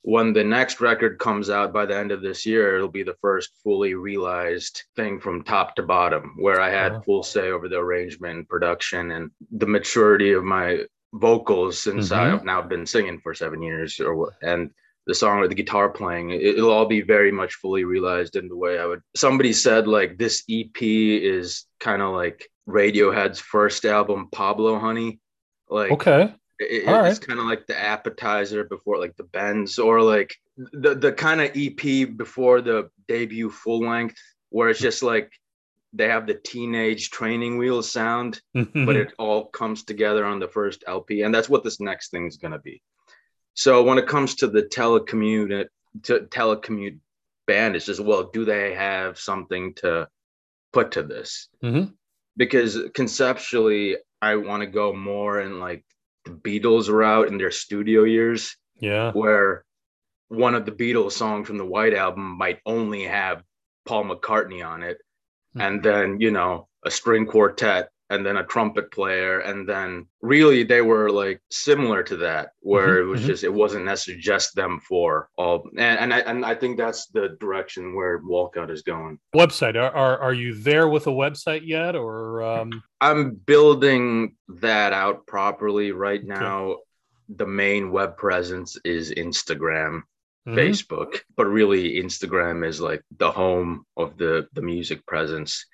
when 0.03 0.33
the 0.35 0.45
next 0.45 0.81
record 0.81 1.18
comes 1.18 1.49
out 1.49 1.72
by 1.72 1.87
the 1.87 1.97
end 1.97 2.11
of 2.12 2.20
this 2.20 2.45
year 2.45 2.75
it'll 2.77 2.89
be 2.89 3.05
the 3.05 3.16
first 3.22 3.51
fully 3.62 3.95
realized 3.95 4.83
thing 4.97 5.20
from 5.20 5.43
top 5.45 5.77
to 5.77 5.83
bottom 5.83 6.35
where 6.39 6.61
i 6.61 6.70
had 6.70 6.93
Wow. 6.93 7.03
full 7.07 7.22
say 7.22 7.51
over 7.51 7.68
the 7.68 7.79
arrangement 7.79 8.39
and 8.39 8.49
production 8.49 9.12
and 9.12 9.31
the 9.53 9.66
maturity 9.66 10.33
of 10.33 10.45
my 10.45 10.85
vocals 11.14 11.79
since 11.81 12.11
Mhm. 12.11 12.16
i've 12.16 12.45
now 12.45 12.61
been 12.61 12.85
singing 12.87 13.20
for 13.20 13.33
seven 13.35 13.62
years 13.62 14.01
or 14.01 14.33
and 14.43 14.70
the 15.07 15.14
song 15.14 15.39
or 15.39 15.47
the 15.49 15.55
guitar 15.55 15.89
playing 15.91 16.31
it, 16.31 16.41
it'll 16.43 16.70
all 16.72 16.87
be 16.87 17.03
very 17.03 17.31
much 17.31 17.55
fully 17.55 17.85
realized 17.85 18.35
in 18.37 18.49
the 18.49 18.57
way 18.57 18.79
i 18.81 18.87
would 18.87 19.03
somebody 19.14 19.53
said 19.53 19.87
like 19.87 20.18
this 20.18 20.43
ep 20.51 20.83
is 20.83 21.66
kind 21.79 22.03
of 22.03 22.12
like 22.12 22.49
radiohead's 22.69 23.41
first 23.41 23.85
album 23.85 24.29
pablo 24.33 24.79
honey 24.79 25.21
like 25.69 25.91
Okay. 25.93 26.23
it- 26.59 26.85
it's 26.85 26.87
right. 26.87 27.21
kind 27.21 27.39
of 27.41 27.47
like 27.47 27.67
the 27.67 27.79
appetizer 27.79 28.65
before 28.65 28.99
like 28.99 29.17
the 29.17 29.25
bends 29.25 29.79
or 29.79 30.01
like 30.03 30.35
the 30.57 30.95
the 30.95 31.12
kind 31.12 31.41
of 31.41 31.51
ep 31.57 32.17
before 32.17 32.61
the 32.61 32.89
debut 33.09 33.51
full 33.51 33.81
length 33.81 34.17
where 34.51 34.69
it's 34.71 34.81
just 34.81 35.03
like 35.03 35.31
they 35.93 36.09
have 36.09 36.27
the 36.27 36.35
teenage 36.35 37.11
training 37.11 37.59
wheels 37.59 37.91
sound 37.91 38.41
Mm-hmm. 38.57 38.85
but 38.87 38.97
it 38.97 39.12
all 39.19 39.47
comes 39.47 39.85
together 39.85 40.25
on 40.25 40.39
the 40.41 40.49
first 40.49 40.83
LP, 40.87 41.23
and 41.23 41.35
that's 41.35 41.49
what 41.49 41.62
this 41.65 41.81
next 41.81 42.11
thing 42.11 42.27
is 42.27 42.37
going 42.37 42.51
to 42.53 42.59
be. 42.59 42.81
So 43.55 43.83
when 43.85 43.99
it 43.99 44.09
comes 44.09 44.35
to 44.37 44.49
the 44.49 44.62
telecommute 44.62 45.69
to 46.05 46.21
telecommute 46.21 46.99
band, 47.47 47.77
it's 47.77 47.87
just 47.87 48.01
well, 48.01 48.25
do 48.33 48.45
they 48.45 48.75
have 48.75 49.19
something 49.19 49.75
to 49.75 50.09
put 50.73 50.93
to 50.93 51.03
this? 51.05 51.49
Mhm. 51.62 51.93
Because 52.37 52.78
conceptually, 52.95 53.97
I 54.20 54.37
want 54.37 54.62
to 54.62 54.66
go 54.66 54.93
more 54.93 55.41
in 55.41 55.61
like 55.61 55.85
the 56.24 56.32
Beatles 56.32 56.89
route 56.89 57.28
in 57.28 57.39
their 57.39 57.51
studio 57.51 58.05
years, 58.05 58.57
yeah. 58.80 59.12
where 59.12 59.64
one 60.28 60.55
of 60.55 60.64
the 60.64 60.72
Beatles 60.72 61.12
songs 61.12 61.47
from 61.47 61.59
the 61.59 61.64
White 61.64 61.95
Album 61.95 62.37
might 62.37 62.59
only 62.66 63.05
have 63.05 63.43
Paul 63.85 64.05
McCartney 64.05 64.66
on 64.66 64.82
it, 64.82 64.99
hmm. 65.53 65.61
and 65.61 65.82
then 65.82 66.20
you 66.20 66.30
know 66.30 66.68
a 66.85 66.91
string 66.91 67.26
quartet 67.26 67.91
and 68.15 68.25
then 68.25 68.37
a 68.39 68.45
trumpet 68.45 68.91
player 68.91 69.41
and 69.41 69.69
then 69.69 70.07
really 70.23 70.62
they 70.62 70.81
were 70.81 71.11
like 71.11 71.41
similar 71.51 72.03
to 72.03 72.17
that 72.17 72.51
where 72.61 72.97
Mhm, 72.97 73.01
it 73.03 73.05
was 73.05 73.21
mhm. 73.23 73.27
just 73.27 73.45
it 73.45 73.53
wasn't 73.53 73.85
necessarily 73.85 74.23
just 74.23 74.55
them 74.55 74.81
four 74.81 75.29
all 75.37 75.69
and, 75.77 75.99
and 76.03 76.15
I 76.15 76.19
and 76.21 76.45
I 76.45 76.55
think 76.55 76.79
that's 76.79 77.07
the 77.09 77.37
direction 77.41 77.95
where 77.95 78.21
Walcot 78.21 78.71
is 78.71 78.83
going. 78.83 79.19
Website. 79.35 79.77
Are, 79.77 79.93
are 80.05 80.19
are 80.19 80.33
you 80.35 80.55
there 80.55 80.89
with 80.89 81.07
a 81.07 81.11
website 81.25 81.62
yet, 81.67 81.95
or 81.97 82.43
um, 82.43 82.83
I'm 83.01 83.35
building 83.35 84.37
that 84.49 84.93
out 84.93 85.27
properly 85.27 85.93
right 85.93 86.21
Okay. 86.21 86.29
now. 86.29 86.79
The 87.29 87.47
main 87.47 87.91
web 87.91 88.17
presence 88.19 88.77
is 88.85 89.11
Instagram, 89.11 90.03
mhm. 90.47 90.55
Facebook, 90.57 91.21
but 91.37 91.47
really 91.47 91.95
Instagram 92.05 92.67
is 92.67 92.81
like 92.81 93.03
the 93.19 93.31
home 93.31 93.85
of 93.97 94.17
the 94.19 94.47
the 94.53 94.62
music 94.62 95.05
presence. 95.07 95.67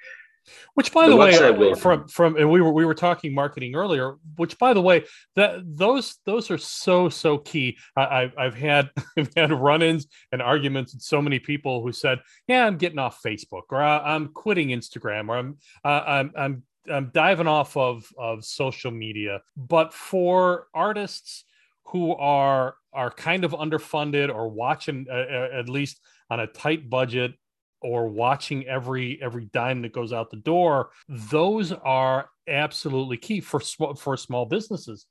Which, 0.74 0.92
by 0.92 1.06
The 1.06 1.10
the, 1.10 1.16
way, 1.16 1.74
from 1.74 2.08
from 2.08 2.36
and 2.36 2.50
we 2.50 2.60
were 2.60 2.72
we 2.72 2.84
were 2.84 2.94
talking 2.94 3.34
marketing 3.34 3.74
earlier. 3.74 4.16
Which, 4.36 4.58
by 4.58 4.72
the 4.72 4.80
way, 4.80 5.04
that 5.36 5.60
those 5.64 6.16
those 6.26 6.50
are 6.50 6.58
so 6.58 7.08
so 7.08 7.38
key. 7.38 7.78
I, 7.96 8.22
I've 8.22 8.32
I've 8.38 8.54
had 8.54 8.90
I've 9.18 9.30
had 9.36 9.52
run-ins 9.52 10.06
and 10.32 10.40
arguments 10.42 10.94
with 10.94 11.02
so 11.02 11.20
many 11.20 11.38
people 11.38 11.82
who 11.82 11.92
said, 11.92 12.20
"Yeah, 12.46 12.66
I'm 12.66 12.76
getting 12.78 12.98
off 12.98 13.20
Facebook, 13.24 13.62
or 13.70 13.82
"I- 13.82 14.14
I'm 14.14 14.28
quitting 14.28 14.68
Instagram, 14.68 15.28
or 15.28 15.36
I'm 15.38 15.58
uh, 15.84 16.04
I'm 16.06 16.32
I'm 16.36 16.62
I'm 16.90 17.10
diving 17.12 17.48
off 17.48 17.76
of 17.76 18.04
of 18.18 18.44
social 18.44 18.90
media." 18.90 19.40
But 19.56 19.92
for 19.92 20.66
artists 20.74 21.44
who 21.86 22.14
are 22.14 22.74
are 22.92 23.10
kind 23.10 23.44
of 23.44 23.52
underfunded 23.52 24.34
or 24.34 24.48
watching 24.48 25.06
uh, 25.10 25.14
uh, 25.14 25.48
at 25.52 25.68
least 25.68 26.00
on 26.28 26.40
a 26.40 26.46
tight 26.46 26.88
budget 26.88 27.34
or 27.80 28.08
watching 28.08 28.66
every 28.66 29.20
every 29.22 29.46
dime 29.46 29.82
that 29.82 29.92
goes 29.92 30.12
out 30.12 30.30
the 30.30 30.36
door 30.36 30.90
those 31.08 31.72
are 31.72 32.28
absolutely 32.48 33.16
key 33.16 33.40
for 33.40 33.60
sm- 33.60 33.94
for 33.96 34.16
small 34.16 34.46
businesses 34.46 35.06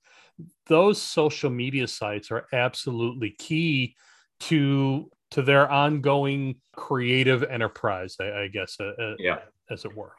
those 0.67 1.01
social 1.01 1.49
media 1.49 1.87
sites 1.87 2.31
are 2.31 2.45
absolutely 2.53 3.31
key 3.31 3.95
to 4.39 5.09
to 5.31 5.41
their 5.41 5.69
ongoing 5.69 6.55
creative 6.75 7.43
enterprise 7.43 8.15
i, 8.19 8.43
I 8.43 8.47
guess 8.47 8.77
uh, 8.79 8.85
uh, 9.01 9.15
Yeah. 9.19 9.39
as 9.69 9.85
it 9.85 9.95
were 9.95 10.13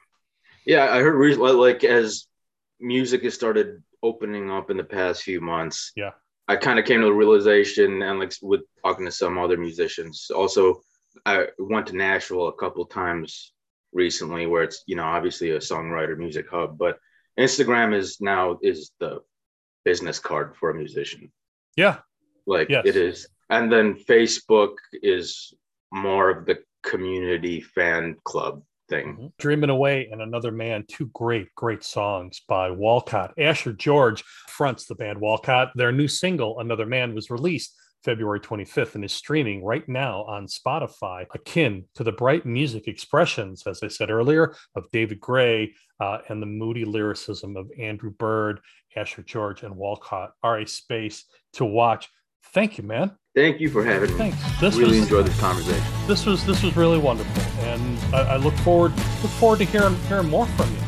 Yeah, 0.67 0.93
I 0.93 1.01
heard 1.01 1.15
re- 1.17 1.35
like 1.37 1.85
as 1.85 2.27
music 2.81 3.23
has 3.23 3.35
started 3.35 3.83
opening 4.03 4.51
up 4.51 4.71
in 4.71 4.77
the 4.77 4.85
past 4.85 5.23
few 5.23 5.41
months. 5.41 5.93
Yeah. 5.97 6.13
I 6.49 6.57
kind 6.57 6.79
of 6.79 6.85
came 6.85 7.01
to 7.01 7.07
the 7.07 7.13
realization, 7.13 8.03
and 8.03 8.19
like 8.19 8.33
with 8.43 8.63
talking 8.85 9.05
to 9.07 9.13
some 9.13 9.39
other 9.39 9.57
musicians, 9.57 10.31
also 10.35 10.81
I 11.27 11.47
went 11.59 11.87
to 11.89 11.97
Nashville 11.97 12.49
a 12.49 12.53
couple 12.53 12.85
times 12.87 13.53
recently, 13.93 14.47
where 14.47 14.63
it's 14.63 14.83
you 14.87 14.97
know 14.97 15.05
obviously 15.05 15.51
a 15.51 15.59
songwriter 15.59 16.17
music 16.17 16.47
hub, 16.51 16.79
but 16.79 16.99
Instagram 17.39 17.95
is 17.95 18.21
now 18.21 18.59
is 18.63 18.93
the 19.01 19.21
business 19.85 20.19
card 20.19 20.57
for 20.57 20.71
a 20.71 20.75
musician. 20.75 21.33
yeah 21.77 21.99
Like 22.47 22.69
Yes. 22.69 22.85
it 22.87 22.97
is, 22.97 23.29
and 23.49 23.73
then 23.73 23.95
Facebook 23.95 24.75
is 25.03 25.55
more 25.93 26.31
of 26.31 26.47
the 26.47 26.59
community 26.83 27.61
fan 27.61 28.17
club 28.25 28.63
thing. 28.89 29.07
Mm-hmm. 29.07 29.27
Dreaming 29.39 29.71
Away 29.71 30.09
and 30.11 30.21
Another 30.21 30.53
Man, 30.53 30.85
two 30.89 31.11
great, 31.15 31.49
great 31.55 31.83
songs 31.85 32.41
by 32.49 32.71
Walcot. 32.71 33.33
Asher 33.39 33.73
George 33.73 34.23
fronts 34.49 34.87
the 34.87 34.95
band 34.95 35.21
Walcot. 35.21 35.71
Their 35.75 35.93
new 35.93 36.09
single, 36.09 36.59
Another 36.61 36.87
Man, 36.87 37.15
was 37.15 37.31
released 37.31 37.75
February 38.05 38.41
25th 38.41 38.95
and 38.95 39.05
is 39.05 39.13
streaming 39.13 39.65
right 39.65 39.89
now 39.89 40.23
on 40.25 40.47
Spotify, 40.47 41.27
akin 41.35 41.85
to 41.95 42.05
the 42.05 42.13
bright 42.13 42.47
music 42.47 42.89
expressions, 42.89 43.67
as 43.67 43.83
I 43.83 43.89
said 43.89 44.11
earlier, 44.11 44.55
of 44.75 44.91
David 44.91 45.21
Gray 45.21 45.75
uh, 46.01 46.19
and 46.29 46.41
the 46.41 46.47
moody 46.47 46.85
lyricism 46.85 47.57
of 47.57 47.71
Andrew 47.79 48.11
Bird, 48.11 48.61
Asher 48.97 49.23
George, 49.23 49.63
and 49.63 49.75
Walcot 49.75 50.31
are 50.43 50.61
a 50.61 50.67
space 50.67 51.25
to 51.55 51.65
watch. 51.65 52.09
Thank 52.53 52.79
you, 52.79 52.85
man. 52.85 53.13
Thank 53.35 53.61
you 53.61 53.71
for 53.71 53.85
having 53.85 54.11
me. 54.11 54.17
Thanks. 54.17 54.61
This 54.61 54.77
really 54.77 54.99
was 54.99 55.03
enjoyed 55.03 55.27
this 55.27 55.39
conversation. 55.39 55.85
this 56.09 56.27
was 56.27 56.45
this 56.47 56.63
was 56.65 56.77
really 56.77 56.99
wonderful, 56.99 57.43
and 57.65 57.99
I, 58.15 58.35
I 58.35 58.37
look 58.37 58.55
forward 58.55 58.93
look 59.23 59.31
forward 59.33 59.59
to 59.59 59.65
hearing 59.65 59.95
hearing 60.09 60.29
more 60.29 60.47
from 60.47 60.69
you. 60.73 60.81